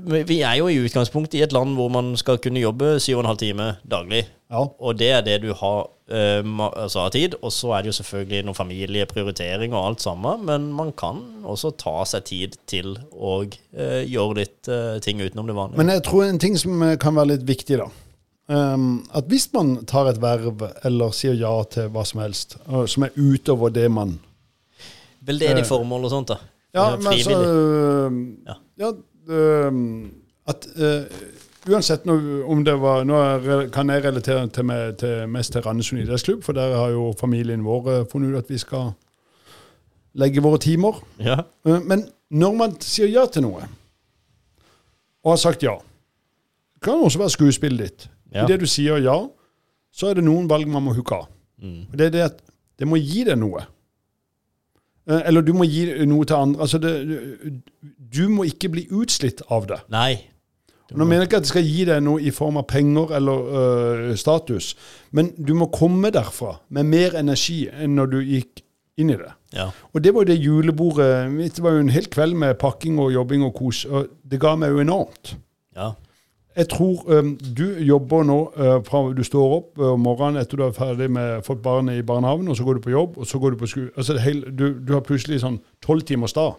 vi 0.00 0.40
er 0.40 0.58
jo 0.58 0.68
i 0.70 0.78
utgangspunktet 0.82 1.38
i 1.38 1.42
et 1.44 1.52
land 1.54 1.74
hvor 1.78 1.90
man 1.92 2.14
skal 2.20 2.40
kunne 2.42 2.62
jobbe 2.62 2.96
7,5 3.02 3.36
timer 3.40 3.80
daglig. 3.88 4.24
Ja. 4.52 4.66
Og 4.78 4.98
det 5.00 5.10
er 5.16 5.24
det 5.24 5.38
du 5.44 5.52
har 5.56 5.86
uh, 6.12 6.62
altså 6.68 7.06
av 7.06 7.10
tid. 7.14 7.36
Og 7.40 7.52
så 7.52 7.72
er 7.72 7.82
det 7.82 7.92
jo 7.92 7.98
selvfølgelig 8.00 8.44
noen 8.46 8.58
familieprioritering 8.58 9.74
og 9.74 9.86
alt 9.86 10.04
sammen, 10.04 10.44
men 10.48 10.70
man 10.76 10.92
kan 10.96 11.22
også 11.44 11.72
ta 11.80 12.02
seg 12.08 12.26
tid 12.28 12.56
til 12.70 12.94
å 13.12 13.42
uh, 13.44 14.02
gjøre 14.04 14.38
litt 14.42 14.70
uh, 14.72 14.98
ting 15.04 15.22
utenom 15.22 15.48
det 15.48 15.56
vanlige. 15.56 15.80
Men 15.80 15.94
jeg 15.96 16.06
tror 16.08 16.26
en 16.26 16.42
ting 16.42 16.58
som 16.60 16.84
kan 17.00 17.16
være 17.18 17.34
litt 17.34 17.46
viktig, 17.48 17.80
da. 17.80 17.88
Um, 18.52 19.04
at 19.14 19.28
hvis 19.30 19.46
man 19.54 19.78
tar 19.88 20.10
et 20.10 20.18
verv 20.20 20.66
eller 20.84 21.14
sier 21.16 21.36
ja 21.38 21.52
til 21.72 21.86
hva 21.94 22.02
som 22.04 22.20
helst, 22.20 22.58
som 22.90 23.06
er 23.06 23.14
utover 23.16 23.72
det 23.72 23.86
man 23.88 24.18
Veldedig 25.22 25.62
formål 25.68 26.08
og 26.08 26.10
sånt, 26.10 26.32
da. 26.32 26.40
Ja, 26.74 26.96
men 26.96 27.12
altså. 27.12 27.36
Ja. 28.48 28.56
Ja, 28.80 28.90
at 29.30 30.66
øh, 30.76 31.04
uansett 31.70 32.06
nå, 32.06 32.16
om 32.50 32.64
det 32.64 32.74
var 32.80 33.04
Nå 33.06 33.18
kan 33.70 33.90
jeg 33.90 34.04
relatere 34.04 34.48
til 34.48 34.64
meg, 34.66 34.96
til, 34.98 35.28
mest 35.30 35.52
til 35.52 35.62
Randesund 35.62 36.00
idrettsklubb, 36.02 36.42
for 36.42 36.52
der 36.52 36.74
har 36.76 36.88
jo 36.90 37.12
familien 37.20 37.64
vår 37.64 37.90
eh, 37.92 38.06
funnet 38.12 38.32
ut 38.34 38.40
at 38.42 38.50
vi 38.50 38.58
skal 38.58 38.92
legge 40.18 40.42
våre 40.44 40.58
timer. 40.58 40.98
Ja. 41.22 41.38
Eh, 41.66 41.78
Men 41.86 42.06
når 42.30 42.56
man 42.58 42.74
sier 42.80 43.08
ja 43.12 43.26
til 43.30 43.46
noe, 43.46 43.68
og 45.22 45.32
har 45.32 45.38
sagt 45.38 45.62
ja 45.62 45.76
Det 46.74 46.82
kan 46.82 46.98
også 46.98 47.18
være 47.20 47.30
skuespillet 47.30 47.78
ditt. 47.78 48.08
Ja. 48.34 48.44
Idet 48.44 48.60
du 48.60 48.66
sier 48.66 48.98
ja, 48.98 49.14
så 49.92 50.08
er 50.10 50.14
det 50.18 50.24
noen 50.24 50.48
valg 50.50 50.66
man 50.66 50.82
må 50.82 50.94
hooke 50.96 51.14
av. 51.14 51.28
Mm. 51.62 51.84
Det 51.94 52.06
er 52.08 52.10
det 52.10 52.22
at 52.24 52.40
det 52.80 52.88
må 52.88 52.96
gi 52.98 53.22
deg 53.28 53.38
noe. 53.38 53.62
Eh, 55.08 55.22
Eller 55.28 55.42
du 55.42 55.52
må 55.56 55.66
gi 55.68 55.86
noe 56.06 56.26
til 56.28 56.36
andre. 56.38 56.60
Altså 56.66 56.78
det, 56.82 56.92
du 58.12 58.28
må 58.28 58.46
ikke 58.48 58.70
bli 58.72 58.86
utslitt 58.90 59.42
av 59.50 59.66
det. 59.70 59.80
Nei. 59.92 60.28
Nå 60.92 61.06
mener 61.06 61.22
jeg 61.24 61.30
ikke 61.30 61.38
at 61.40 61.46
det 61.46 61.52
skal 61.52 61.64
gi 61.64 61.84
deg 61.88 62.02
noe 62.04 62.20
i 62.20 62.30
form 62.34 62.58
av 62.60 62.66
penger 62.68 63.14
eller 63.16 63.46
øh, 63.60 64.10
status, 64.20 64.74
men 65.16 65.30
du 65.40 65.54
må 65.56 65.70
komme 65.72 66.10
derfra 66.12 66.58
med 66.76 66.90
mer 66.90 67.16
energi 67.16 67.62
enn 67.72 67.94
når 67.96 68.10
du 68.12 68.18
gikk 68.20 68.60
inn 69.00 69.14
i 69.14 69.16
det. 69.16 69.30
Ja. 69.56 69.70
Og 69.92 70.04
det 70.04 70.12
var 70.12 70.26
jo 70.26 70.30
det 70.34 70.36
julebordet. 70.42 71.08
Det 71.56 71.64
var 71.64 71.78
jo 71.78 71.84
en 71.86 71.94
hel 71.94 72.10
kveld 72.12 72.36
med 72.36 72.58
pakking 72.60 73.00
og 73.00 73.12
jobbing 73.14 73.44
og 73.46 73.54
kos, 73.56 73.86
og 73.88 74.10
det 74.28 74.40
ga 74.42 74.52
meg 74.60 74.74
jo 74.74 74.82
enormt. 74.84 75.32
Ja. 75.76 75.94
Jeg 76.56 76.68
tror 76.68 77.04
um, 77.08 77.32
du 77.56 77.64
jobber 77.80 78.26
nå 78.28 78.38
uh, 78.56 78.78
fra 78.84 79.02
du 79.16 79.22
står 79.24 79.54
opp 79.56 79.78
om 79.80 79.92
om 79.94 80.02
morgenen 80.04 80.42
etter 80.42 80.60
du 80.60 80.66
er 80.66 80.74
ferdig 80.76 81.08
med 81.10 81.44
fått 81.46 81.62
barnet 81.64 81.96
i 81.96 82.04
barnehagen, 82.04 82.48
og 82.48 82.56
så 82.56 82.64
går 82.64 82.74
du 82.74 82.80
på 82.84 82.92
jobb, 82.92 83.16
og 83.16 83.26
så 83.26 83.38
går 83.38 83.54
du 83.54 83.56
på 83.62 83.66
skole. 83.66 83.90
Altså, 83.96 84.18
du, 84.58 84.66
du 84.80 84.92
har 84.92 85.00
plutselig 85.06 85.40
sånn 85.40 85.60
tolv 85.84 86.04
timers 86.08 86.36
dag. 86.36 86.58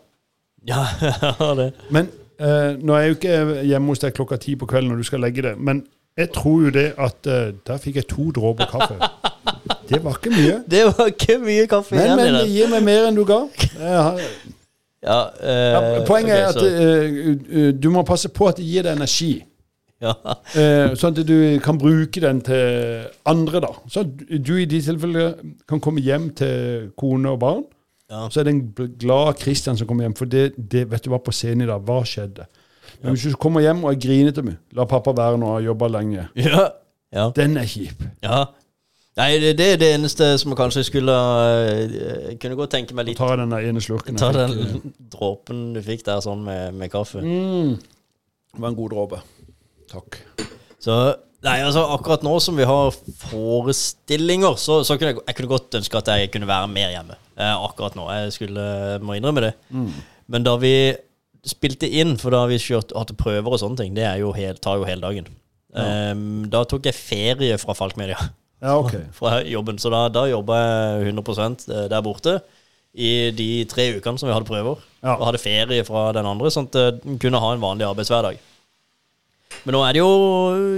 Ja, 0.67 0.85
det. 1.59 1.71
Men 1.93 2.09
uh, 2.41 2.73
nå 2.79 2.95
er 2.95 3.05
jeg 3.05 3.13
jo 3.13 3.19
ikke 3.19 3.61
hjemme 3.69 3.93
hos 3.93 4.01
deg 4.01 4.17
klokka 4.17 4.41
ti 4.41 4.55
på 4.57 4.69
kvelden 4.69 4.93
når 4.93 5.03
du 5.03 5.09
skal 5.11 5.21
legge 5.21 5.45
det, 5.45 5.57
men 5.57 5.85
jeg 6.17 6.29
tror 6.33 6.67
jo 6.67 6.69
det 6.69 6.91
at 7.01 7.25
Der 7.65 7.77
fikk 7.81 7.95
jeg 7.97 8.05
to 8.05 8.27
dråper 8.29 8.67
kaffe. 8.69 8.99
Det 9.89 9.97
var 10.03 10.19
ikke 10.19 10.29
mye. 10.29 10.59
Det 10.69 10.83
var 10.85 11.07
ikke 11.09 11.37
mye 11.41 11.63
kaffe 11.67 11.95
Men, 11.95 12.03
igjen 12.03 12.19
men 12.19 12.27
i 12.27 12.37
det 12.37 12.51
gir 12.51 12.69
meg 12.69 12.83
mer 12.85 13.07
enn 13.09 13.17
du 13.17 13.25
ga. 13.27 13.39
Ja, 15.03 15.17
ja, 15.43 16.03
poenget 16.07 16.37
er 16.37 16.45
at 16.53 17.73
du 17.75 17.89
må 17.91 18.05
passe 18.07 18.29
på 18.31 18.45
at 18.47 18.61
det 18.61 18.63
gir 18.63 18.85
deg 18.85 18.95
energi. 18.95 19.33
Ja. 20.03 20.13
eh, 20.59 20.95
sånn 20.99 21.15
at 21.15 21.27
du 21.27 21.37
kan 21.63 21.79
bruke 21.81 22.21
den 22.23 22.41
til 22.45 23.05
andre, 23.29 23.63
da. 23.63 23.71
Så 23.91 24.05
du 24.05 24.55
i 24.57 24.67
de 24.69 24.81
tilfellene 24.83 25.55
kan 25.69 25.81
komme 25.83 26.03
hjem 26.03 26.31
til 26.37 26.91
kone 26.99 27.33
og 27.33 27.39
barn. 27.43 27.63
Ja. 28.11 28.27
Så 28.29 28.41
er 28.41 28.49
det 28.49 28.53
en 28.53 28.65
glad 28.99 29.39
Kristian 29.41 29.79
som 29.79 29.89
kommer 29.89 30.05
hjem. 30.05 30.17
For 30.17 30.29
det, 30.29 30.51
det 30.57 30.85
vet 30.91 31.05
du 31.05 31.13
hva 31.13 31.21
på 31.23 31.33
scenen 31.33 31.65
i 31.65 31.69
dag, 31.69 31.81
hva 31.87 32.03
skjedde? 32.07 32.47
Men 33.01 33.15
hvis 33.15 33.31
du 33.33 33.39
kommer 33.39 33.63
hjem 33.63 33.83
og 33.83 33.91
er 33.91 33.99
grinete 33.99 34.43
med 34.45 34.59
La 34.77 34.85
pappa 34.87 35.11
være 35.15 35.39
nå, 35.41 35.55
har 35.55 35.63
jobba 35.65 35.89
lenge. 35.91 36.27
Ja. 36.39 36.67
ja. 37.13 37.29
Den 37.35 37.57
er 37.57 37.69
kjip. 37.69 38.03
ja. 38.23 38.43
Nei, 39.13 39.35
det, 39.37 39.51
det 39.59 39.65
er 39.75 39.75
det 39.77 39.89
eneste 39.93 40.31
som 40.41 40.49
jeg 40.49 40.57
kanskje 40.57 40.81
skulle 40.87 41.13
eh, 41.13 41.81
Jeg 42.31 42.37
kunne 42.41 42.55
godt 42.57 42.71
tenke 42.73 42.95
meg 42.97 43.11
litt 43.11 43.19
Ta 43.19 43.35
den 43.37 43.53
ene 43.53 43.81
slurken. 43.83 44.17
Ta 44.17 44.31
den 44.33 44.55
dråpen 45.13 45.67
du 45.75 45.81
fikk 45.85 46.01
der 46.07 46.23
sånn 46.25 46.41
med, 46.41 46.73
med 46.79 46.89
kaffe. 46.89 47.21
Mm. 47.21 47.75
Det 48.53 48.61
var 48.61 48.71
en 48.71 48.79
god 48.79 48.95
dråpe. 48.95 49.19
Takk. 49.93 50.19
Så 50.83 50.97
Nei, 51.43 51.57
altså 51.59 51.81
akkurat 51.91 52.21
nå 52.23 52.37
som 52.39 52.55
vi 52.55 52.63
har 52.63 52.93
forestillinger, 53.25 54.55
så, 54.55 54.77
så 54.87 54.95
kunne 54.95 55.11
jeg, 55.11 55.23
jeg 55.27 55.35
kunne 55.35 55.51
godt 55.51 55.75
ønske 55.81 55.99
at 55.99 56.11
jeg 56.13 56.29
kunne 56.31 56.47
være 56.47 56.69
mer 56.71 56.93
hjemme. 56.93 57.17
Eh, 57.35 57.65
akkurat 57.67 57.97
nå. 57.99 58.05
Jeg 58.15 58.31
skulle, 58.37 58.67
må 59.03 59.17
innrømme 59.17 59.43
det. 59.43 59.49
Men 60.31 60.45
da 60.47 60.53
vi 60.61 60.71
spilte 61.43 61.89
inn, 61.91 62.15
for 62.21 62.31
da 62.31 62.45
vi 62.47 62.61
kjørt, 62.63 62.95
hatt 62.95 63.11
prøver 63.19 63.57
og 63.57 63.59
sånne 63.59 63.81
ting, 63.81 63.97
det 63.97 64.07
jo 64.21 64.31
helt, 64.37 64.61
tar 64.63 64.79
jo 64.79 64.87
hele 64.87 65.03
dagen. 65.03 65.27
Ehm, 65.75 66.45
da 66.53 66.63
tok 66.69 66.87
jeg 66.87 66.95
ferie 66.95 67.59
fra 67.59 67.75
Falkmedia. 67.75 68.19
Ja, 68.63 68.77
okay. 68.77 69.03
fra 69.19 69.41
jobben. 69.43 69.81
Så 69.83 69.91
da, 69.91 70.05
da 70.13 70.23
jobba 70.31 70.61
jeg 70.61 71.11
100% 71.11 71.67
der 71.91 72.05
borte 72.05 72.37
i 72.93 73.33
de 73.35 73.65
tre 73.67 73.89
ukene 73.97 74.21
som 74.21 74.29
vi 74.29 74.35
hadde 74.35 74.47
prøver. 74.47 74.79
Ja. 75.01 75.17
Og 75.17 75.27
hadde 75.27 75.43
ferie 75.43 75.83
fra 75.83 76.11
den 76.15 76.29
andre, 76.29 76.53
sånn 76.53 76.71
at 76.71 76.79
jeg 76.79 77.19
kunne 77.19 77.43
ha 77.43 77.51
en 77.51 77.63
vanlig 77.63 77.89
arbeidshverdag. 77.89 78.39
Men 79.63 79.77
nå 79.77 79.83
er 79.85 79.95
det 79.95 80.01
jo 80.01 80.13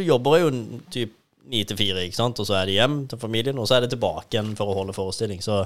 Jobber 0.05 0.41
jo 0.43 0.49
typ 0.93 1.13
ni 1.51 1.61
til 1.67 1.77
fire, 1.77 2.03
ikke 2.05 2.17
sant? 2.17 2.39
og 2.41 2.47
så 2.47 2.57
er 2.59 2.69
det 2.69 2.79
hjem 2.79 3.03
til 3.09 3.19
familien, 3.21 3.59
og 3.61 3.67
så 3.69 3.77
er 3.77 3.85
det 3.85 3.91
tilbake 3.93 4.33
igjen 4.33 4.55
for 4.57 4.71
å 4.71 4.79
holde 4.79 4.95
forestilling. 4.97 5.43
Så 5.45 5.61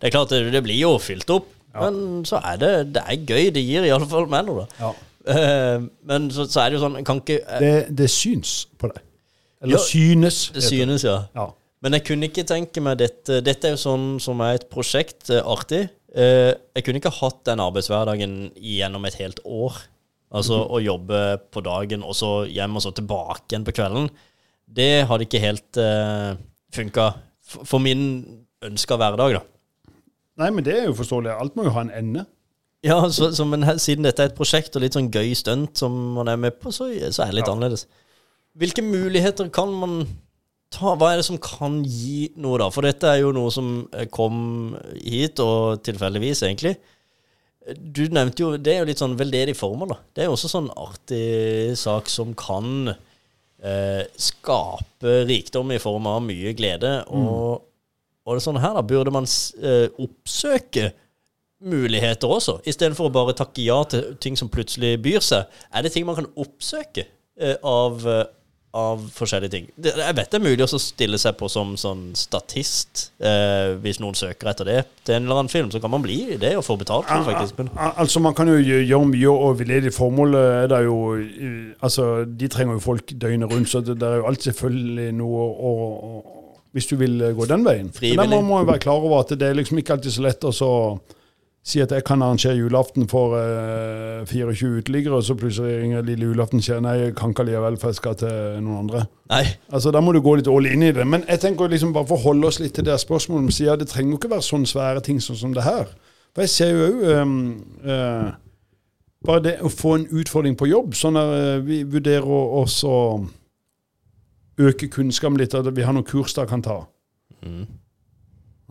det 0.00 0.08
er 0.08 0.14
klart, 0.14 0.32
det, 0.34 0.50
det 0.50 0.62
blir 0.66 0.80
jo 0.80 0.96
fylt 1.02 1.30
opp, 1.30 1.46
men 1.76 2.24
så 2.26 2.40
er 2.42 2.58
det, 2.58 2.72
det 2.96 3.04
er 3.06 3.28
gøy. 3.28 3.52
Det 3.54 3.62
gir 3.62 3.86
iallfall 3.86 4.26
meg 4.30 4.48
noe, 4.48 4.64
da. 4.64 4.82
Ja. 4.82 4.90
Uh, 5.20 5.86
men 6.08 6.30
så, 6.32 6.46
så 6.48 6.62
er 6.62 6.70
det 6.70 6.78
jo 6.78 6.82
sånn 6.86 7.04
kan 7.04 7.18
ikke 7.20 7.42
uh, 7.44 7.58
Det, 7.60 7.72
det 7.92 8.06
syns 8.10 8.54
på 8.80 8.88
deg. 8.88 9.02
Eller 9.60 9.76
Ja, 9.76 9.82
synes. 9.84 10.38
Det 10.54 10.64
synes, 10.64 11.04
ja. 11.04 11.18
Ja. 11.36 11.50
Men 11.84 11.96
jeg 11.96 12.06
kunne 12.08 12.28
ikke 12.30 12.46
tenke 12.48 12.80
meg 12.84 12.96
dette 13.02 13.42
Dette 13.44 13.68
er 13.68 13.74
jo 13.76 13.82
sånn 13.82 14.06
som 14.24 14.40
er 14.44 14.56
et 14.56 14.66
prosjekt, 14.72 15.28
eh, 15.28 15.44
artig. 15.44 15.84
Uh, 16.16 16.56
jeg 16.74 16.86
kunne 16.86 17.02
ikke 17.02 17.12
hatt 17.20 17.44
den 17.46 17.62
arbeidshverdagen 17.62 18.38
gjennom 18.56 19.04
et 19.06 19.20
helt 19.20 19.44
år. 19.44 19.76
Altså 20.30 20.60
å 20.70 20.78
jobbe 20.78 21.20
på 21.50 21.62
dagen, 21.66 22.04
og 22.06 22.14
så 22.14 22.44
hjem, 22.46 22.76
og 22.78 22.84
så 22.84 22.92
tilbake 22.94 23.48
igjen 23.50 23.64
på 23.66 23.74
kvelden. 23.74 24.10
Det 24.70 25.06
hadde 25.10 25.26
ikke 25.26 25.40
helt 25.42 25.80
uh, 25.82 26.36
funka 26.74 27.08
for, 27.42 27.66
for 27.66 27.82
min 27.82 28.04
ønska 28.62 28.94
hverdag, 29.00 29.40
da. 29.40 29.42
Nei, 30.40 30.52
men 30.54 30.64
det 30.64 30.76
er 30.76 30.86
jo 30.86 30.94
forståelig. 31.00 31.32
Alt 31.34 31.56
må 31.58 31.66
jo 31.66 31.72
ha 31.74 31.82
en 31.82 31.90
ende. 31.98 32.22
Ja, 32.86 33.00
så, 33.12 33.32
så, 33.36 33.44
men 33.44 33.66
her, 33.66 33.76
siden 33.82 34.06
dette 34.06 34.22
er 34.22 34.30
et 34.30 34.38
prosjekt 34.38 34.76
og 34.78 34.84
litt 34.84 34.94
sånn 34.96 35.10
gøy 35.12 35.34
stunt 35.36 35.76
som 35.82 35.96
man 36.16 36.30
er 36.32 36.38
med 36.40 36.60
på, 36.62 36.70
så, 36.72 36.86
så 37.12 37.24
er 37.26 37.32
det 37.32 37.40
litt 37.40 37.50
Ja. 37.50 37.56
annerledes. 37.56 37.84
Hvilke 38.56 38.82
muligheter 38.86 39.50
kan 39.52 39.74
man 39.82 39.98
ta? 40.72 40.94
Hva 40.98 41.10
er 41.12 41.20
det 41.20 41.26
som 41.26 41.36
kan 41.42 41.82
gi 41.84 42.30
noe, 42.40 42.56
da? 42.62 42.70
For 42.72 42.86
dette 42.86 43.10
er 43.10 43.20
jo 43.24 43.34
noe 43.36 43.50
som 43.52 43.68
eh, 43.92 44.06
kom 44.10 44.78
hit, 44.94 45.42
og 45.42 45.82
tilfeldigvis, 45.86 46.40
egentlig. 46.46 46.76
Du 47.78 48.02
nevnte 48.10 48.42
jo 48.42 48.50
Det 48.58 48.72
er 48.72 48.82
jo 48.82 48.88
litt 48.88 49.02
sånn 49.02 49.18
veldedig 49.18 49.56
formål, 49.58 49.94
da. 49.94 49.98
Det 50.14 50.24
er 50.24 50.30
jo 50.30 50.36
også 50.36 50.50
sånn 50.52 50.70
artig 50.74 51.76
sak 51.78 52.10
som 52.12 52.32
kan 52.38 52.92
eh, 52.92 54.02
skape 54.20 55.20
rikdom 55.28 55.72
i 55.74 55.80
form 55.82 56.08
av 56.10 56.22
mye 56.24 56.54
glede. 56.58 56.96
Og, 57.12 57.62
og 58.24 58.34
det 58.34 58.40
er 58.40 58.46
sånn 58.48 58.62
her, 58.62 58.74
da, 58.78 58.84
burde 58.86 59.14
man 59.14 59.28
eh, 59.28 59.86
oppsøke 60.00 60.90
muligheter 61.60 62.30
også, 62.32 62.58
istedenfor 62.68 63.10
å 63.10 63.12
bare 63.14 63.36
takke 63.36 63.62
ja 63.66 63.82
til 63.90 64.14
ting 64.22 64.36
som 64.38 64.48
plutselig 64.52 64.94
byr 65.04 65.24
seg. 65.24 65.58
Er 65.74 65.84
det 65.84 65.92
ting 65.94 66.06
man 66.08 66.16
kan 66.16 66.30
oppsøke 66.40 67.04
eh, 67.04 67.56
av, 67.66 68.00
eh, 68.08 68.24
av 68.76 69.00
forskjellige 69.10 69.50
ting? 69.50 69.64
Jeg 69.82 70.14
vet 70.14 70.30
det 70.30 70.38
er 70.38 70.44
mulig 70.44 70.62
å 70.62 70.78
stille 70.78 71.18
seg 71.18 71.34
på 71.40 71.48
som 71.50 71.72
sånn 71.80 72.04
statist, 72.14 73.08
eh, 73.18 73.72
hvis 73.82 73.98
noen 73.98 74.14
søker 74.14 74.50
etter 74.52 74.68
det 74.68 74.76
til 75.04 75.16
en 75.16 75.24
eller 75.26 75.40
annen 75.40 75.50
film. 75.50 75.70
Så 75.74 75.80
kan 75.82 75.90
man 75.90 76.04
bli 76.04 76.36
det 76.38 76.52
og 76.56 76.62
få 76.66 76.76
betalt 76.78 77.08
for 77.10 77.18
det, 77.24 77.32
faktisk. 77.32 77.58
Men, 77.58 77.70
Al- 77.76 77.96
Altså, 78.04 78.20
Man 78.22 78.34
kan 78.38 78.46
jo 78.48 78.54
gjøre 78.62 79.06
mye, 79.10 79.30
og 79.32 79.58
veldedig 79.58 79.92
formål 79.96 80.34
er 80.38 80.66
det 80.70 80.84
jo 80.86 80.98
eh, 81.18 81.74
Altså, 81.82 82.24
De 82.24 82.48
trenger 82.48 82.78
jo 82.78 82.84
folk 82.84 83.10
døgnet 83.18 83.50
rundt, 83.50 83.68
så 83.68 83.80
det, 83.82 83.98
det 84.00 84.06
er 84.08 84.16
jo 84.22 84.26
alt 84.30 84.42
selvfølgelig 84.46 85.14
noe 85.18 85.48
å, 85.50 85.72
å 86.10 86.24
Hvis 86.72 86.86
du 86.86 86.96
vil 86.96 87.18
gå 87.34 87.46
den 87.50 87.64
veien. 87.66 87.88
Men 87.90 87.92
Frivillig. 87.98 88.30
da 88.30 88.40
må 88.40 88.60
man 88.60 88.66
være 88.68 88.78
klar 88.86 89.02
over 89.02 89.24
at 89.24 89.34
det 89.34 89.42
er 89.48 89.54
liksom 89.58 89.78
ikke 89.82 89.96
alltid 89.98 90.12
så 90.14 90.22
lett 90.22 90.44
å 90.46 90.52
så 90.54 90.70
si 91.62 91.80
at 91.84 91.92
jeg 91.92 92.04
kan 92.08 92.22
arrangere 92.24 92.56
julaften 92.56 93.08
for 93.08 93.34
eh, 93.36 94.26
24 94.26 94.78
uteliggere, 94.80 95.18
og 95.18 95.24
så 95.24 95.34
plutselig 95.36 95.82
ringer 95.82 96.06
lille 96.06 96.30
julaften 96.30 96.62
og 96.62 96.64
sier 96.64 96.80
Nei, 96.80 96.94
jeg 97.02 97.14
kan 97.18 97.34
ikke 97.34 97.44
likevel, 97.44 97.76
for 97.80 97.92
jeg 97.92 97.98
skal 98.00 98.16
til 98.22 98.62
noen 98.64 98.78
andre. 98.86 99.04
nei. 99.30 99.44
Altså, 99.68 99.92
Da 99.92 100.00
må 100.00 100.12
du 100.16 100.22
gå 100.24 100.34
litt 100.40 100.48
all 100.48 100.66
in 100.66 100.82
i 100.82 100.92
det. 100.92 101.06
Men 101.06 101.24
jeg 101.28 101.40
tenker 101.40 101.68
liksom 101.68 101.92
bare 101.92 102.08
for 102.08 102.16
å 102.16 102.24
holde 102.30 102.48
oss 102.48 102.60
litt 102.60 102.74
til 102.74 102.84
det 102.88 102.96
spørsmålet 103.00 103.44
om 103.44 103.50
sier 103.50 103.76
det 103.76 103.88
trenger 103.88 104.16
jo 104.16 104.20
ikke 104.22 104.32
være 104.32 104.48
sånne 104.48 104.66
svære 104.72 105.04
ting 105.04 105.20
sånn 105.20 105.36
som 105.36 105.52
det 105.54 105.66
her. 105.68 105.92
For 106.34 106.46
jeg 106.46 106.54
ser 106.54 106.72
jo 106.72 106.88
òg 106.88 108.38
Bare 109.20 109.42
det 109.44 109.58
å 109.60 109.68
få 109.68 109.98
en 109.98 110.06
utfordring 110.16 110.56
på 110.56 110.70
jobb. 110.70 110.94
Sånn 110.96 111.18
at 111.20 111.34
eh, 111.36 111.58
vi 111.64 111.82
vurderer 111.84 112.24
å 112.24 112.64
øke 114.60 114.88
kunnskapen 114.92 115.36
litt, 115.40 115.54
at 115.54 115.68
vi 115.76 115.84
har 115.84 115.92
noen 115.96 116.08
kurs 116.08 116.32
dere 116.36 116.48
kan 116.48 116.64
ta. 116.64 116.78
Mm. 117.44 117.66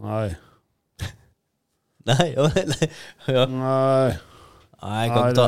Nei. 0.05 0.29
Nei, 2.07 2.29
ja, 2.35 2.45
nei, 2.55 2.87
ja. 3.27 3.45
Nei. 3.45 4.13
nei, 4.81 5.07
Nei, 5.11 5.31
det, 5.35 5.47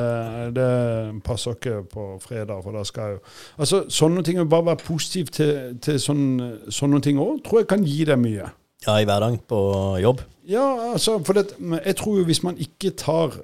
det 0.57 1.21
passer 1.23 1.55
ikke 1.55 1.77
på 1.93 2.07
fredag, 2.19 2.59
for 2.65 2.75
da 2.75 2.81
skal 2.83 3.03
jeg 3.07 3.15
jo 3.15 3.21
Altså, 3.63 3.79
sånne 3.89 4.23
ting, 4.27 4.41
å 4.41 4.47
bare 4.51 4.65
være 4.73 4.83
positiv 4.83 5.29
til, 5.31 5.77
til 5.81 5.99
sånne, 6.03 6.49
sånne 6.75 6.99
ting 7.05 7.21
òg, 7.23 7.39
tror 7.47 7.61
jeg 7.63 7.69
kan 7.71 7.85
gi 7.87 8.03
deg 8.09 8.19
mye. 8.19 8.49
Ja, 8.83 8.97
i 8.99 9.05
hverdagen 9.07 9.39
på 9.47 9.61
jobb. 10.03 10.25
Ja, 10.49 10.65
altså, 10.91 11.19
for 11.23 11.37
det, 11.39 11.53
jeg 11.85 11.95
tror 12.01 12.19
jo 12.19 12.27
hvis 12.27 12.43
man 12.43 12.59
ikke 12.59 12.91
tar 12.99 13.39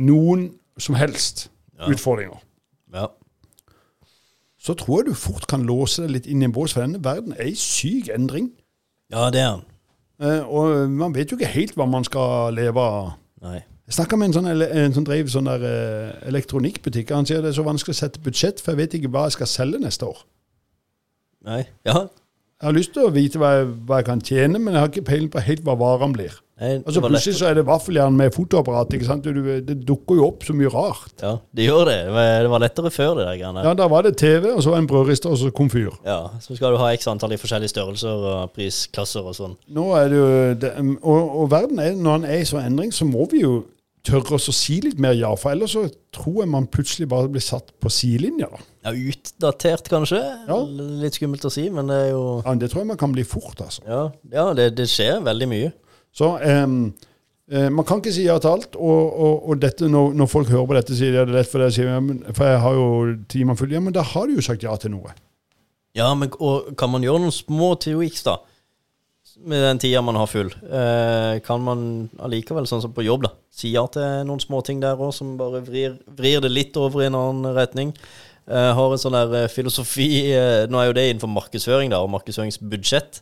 noen 0.00 0.48
som 0.80 0.98
helst 0.98 1.46
Ja. 1.80 1.86
utfordringer, 1.94 2.42
Ja. 2.92 3.06
så 4.60 4.74
tror 4.76 4.98
jeg 5.00 5.06
du 5.12 5.14
fort 5.16 5.46
kan 5.48 5.62
låse 5.64 6.02
deg 6.02 6.10
litt 6.18 6.26
inn 6.28 6.42
i 6.42 6.48
en 6.48 6.52
bås, 6.52 6.74
for 6.74 6.82
denne 6.84 7.00
verden 7.04 7.32
er 7.38 7.48
i 7.52 7.54
syk 7.56 8.10
endring. 8.12 8.50
ja, 9.12 9.30
det 9.30 9.40
er 9.40 9.50
han. 9.54 9.62
Eh, 10.20 10.44
og 10.44 10.90
man 10.92 11.14
vet 11.16 11.32
jo 11.32 11.38
ikke 11.38 11.52
helt 11.54 11.76
hva 11.78 11.86
man 11.88 12.04
skal 12.04 12.52
leve 12.56 12.80
av. 12.80 13.12
Nei. 13.44 13.60
Jeg 13.90 13.96
snakka 13.96 14.18
med 14.20 14.30
en, 14.30 14.36
sånn, 14.36 14.48
en 14.52 14.94
som 14.94 15.06
drev 15.06 15.30
sånn 15.32 15.48
der 15.48 15.64
eh, 15.66 16.10
elektronikkbutikk. 16.30 17.10
Han 17.16 17.26
sier 17.26 17.40
det 17.42 17.50
er 17.50 17.56
så 17.56 17.66
vanskelig 17.66 17.96
å 17.96 18.00
sette 18.02 18.22
budsjett, 18.22 18.60
for 18.62 18.76
jeg 18.76 18.84
vet 18.84 18.98
ikke 19.00 19.10
hva 19.10 19.24
jeg 19.26 19.38
skal 19.38 19.50
selge 19.50 19.80
neste 19.82 20.06
år. 20.06 20.20
Nei. 21.48 21.64
Ja. 21.88 22.04
Jeg 22.60 22.68
har 22.68 22.76
lyst 22.76 22.92
til 22.92 23.08
å 23.08 23.14
vite 23.14 23.40
hva 23.40 23.54
jeg, 23.56 23.70
hva 23.88 24.02
jeg 24.02 24.06
kan 24.10 24.22
tjene, 24.22 24.60
men 24.60 24.76
jeg 24.76 24.84
har 24.84 24.92
ikke 24.92 25.08
peiling 25.08 25.32
på 25.32 25.42
helt 25.42 25.64
hva 25.64 25.78
varene 25.80 26.14
blir. 26.14 26.36
Og 26.60 26.92
så 26.92 27.00
plutselig 27.00 27.38
så 27.38 27.48
er 27.48 27.56
det 27.56 27.64
vaffeljern 27.68 28.16
med 28.16 28.34
fotoapparat. 28.34 28.92
ikke 28.92 29.08
sant? 29.08 29.24
Det 29.24 29.76
dukker 29.88 30.20
jo 30.20 30.26
opp 30.26 30.44
så 30.44 30.56
mye 30.56 30.68
rart. 30.72 31.14
Ja, 31.22 31.38
det 31.56 31.68
gjør 31.70 31.88
det. 31.88 31.96
Det 32.12 32.50
var, 32.52 32.60
lettere 32.60 32.92
før, 32.92 33.14
det 33.16 33.26
der 33.26 33.40
greiene. 33.40 33.64
Ja, 33.64 33.74
Da 33.74 33.88
var 33.88 34.04
det 34.04 34.16
TV, 34.20 34.52
og 34.52 34.62
så 34.62 34.76
en 34.76 34.88
brødrister 34.90 35.32
og 35.32 35.38
så 35.40 35.50
komfyr. 35.50 35.94
Ja, 36.04 36.20
så 36.40 36.56
skal 36.56 36.76
du 36.76 36.80
ha 36.82 36.92
x 36.92 37.08
antall 37.08 37.32
i 37.32 37.40
forskjellige 37.40 37.72
størrelser 37.72 38.28
og 38.34 38.54
prisklasser 38.56 39.24
og 39.24 39.36
sånn. 39.38 39.56
Nå 39.72 39.90
er 39.96 40.12
det 40.12 40.20
jo 40.20 40.30
det, 40.60 40.72
og, 41.00 41.36
og 41.42 41.50
verden 41.50 41.80
er, 41.80 41.96
når 41.96 42.22
den 42.22 42.32
er 42.34 42.42
i 42.42 42.48
sånn 42.48 42.66
endring, 42.66 42.92
så 42.92 43.08
må 43.08 43.24
vi 43.32 43.44
jo 43.46 43.62
tørre 44.06 44.36
oss 44.36 44.48
å 44.48 44.54
si 44.54 44.78
litt 44.84 45.00
mer 45.00 45.16
ja. 45.16 45.30
For 45.38 45.52
ellers 45.52 45.74
så 45.76 45.84
tror 46.14 46.42
jeg 46.42 46.52
man 46.52 46.68
plutselig 46.72 47.08
bare 47.10 47.30
blir 47.32 47.44
satt 47.44 47.72
på 47.80 47.92
sidelinja. 47.92 48.48
Ja, 48.84 48.92
utdatert 48.92 49.90
kanskje. 49.92 50.20
Ja. 50.48 50.56
Litt 51.02 51.18
skummelt 51.18 51.44
å 51.44 51.52
si, 51.52 51.68
men 51.72 51.90
det 51.90 52.00
er 52.06 52.10
jo 52.14 52.24
Ja, 52.44 52.54
det 52.56 52.70
tror 52.72 52.84
jeg 52.84 52.92
man 52.94 53.00
kan 53.00 53.14
bli 53.16 53.26
fort, 53.28 53.60
altså. 53.60 53.84
Ja, 53.88 54.02
ja 54.32 54.50
det, 54.56 54.72
det 54.80 54.88
skjer 54.92 55.20
veldig 55.26 55.50
mye. 55.50 55.72
Så 56.16 56.34
em, 56.42 56.76
eh, 57.50 57.68
man 57.70 57.86
kan 57.86 58.02
ikke 58.02 58.14
si 58.14 58.26
ja 58.26 58.38
til 58.42 58.54
alt. 58.56 58.76
Og, 58.76 59.00
og, 59.14 59.48
og 59.50 59.62
dette, 59.62 59.88
når, 59.90 60.14
når 60.18 60.30
folk 60.30 60.52
hører 60.52 60.68
på 60.68 60.78
dette, 60.78 60.98
sier 60.98 61.14
de 61.14 61.22
at 61.22 61.30
det 61.30 61.36
er 61.36 61.40
lett 61.40 61.50
for 61.50 61.62
deg 61.62 61.72
å 61.72 61.76
si 61.76 61.86
ja, 61.86 61.98
For 62.36 62.52
jeg 62.52 62.62
har 62.66 62.78
jo 62.78 62.86
timene 63.32 63.58
fulle. 63.58 63.76
Ja, 63.78 63.82
men 63.84 63.96
da 63.96 64.06
har 64.12 64.28
du 64.28 64.38
jo 64.38 64.46
sagt 64.46 64.66
ja 64.66 64.76
til 64.80 64.94
noe. 64.94 65.16
Ja, 65.98 66.12
men 66.14 66.30
og, 66.38 66.72
kan 66.78 66.92
man 66.92 67.04
gjøre 67.04 67.24
noen 67.24 67.34
små 67.34 67.74
tweaks, 67.80 68.24
da? 68.26 68.38
Med 69.40 69.62
den 69.64 69.78
tida 69.80 70.02
man 70.04 70.18
har 70.20 70.28
full. 70.28 70.50
Eh, 70.52 71.38
kan 71.46 71.62
man 71.64 71.84
allikevel, 72.20 72.66
sånn 72.68 72.82
som 72.84 72.92
på 72.92 73.06
jobb, 73.06 73.24
da, 73.24 73.30
si 73.54 73.70
ja 73.72 73.86
til 73.92 74.26
noen 74.28 74.42
småting 74.42 74.82
der 74.82 75.00
òg, 75.00 75.14
som 75.16 75.32
bare 75.40 75.62
vrir, 75.64 75.94
vrir 76.18 76.42
det 76.44 76.50
litt 76.52 76.76
over 76.76 77.04
i 77.04 77.08
en 77.08 77.16
annen 77.16 77.56
retning? 77.56 77.94
Eh, 78.50 78.70
har 78.74 78.92
en 78.92 78.98
sånn 79.00 79.14
der 79.14 79.34
eh, 79.44 79.50
filosofi 79.52 80.08
eh, 80.32 80.64
Nå 80.66 80.80
er 80.80 80.88
jo 80.88 80.94
det 80.96 81.04
innenfor 81.06 81.30
markedsføring, 81.30 81.92
da, 81.92 82.00
og 82.02 82.10
markedsføringsbudsjett. 82.16 83.20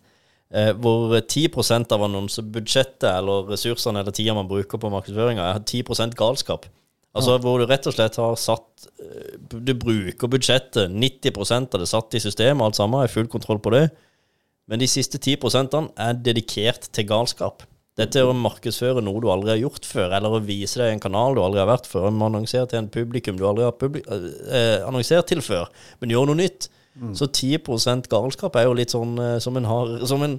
Eh, 0.49 0.73
hvor 0.81 1.13
10% 1.21 1.93
av 1.93 2.03
annonsebudsjettet, 2.07 3.09
eller 3.11 3.51
ressursene 3.51 4.01
eller 4.01 4.15
tida 4.17 4.33
man 4.37 4.49
bruker 4.49 4.81
på 4.81 4.91
markedsføringa, 4.93 5.45
er 5.45 5.61
10% 5.61 6.17
galskap. 6.17 6.69
Altså 7.19 7.39
hvor 7.43 7.61
du 7.61 7.67
rett 7.69 7.87
og 7.89 7.97
slett 7.97 8.17
har 8.21 8.35
satt 8.39 8.85
eh, 9.01 9.35
Du 9.49 9.73
bruker 9.75 10.31
budsjettet, 10.31 10.93
90% 10.93 11.75
av 11.75 11.83
det 11.83 11.89
satt 11.91 12.15
i 12.17 12.23
systemet, 12.23 12.65
alt 12.65 12.79
sammen, 12.79 13.01
har 13.03 13.13
full 13.13 13.29
kontroll 13.29 13.61
på 13.61 13.75
det. 13.75 13.89
Men 14.69 14.81
de 14.81 14.89
siste 14.89 15.21
10% 15.21 15.77
er 15.97 16.17
dedikert 16.25 16.89
til 16.93 17.09
galskap. 17.09 17.65
Dette 17.99 18.21
er 18.21 18.31
å 18.31 18.37
markedsføre 18.37 19.03
noe 19.03 19.21
du 19.21 19.27
aldri 19.33 19.51
har 19.51 19.61
gjort 19.61 19.89
før, 19.89 20.13
eller 20.15 20.37
å 20.37 20.43
vise 20.45 20.79
deg 20.79 20.93
en 20.95 21.03
kanal 21.03 21.35
du 21.35 21.43
aldri 21.43 21.61
har 21.61 21.71
vært 21.71 21.89
før, 21.91 22.13
man 22.13 22.31
annonserer 22.31 22.69
til 22.71 22.85
en 22.85 22.93
publikum 22.95 23.41
du 23.41 23.45
aldri 23.49 23.67
har 23.67 23.75
publi 23.75 24.05
eh, 24.07 24.85
annonsert 24.87 25.27
til 25.33 25.43
før, 25.43 25.67
men 25.99 26.15
gjør 26.15 26.31
noe 26.31 26.39
nytt. 26.39 26.69
Så 27.15 27.27
10 27.31 28.07
galskap 28.11 28.57
er 28.59 28.67
jo 28.69 28.77
litt 28.77 28.91
sånn 28.95 29.19
eh, 29.23 29.37
som 29.43 29.57
en, 29.57 29.67
har, 29.69 29.93
som 30.09 30.23
en 30.27 30.39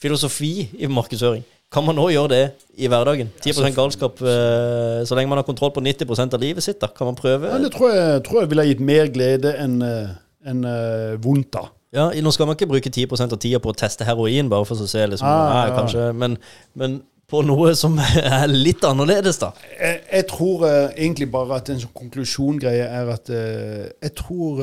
filosofi 0.00 0.68
i 0.80 0.88
markedsføring. 0.88 1.42
Kan 1.70 1.84
man 1.86 1.94
nå 1.94 2.08
gjøre 2.10 2.30
det 2.32 2.44
i 2.82 2.88
hverdagen? 2.90 3.28
10 3.44 3.74
galskap 3.76 4.22
eh, 4.26 5.02
så 5.06 5.14
lenge 5.18 5.30
man 5.30 5.38
har 5.38 5.46
kontroll 5.46 5.70
på 5.76 5.82
90% 5.84 6.34
av 6.34 6.40
livet 6.42 6.64
sitt? 6.66 6.80
da 6.82 6.88
Kan 6.90 7.12
man 7.12 7.18
prøve? 7.18 7.50
Ja, 7.52 7.60
det 7.62 7.70
tror 7.76 7.92
jeg, 7.94 8.24
tror 8.26 8.40
jeg 8.42 8.50
ville 8.50 8.64
gitt 8.72 8.80
mer 8.82 9.12
glede 9.12 9.52
enn 9.60 9.76
en, 9.84 10.64
eh, 10.64 11.14
vondt, 11.22 11.52
da. 11.54 11.66
Ja, 11.94 12.08
Nå 12.22 12.30
skal 12.32 12.46
man 12.46 12.56
ikke 12.56 12.70
bruke 12.70 12.90
10% 12.90 13.34
av 13.34 13.38
tida 13.42 13.58
på 13.62 13.72
å 13.72 13.76
teste 13.76 14.06
heroin, 14.06 14.48
bare 14.50 14.66
for 14.66 14.78
å 14.78 14.88
se 14.88 15.04
liksom, 15.10 15.26
Ah, 15.26 15.46
nei, 15.52 15.62
ja. 15.68 15.76
kanskje, 15.78 16.04
men, 16.16 16.36
men 16.78 17.00
på 17.30 17.42
noe 17.46 17.74
som 17.78 17.98
er 18.38 18.46
litt 18.50 18.82
annerledes, 18.86 19.38
da. 19.42 19.52
Jeg, 19.76 20.00
jeg 20.10 20.26
tror 20.30 20.64
egentlig 20.70 21.30
bare 21.30 21.58
at 21.60 21.70
en 21.70 21.82
sånn 21.82 21.94
konklusjongreie 21.94 22.86
er 22.88 23.10
at 23.14 23.30
Jeg 23.30 24.14
tror 24.18 24.62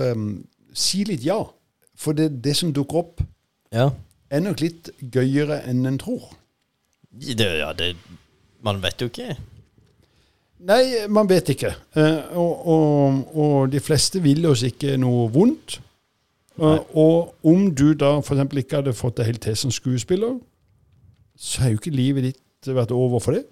Si 0.78 1.04
litt 1.08 1.24
ja. 1.26 1.40
For 1.98 2.13
det, 2.18 2.30
det 2.46 2.54
som 2.60 2.74
dukker 2.76 3.02
opp, 3.02 3.24
Ja, 3.74 3.90
er 4.30 4.44
nok 4.44 4.62
litt 4.62 4.92
gøyere 5.02 5.62
enn 5.68 5.86
en 5.90 5.98
tror. 6.00 6.30
det, 7.12 7.48
ja 7.60 7.72
det, 7.74 7.96
Man 8.63 8.82
vet 8.84 9.02
jo 9.02 9.08
ikke. 9.10 9.36
Nei, 10.68 11.08
man 11.10 11.28
vet 11.30 11.50
ikke. 11.54 11.74
Eh, 11.96 12.38
og, 12.38 12.68
og, 12.68 13.36
og 13.38 13.72
de 13.72 13.80
fleste 13.84 14.22
vil 14.24 14.46
oss 14.50 14.63
ikke 14.66 14.96
noe 14.98 15.28
vondt. 15.34 15.78
Eh, 16.58 16.80
og 16.98 17.36
om 17.46 17.68
du 17.78 17.92
da 17.94 18.16
f.eks. 18.20 18.46
ikke 18.58 18.80
hadde 18.82 18.96
fått 18.98 19.20
det 19.20 19.28
helt 19.30 19.44
til 19.46 19.58
som 19.60 19.74
skuespiller, 19.74 20.40
så 21.38 21.62
har 21.62 21.74
jo 21.76 21.82
ikke 21.82 21.94
livet 21.94 22.32
ditt 22.32 22.72
vært 22.74 22.92
over 22.96 23.22
for 23.22 23.38
det. 23.38 23.44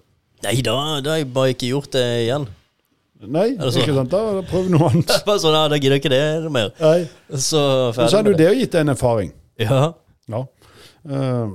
Nei 0.44 0.58
da, 0.66 0.74
da 1.00 1.14
har 1.14 1.22
jeg 1.22 1.30
bare 1.32 1.54
ikke 1.54 1.70
gjort 1.70 1.92
det 1.94 2.06
igjen. 2.26 2.48
Nei, 3.24 3.46
Er 3.54 3.62
det 3.64 3.72
så? 3.72 3.80
ikke 3.80 3.94
sant? 3.96 4.10
Da 4.12 4.42
prøv 4.50 4.66
noe 4.72 4.90
annet. 4.90 5.12
Bare 5.28 5.40
sånn, 5.40 5.54
ja, 5.56 5.62
Da 5.72 5.78
gidder 5.80 5.96
jeg 5.96 6.04
ikke 6.04 6.12
det 6.12 6.50
mer. 6.52 6.68
Nei. 6.82 6.98
Så 7.32 7.62
ferdig 7.96 8.10
så 8.12 8.18
har 8.20 8.26
du 8.26 8.32
det. 8.34 8.38
det 8.42 8.50
og 8.52 8.60
gitt 8.60 8.74
deg 8.76 8.84
en 8.84 8.92
erfaring. 8.92 9.32
Ja. 9.62 9.78
Ja. 10.28 10.42
Uh, 11.06 11.54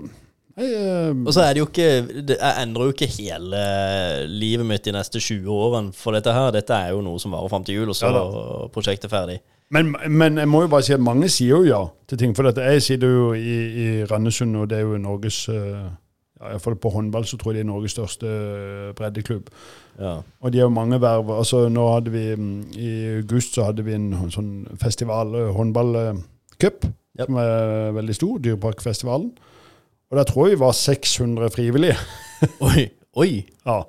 nei, 0.58 0.68
uh, 0.72 1.12
Og 1.28 1.34
så 1.36 1.44
er 1.44 1.54
det 1.54 1.60
jo 1.60 1.66
ikke 1.68 1.88
det, 2.24 2.38
Jeg 2.40 2.64
endrer 2.64 2.88
jo 2.88 2.94
ikke 2.96 3.10
hele 3.18 3.62
livet 4.32 4.66
mitt 4.70 4.86
de 4.88 4.94
neste 4.96 5.20
20 5.20 5.50
årene 5.52 5.94
for 5.94 6.16
dette 6.18 6.34
her. 6.34 6.50
Dette 6.56 6.74
er 6.74 6.94
jo 6.96 7.02
noe 7.06 7.20
som 7.22 7.36
varer 7.36 7.52
fram 7.52 7.66
til 7.68 7.82
jul, 7.82 7.92
og 7.94 7.98
så 8.00 8.10
Ja 8.10 8.22
er 8.24 8.70
prosjektet 8.74 9.12
ferdig. 9.12 9.42
men, 9.72 9.94
men 10.10 10.38
jeg 10.42 10.50
må 10.52 10.64
jo 10.66 10.72
bare 10.72 10.84
si 10.88 10.94
at 10.96 11.04
mange 11.04 11.30
sier 11.32 11.62
jo 11.62 11.64
ja 11.68 11.84
til 12.10 12.18
ting. 12.20 12.34
For 12.36 12.48
dette, 12.50 12.64
jeg 12.74 12.82
sitter 12.84 13.08
jo 13.12 13.28
i, 13.38 13.58
i 13.84 13.88
Randesund, 14.10 14.56
og 14.60 14.70
det 14.72 14.80
er 14.82 14.88
jo 14.88 14.98
Norges 15.00 15.46
eh, 15.52 15.86
ja, 16.42 16.48
i 16.48 16.56
hvert 16.56 16.64
fall 16.64 16.78
På 16.82 16.90
håndball 16.90 17.26
så 17.30 17.38
tror 17.38 17.54
jeg 17.54 17.62
det 17.62 17.68
er 17.68 17.70
Norges 17.70 17.94
største 17.94 18.28
eh, 18.28 18.90
breddeklubb. 18.98 19.50
Ja. 20.00 20.16
Og 20.42 20.54
de 20.54 20.58
har 20.58 20.66
jo 20.66 20.74
mange 20.74 21.02
verv. 21.02 21.30
Altså, 21.38 21.68
nå 21.70 21.86
hadde 21.94 22.14
vi 22.14 22.24
mm, 22.36 22.56
I 22.74 22.90
august 23.20 23.56
så 23.56 23.68
hadde 23.70 23.86
vi 23.86 23.94
en 23.94 24.10
sånn 24.34 24.52
festival, 24.82 25.36
eh, 25.38 25.54
håndballcup, 25.54 26.88
yep. 26.90 27.26
som 27.28 27.40
er 27.44 27.94
veldig 27.98 28.18
stor. 28.18 28.42
Dyreparkfestivalen. 28.42 29.32
Og 30.12 30.18
der 30.18 30.28
tror 30.28 30.48
jeg 30.48 30.58
vi 30.58 30.64
var 30.66 30.76
600 30.76 31.54
frivillige. 31.54 31.98
Oi, 32.72 32.88
oi. 33.16 33.32
Ja. 33.68 33.84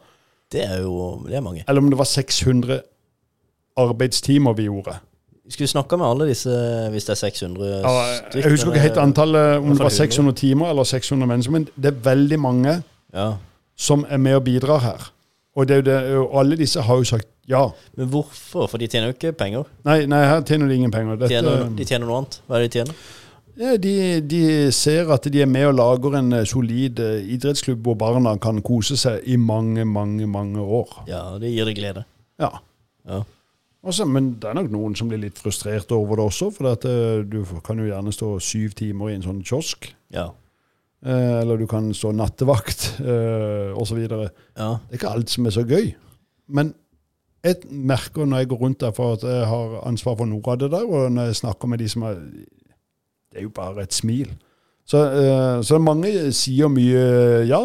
Det 0.53 0.61
er 0.67 0.83
jo 0.85 1.23
det 1.25 1.39
er 1.39 1.45
mange. 1.45 1.65
Eller 1.65 1.81
om 1.81 1.89
det 1.89 1.97
var 1.97 2.05
600 2.05 2.83
arbeidstimer 3.81 4.53
vi 4.53 4.69
gjorde. 4.69 4.99
Vi 5.53 5.57
skulle 5.59 5.69
snakka 5.69 5.97
med 6.01 6.07
alle 6.09 6.27
disse 6.31 6.49
hvis 6.95 7.05
det 7.05 7.13
er 7.13 7.19
600 7.21 7.67
Ja, 7.83 7.91
stykker. 8.31 8.41
jeg 8.41 8.51
husker 8.55 8.71
ikke 8.73 8.81
helt 8.87 9.01
antallet, 9.03 9.59
om 9.61 9.69
det 9.77 9.83
var 9.85 9.93
600 9.93 10.33
timer 10.39 10.71
eller 10.73 10.85
600 10.89 11.27
mennesker, 11.29 11.53
men 11.53 11.67
det 11.77 11.91
er 11.93 11.99
veldig 12.07 12.39
mange 12.41 12.83
Ja. 13.13 13.33
som 13.77 14.07
er 14.09 14.17
med 14.17 14.35
og 14.39 14.45
bidrar 14.45 14.79
her. 14.81 15.11
Og 15.57 15.69
det 15.69 15.85
det, 15.85 15.99
og 16.17 16.39
alle 16.41 16.57
disse 16.57 16.81
har 16.81 16.97
jo 16.97 17.05
sagt 17.05 17.29
ja. 17.49 17.67
Men 17.97 18.09
hvorfor? 18.09 18.67
For 18.71 18.79
de 18.79 18.87
tjener 18.87 19.11
jo 19.11 19.13
ikke 19.19 19.33
penger. 19.37 19.65
Nei, 19.85 20.07
nei 20.07 20.23
her 20.25 20.41
tjener 20.41 20.69
de 20.69 20.75
ingen 20.75 20.91
penger. 20.91 21.17
Dette, 21.17 21.29
Tjener, 21.35 21.69
de 21.77 21.85
tjener 21.85 22.07
noe 22.07 22.17
annet. 22.23 22.39
Hva 22.49 22.57
er 22.57 22.61
det 22.65 22.71
de 22.73 22.79
tjener? 22.79 22.95
ja, 23.61 23.77
de, 23.77 24.21
de 24.31 24.73
ser 24.73 25.13
at 25.13 25.29
de 25.33 25.43
er 25.43 25.47
med 25.47 25.67
og 25.67 25.75
lager 25.75 26.17
en 26.19 26.33
eh, 26.33 26.45
solid 26.49 26.99
eh, 27.05 27.21
idrettsklubb 27.35 27.83
hvor 27.85 27.95
barna 28.01 28.39
kan 28.41 28.63
kose 28.65 28.97
seg 28.97 29.21
i 29.29 29.37
mange, 29.37 29.85
mange, 29.85 30.25
mange 30.27 30.61
år. 30.65 31.03
Ja, 31.07 31.37
det 31.39 31.53
gir 31.53 31.69
deg 31.69 31.77
glede. 31.77 32.05
Ja. 32.41 32.49
Ja. 33.07 33.21
Også, 33.83 34.05
men 34.07 34.37
det 34.39 34.47
er 34.47 34.55
nok 34.55 34.71
noen 34.71 34.95
som 34.95 35.09
blir 35.11 35.19
litt 35.25 35.41
frustrert 35.43 35.91
over 35.95 36.21
det 36.21 36.27
også, 36.29 36.53
for 36.55 36.71
at, 36.71 36.85
eh, 36.87 37.25
du 37.27 37.43
kan 37.67 37.81
jo 37.83 37.89
gjerne 37.89 38.13
stå 38.15 38.39
syv 38.39 38.77
timer 38.79 39.11
i 39.11 39.17
en 39.17 39.27
sånn 39.27 39.43
kiosk. 39.43 39.91
Ja. 40.15 40.29
Eh, 41.05 41.41
eller 41.41 41.59
du 41.59 41.67
kan 41.67 41.91
stå 41.95 42.13
nattevakt, 42.15 43.01
eh, 43.01 43.75
osv. 43.75 44.05
Det 44.07 44.31
er 44.57 44.79
ikke 44.95 45.11
alt 45.11 45.31
som 45.31 45.47
er 45.47 45.51
så 45.51 45.67
gøy. 45.67 45.95
Men 46.49 46.75
jeg 47.43 47.67
merker 47.71 48.25
når 48.25 48.39
jeg 48.39 48.49
går 48.53 48.61
rundt 48.61 48.81
der 48.81 48.93
for 48.95 49.17
at 49.17 49.25
jeg 49.27 49.47
har 49.51 49.81
ansvar 49.89 50.17
for 50.17 50.31
noe 50.31 50.43
av 50.47 50.59
det 50.59 50.71
der, 50.71 50.87
og 50.87 51.11
når 51.11 51.33
jeg 51.33 51.41
snakker 51.43 51.69
med 51.69 51.79
de 51.79 51.89
som 51.89 52.03
er 52.03 52.15
Det 53.33 53.39
er 53.39 53.43
jo 53.45 53.49
bare 53.49 53.81
et 53.81 53.95
smil. 53.95 54.29
Så, 54.85 54.99
eh, 54.99 55.63
så 55.63 55.79
mange 55.81 56.11
sier 56.37 56.69
mye 56.69 57.47
ja. 57.49 57.63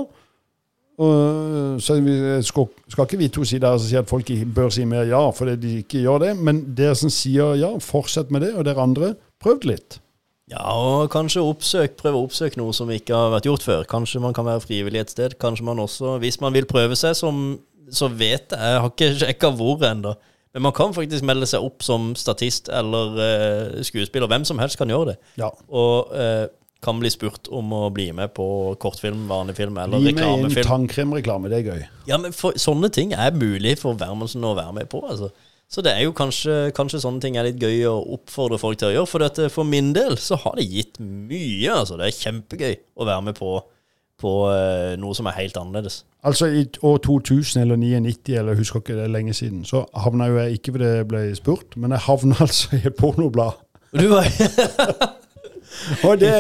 Og, 0.98 1.78
så 1.84 2.00
vi 2.02 2.16
skal, 2.42 2.66
skal 2.90 3.06
ikke 3.06 3.20
vi 3.20 3.30
to 3.30 3.44
si 3.46 3.60
der 3.62 3.76
og 3.78 3.84
si 3.84 3.98
at 4.00 4.10
folk 4.10 4.32
bør 4.56 4.72
si 4.74 4.86
mer 4.90 5.06
ja 5.06 5.20
fordi 5.30 5.54
de 5.62 5.76
ikke 5.84 6.02
gjør 6.02 6.24
det, 6.26 6.32
men 6.42 6.64
dere 6.78 6.98
som 6.98 7.12
sier 7.14 7.54
ja, 7.62 7.70
fortsett 7.84 8.34
med 8.34 8.48
det, 8.48 8.56
og 8.58 8.66
dere 8.66 8.82
andre, 8.82 9.14
prøv 9.42 9.62
det 9.62 9.70
litt. 9.76 10.00
Ja, 10.48 10.64
og 10.64 11.10
kanskje 11.12 11.44
oppsøk, 11.44 11.98
prøve 12.00 12.22
å 12.22 12.26
oppsøke 12.26 12.60
noe 12.60 12.74
som 12.74 12.90
ikke 12.94 13.16
har 13.16 13.34
vært 13.34 13.50
gjort 13.50 13.66
før. 13.68 13.88
Kanskje 13.92 14.22
man 14.24 14.36
kan 14.36 14.48
være 14.48 14.64
frivillig 14.64 15.02
et 15.02 15.12
sted. 15.12 15.36
Kanskje 15.42 15.66
man 15.68 15.82
også, 15.84 16.16
hvis 16.24 16.40
man 16.40 16.56
vil 16.56 16.66
prøve 16.70 16.96
seg, 16.96 17.18
som, 17.20 17.58
så 17.92 18.08
vet 18.08 18.56
jeg 18.56 18.72
Jeg 18.72 18.80
har 18.80 18.94
ikke 18.94 19.10
sjekka 19.20 19.52
hvor 19.60 19.84
ennå. 19.84 20.16
Men 20.56 20.64
man 20.70 20.74
kan 20.74 20.96
faktisk 20.96 21.26
melde 21.28 21.46
seg 21.52 21.62
opp 21.68 21.84
som 21.84 22.14
statist 22.18 22.72
eller 22.74 23.20
uh, 23.20 23.82
skuespiller. 23.84 24.32
Hvem 24.32 24.48
som 24.48 24.64
helst 24.64 24.80
kan 24.80 24.90
gjøre 24.90 25.12
det. 25.12 25.18
Ja. 25.38 25.52
Og 25.68 26.16
eh, 26.16 26.48
kan 26.84 27.00
bli 27.02 27.10
spurt 27.12 27.50
om 27.54 27.72
å 27.74 27.88
bli 27.94 28.12
med 28.16 28.34
på 28.38 28.46
kortfilm, 28.82 29.26
vanlig 29.30 29.58
film 29.58 29.78
eller 29.82 29.98
reklamefilm. 29.98 30.08
Gi 30.08 30.14
meg 30.14 30.24
en 30.24 30.34
reklamefilm. 30.34 30.70
tannkremreklame, 30.70 31.52
det 31.52 31.60
er 31.62 31.70
gøy. 31.72 31.86
Ja, 32.10 32.20
men 32.22 32.36
for, 32.38 32.58
Sånne 32.62 32.92
ting 32.94 33.16
er 33.18 33.34
mulig 33.36 33.78
for 33.82 33.98
Wermansen 34.00 34.46
å 34.46 34.56
være 34.58 34.76
med 34.78 34.90
på. 34.92 35.02
altså. 35.10 35.32
Så 35.68 35.84
det 35.84 35.92
er 35.92 36.06
jo 36.06 36.14
kanskje, 36.16 36.70
kanskje 36.76 37.02
sånne 37.04 37.20
ting 37.24 37.36
er 37.36 37.50
litt 37.50 37.60
gøy 37.60 37.82
å 37.90 37.98
oppfordre 38.16 38.60
folk 38.62 38.80
til 38.80 38.92
å 38.92 38.94
gjøre. 38.94 39.10
For 39.12 39.26
dette, 39.26 39.50
for 39.52 39.68
min 39.68 39.92
del 39.96 40.16
så 40.22 40.38
har 40.46 40.56
det 40.60 40.68
gitt 40.70 41.02
mye. 41.02 41.74
altså. 41.74 41.98
Det 42.00 42.08
er 42.08 42.22
kjempegøy 42.22 42.78
å 42.96 43.08
være 43.10 43.26
med 43.28 43.36
på, 43.40 43.58
på 44.22 44.36
uh, 44.48 44.94
noe 45.02 45.18
som 45.18 45.28
er 45.28 45.36
helt 45.42 45.60
annerledes. 45.60 46.06
Altså 46.28 46.48
i 46.48 46.64
år 46.88 47.02
2000 47.04 47.62
eller 47.62 47.80
99, 47.80 48.38
eller 48.40 48.58
husker 48.60 48.84
ikke 48.84 48.96
det 48.96 49.06
er 49.06 49.14
lenge 49.14 49.36
siden, 49.36 49.66
så 49.68 49.84
havna 49.96 50.28
jo 50.32 50.40
jeg 50.42 50.58
ikke 50.58 50.74
fordi 50.76 50.90
jeg 50.90 51.08
ble 51.12 51.22
spurt, 51.38 51.78
men 51.80 51.94
jeg 51.96 52.06
havna 52.08 52.40
altså 52.48 52.80
i 52.80 52.86
et 52.88 52.98
pornoblad. 52.98 53.60
Du 53.96 54.08
var, 54.12 54.28
Og 56.08 56.20
det 56.22 56.34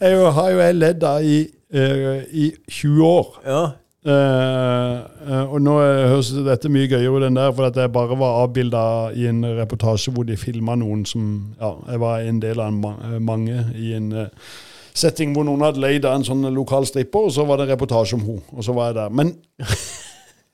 jo, 0.00 0.26
har 0.38 0.50
jo 0.54 0.58
jeg 0.62 0.78
ledd 0.78 1.06
av 1.06 1.24
i, 1.24 1.38
eh, 1.72 2.26
i 2.32 2.50
20 2.70 3.06
år. 3.06 3.38
ja, 3.46 3.62
Uh, 4.02 5.46
og 5.46 5.60
nå 5.62 5.76
høres 5.78 6.32
dette 6.42 6.66
mye 6.74 6.88
gøyere 6.90 7.20
ut 7.20 7.26
enn 7.28 7.36
der, 7.38 7.52
for 7.54 7.68
at 7.68 7.76
jeg 7.78 7.92
bare 7.94 8.16
var 8.18 8.40
avbilda 8.40 8.80
i 9.14 9.28
en 9.30 9.44
reportasje 9.60 10.10
hvor 10.10 10.26
de 10.26 10.34
filma 10.34 10.74
noen 10.74 11.04
som 11.06 11.28
Ja, 11.60 11.70
jeg 11.86 12.02
var 12.02 12.26
en 12.26 12.40
del 12.42 12.58
av 12.58 12.72
en 12.72 12.80
ma 12.82 13.20
mange 13.22 13.60
i 13.78 13.92
en 13.94 14.08
uh, 14.24 14.48
setting 14.90 15.36
hvor 15.36 15.46
noen 15.46 15.62
hadde 15.62 15.84
leid 15.84 16.06
av 16.08 16.18
en 16.18 16.26
sånn 16.26 16.48
lokal 16.54 16.86
stripper, 16.88 17.28
og 17.28 17.34
så 17.36 17.46
var 17.46 17.60
det 17.60 17.68
en 17.68 17.74
reportasje 17.76 18.18
om 18.18 18.24
henne. 18.26 18.44
Og 18.56 18.66
så 18.66 18.74
var 18.76 18.90
jeg 18.90 18.98
der. 18.98 19.14
Men, 19.20 19.36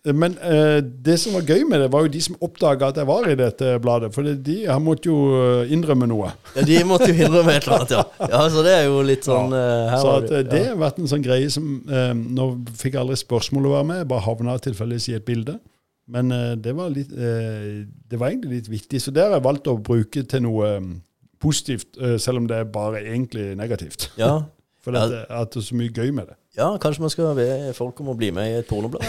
men 0.05 0.37
eh, 0.39 0.81
det 0.81 1.19
som 1.21 1.35
var 1.35 1.43
gøy 1.43 1.65
med 1.69 1.81
det, 1.83 1.89
var 1.93 2.05
jo 2.07 2.09
de 2.15 2.21
som 2.23 2.37
oppdaga 2.41 2.89
at 2.93 2.97
jeg 2.97 3.07
var 3.09 3.27
i 3.29 3.35
dette 3.37 3.73
bladet. 3.83 4.13
For 4.15 4.23
det- 4.23 4.43
de 4.47 4.65
har 4.67 4.79
måttet 4.81 5.07
jo 5.11 5.17
eh, 5.37 5.73
innrømme 5.75 6.07
noe. 6.09 6.31
ja, 6.55 6.63
de 6.63 6.79
måtte 6.85 7.09
jo 7.11 7.15
innrømme 7.27 7.57
et 7.57 7.67
eller 7.67 7.77
annet, 7.81 7.91
ja. 7.91 8.05
ja. 8.31 8.43
Så 8.49 8.63
det 8.65 8.73
er 8.79 8.85
jo 8.87 9.03
litt 9.03 9.25
sånn 9.27 9.53
eh, 9.53 9.89
her 9.91 9.99
Så 10.05 10.13
at, 10.17 10.29
det- 10.29 10.39
eh, 10.39 10.51
det 10.53 10.63
har 10.69 10.77
vært 10.77 10.99
en 11.03 11.11
sånn 11.11 11.25
greie 11.27 11.51
som 11.51 11.67
eh, 11.91 12.13
Nå 12.15 12.47
fikk 12.79 12.95
jeg 12.95 13.03
aldri 13.03 13.17
spørsmål 13.21 13.67
å 13.67 13.75
være 13.75 13.89
med, 13.91 13.97
jeg 14.05 14.09
bare 14.15 14.27
havna 14.29 14.57
tilfeldigvis 14.59 15.09
i 15.11 15.17
et 15.19 15.27
bilde. 15.27 15.59
Men 16.09 16.31
eh, 16.33 16.55
det, 16.57 16.73
var 16.79 16.89
litt, 16.95 17.11
eh, 17.13 17.85
det 18.09 18.17
var 18.23 18.31
egentlig 18.31 18.63
litt 18.63 18.71
viktig, 18.73 19.03
så 19.03 19.13
det 19.13 19.27
har 19.27 19.35
jeg 19.37 19.45
valgt 19.45 19.67
å 19.69 19.77
bruke 19.83 20.23
til 20.25 20.41
noe 20.47 20.71
eh, 20.79 20.81
positivt, 21.43 21.99
eh, 22.01 22.17
selv 22.23 22.39
om 22.41 22.47
det 22.49 22.57
er 22.63 22.65
bare 22.71 23.03
egentlig 23.05 23.51
negativt. 23.59 24.13
ja. 24.17 24.39
For 24.89 24.95
Ja. 24.95 25.09
det- 25.11 25.27
at 25.29 25.51
det 25.53 25.59
er 25.61 25.65
så 25.67 25.75
mye 25.77 25.91
gøy 25.93 26.13
med 26.15 26.29
det. 26.31 26.37
Ja, 26.59 26.69
kanskje 26.83 27.05
man 27.05 27.13
skal 27.13 27.37
be 27.39 27.47
folk 27.77 28.01
om 28.03 28.11
å 28.13 28.17
bli 28.19 28.33
med 28.35 28.51
i 28.51 28.59
et 28.61 28.69
pornoblad. 28.69 29.07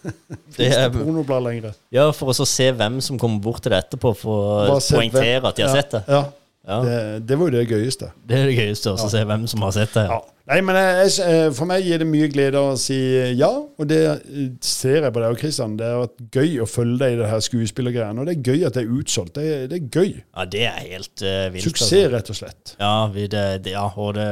Det 0.56 0.68
er 0.70 0.86
pornoblad 0.94 1.42
lenger. 1.42 1.74
ja, 1.94 2.06
for 2.14 2.30
å 2.30 2.36
så 2.36 2.46
se 2.46 2.68
hvem 2.76 3.00
som 3.02 3.18
kommer 3.18 3.42
bort 3.42 3.64
til 3.64 3.74
det 3.74 3.80
etterpå, 3.82 4.14
for 4.20 4.70
å 4.76 4.78
poengtere 4.78 5.50
at 5.50 5.58
de 5.58 5.66
har 5.66 5.74
sett 5.74 5.96
det. 5.96 6.04
Ja, 6.06 6.20
Ja, 6.64 6.78
det, 6.80 7.00
det 7.28 7.36
var 7.36 7.50
jo 7.50 7.58
det 7.58 7.66
gøyeste. 7.68 8.08
Det 8.24 8.38
er 8.38 8.46
det 8.48 8.54
gøyeste, 8.56 8.94
å 8.94 9.08
se 9.12 9.20
hvem 9.28 9.44
som 9.50 9.64
har 9.66 9.74
sett 9.76 9.92
det. 9.98 10.06
Ja. 10.08 10.22
Nei, 10.44 10.58
men 10.60 10.76
jeg, 10.76 11.08
jeg, 11.16 11.52
For 11.56 11.68
meg 11.68 11.86
gir 11.86 12.02
det 12.02 12.06
mye 12.08 12.26
glede 12.28 12.60
å 12.60 12.74
si 12.76 12.96
ja, 13.36 13.48
og 13.48 13.86
det 13.88 14.00
eh, 14.10 14.50
ser 14.64 15.06
jeg 15.06 15.14
på 15.14 15.22
deg 15.22 15.32
og 15.32 15.40
Kristian. 15.40 15.76
Det 15.80 15.88
har 15.88 16.02
vært 16.02 16.36
gøy 16.36 16.58
å 16.60 16.68
følge 16.68 16.98
deg 17.00 17.14
i 17.14 17.18
det 17.22 17.30
her 17.30 17.44
skuespillergreiene, 17.46 18.20
og 18.20 18.28
det 18.28 18.34
er 18.36 18.50
gøy 18.52 18.66
at 18.68 18.76
det 18.76 18.84
er 18.84 18.98
utsolgt. 18.98 19.38
Det, 19.38 19.46
det 19.72 19.78
er 19.78 19.88
gøy. 19.88 20.10
Ja, 20.20 20.46
det 20.56 20.66
er 20.68 20.82
helt 20.82 21.24
uh, 21.24 21.46
vilt. 21.54 21.68
Suksess, 21.68 21.94
rett 22.12 22.32
og 22.32 22.40
slett. 22.40 22.74
Ja, 22.80 22.92
vi, 23.14 23.24
det, 23.32 23.46
det, 23.64 23.72
ja, 23.76 23.86
og 23.88 24.16
det, 24.18 24.28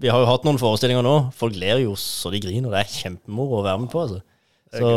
vi 0.00 0.12
har 0.12 0.24
jo 0.24 0.30
hatt 0.32 0.48
noen 0.48 0.60
forestillinger 0.60 1.04
nå. 1.04 1.16
Folk 1.36 1.56
ler 1.60 1.84
jo 1.84 1.92
så 2.00 2.32
de 2.32 2.40
griner. 2.44 2.72
Det 2.72 2.84
er 2.84 2.96
kjempemoro 2.96 3.60
å 3.60 3.66
være 3.68 3.84
med 3.84 3.92
på. 3.92 4.04
altså. 4.04 4.24
Så 4.74 4.88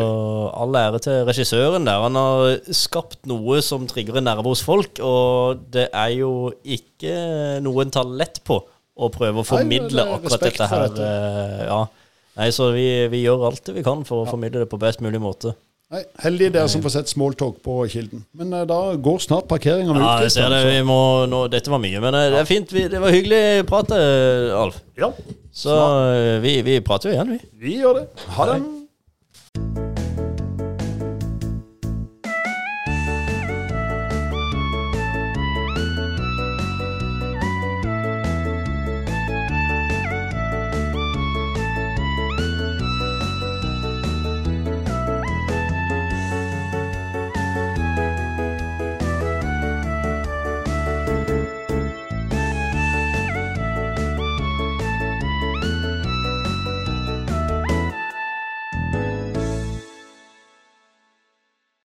all 0.52 0.76
ære 0.76 1.00
til 1.00 1.22
regissøren 1.30 1.86
der. 1.88 2.02
Han 2.04 2.18
har 2.20 2.58
skapt 2.76 3.24
noe 3.30 3.62
som 3.64 3.86
trigger 3.88 4.20
en 4.20 4.28
nerve 4.28 4.44
hos 4.52 4.64
folk, 4.68 5.00
og 5.00 5.64
det 5.72 5.88
er 5.94 6.12
jo 6.18 6.52
ikke 6.64 7.16
noe 7.64 7.86
en 7.86 7.94
tar 7.94 8.10
lett 8.10 8.42
på 8.48 8.60
å 9.02 9.10
prøve 9.14 9.40
å 9.40 9.46
Nei, 9.46 9.48
formidle 9.48 10.04
det 10.04 10.16
akkurat 10.18 10.46
dette 10.50 10.68
her. 10.74 10.88
dette. 10.90 11.10
eh, 11.10 11.66
Ja. 11.70 11.82
Nei, 12.38 12.48
så 12.56 12.70
vi, 12.72 12.86
vi 13.12 13.26
gjør 13.26 13.50
alt 13.50 13.64
det 13.68 13.76
vi 13.76 13.84
kan 13.84 14.06
for 14.08 14.24
å 14.24 14.30
formidle 14.30 14.64
det 14.64 14.70
på 14.72 14.80
best 14.80 15.02
mulig 15.04 15.20
måte. 15.24 15.56
Nei, 15.92 16.06
Heldige 16.24 16.54
dere 16.56 16.70
som 16.72 16.80
får 16.84 16.94
sett 16.94 17.10
smalltalk 17.12 17.58
på 17.66 17.74
Kilden. 17.92 18.22
Men 18.40 18.54
uh, 18.56 18.62
da 18.64 18.78
går 18.96 19.18
snart 19.20 19.50
parkeringa 19.52 19.92
ut. 19.92 20.00
Ja, 20.00 20.14
jeg 20.24 20.32
ser 20.32 20.48
det. 20.54 20.62
Vi 20.70 20.78
må, 20.88 21.00
nå, 21.28 21.42
dette 21.52 21.72
var 21.74 21.82
mye, 21.84 22.00
men 22.00 22.16
uh, 22.16 22.30
det 22.32 22.40
er 22.40 22.48
fint. 22.48 22.72
Vi, 22.72 22.86
det 22.88 23.02
var 23.04 23.12
hyggelig 23.12 23.66
prat, 23.68 23.92
prate, 23.92 24.54
Alf. 24.56 24.78
Ja, 25.00 25.12
Så 25.52 25.76
uh, 25.76 26.38
vi, 26.44 26.62
vi 26.64 26.78
prater 26.80 27.12
jo 27.12 27.18
igjen, 27.18 27.34
vi. 27.36 27.52
vi 27.66 27.76
gjør 27.82 28.00
det. 28.00 28.06
Ha 28.38 28.48
det. 28.54 28.62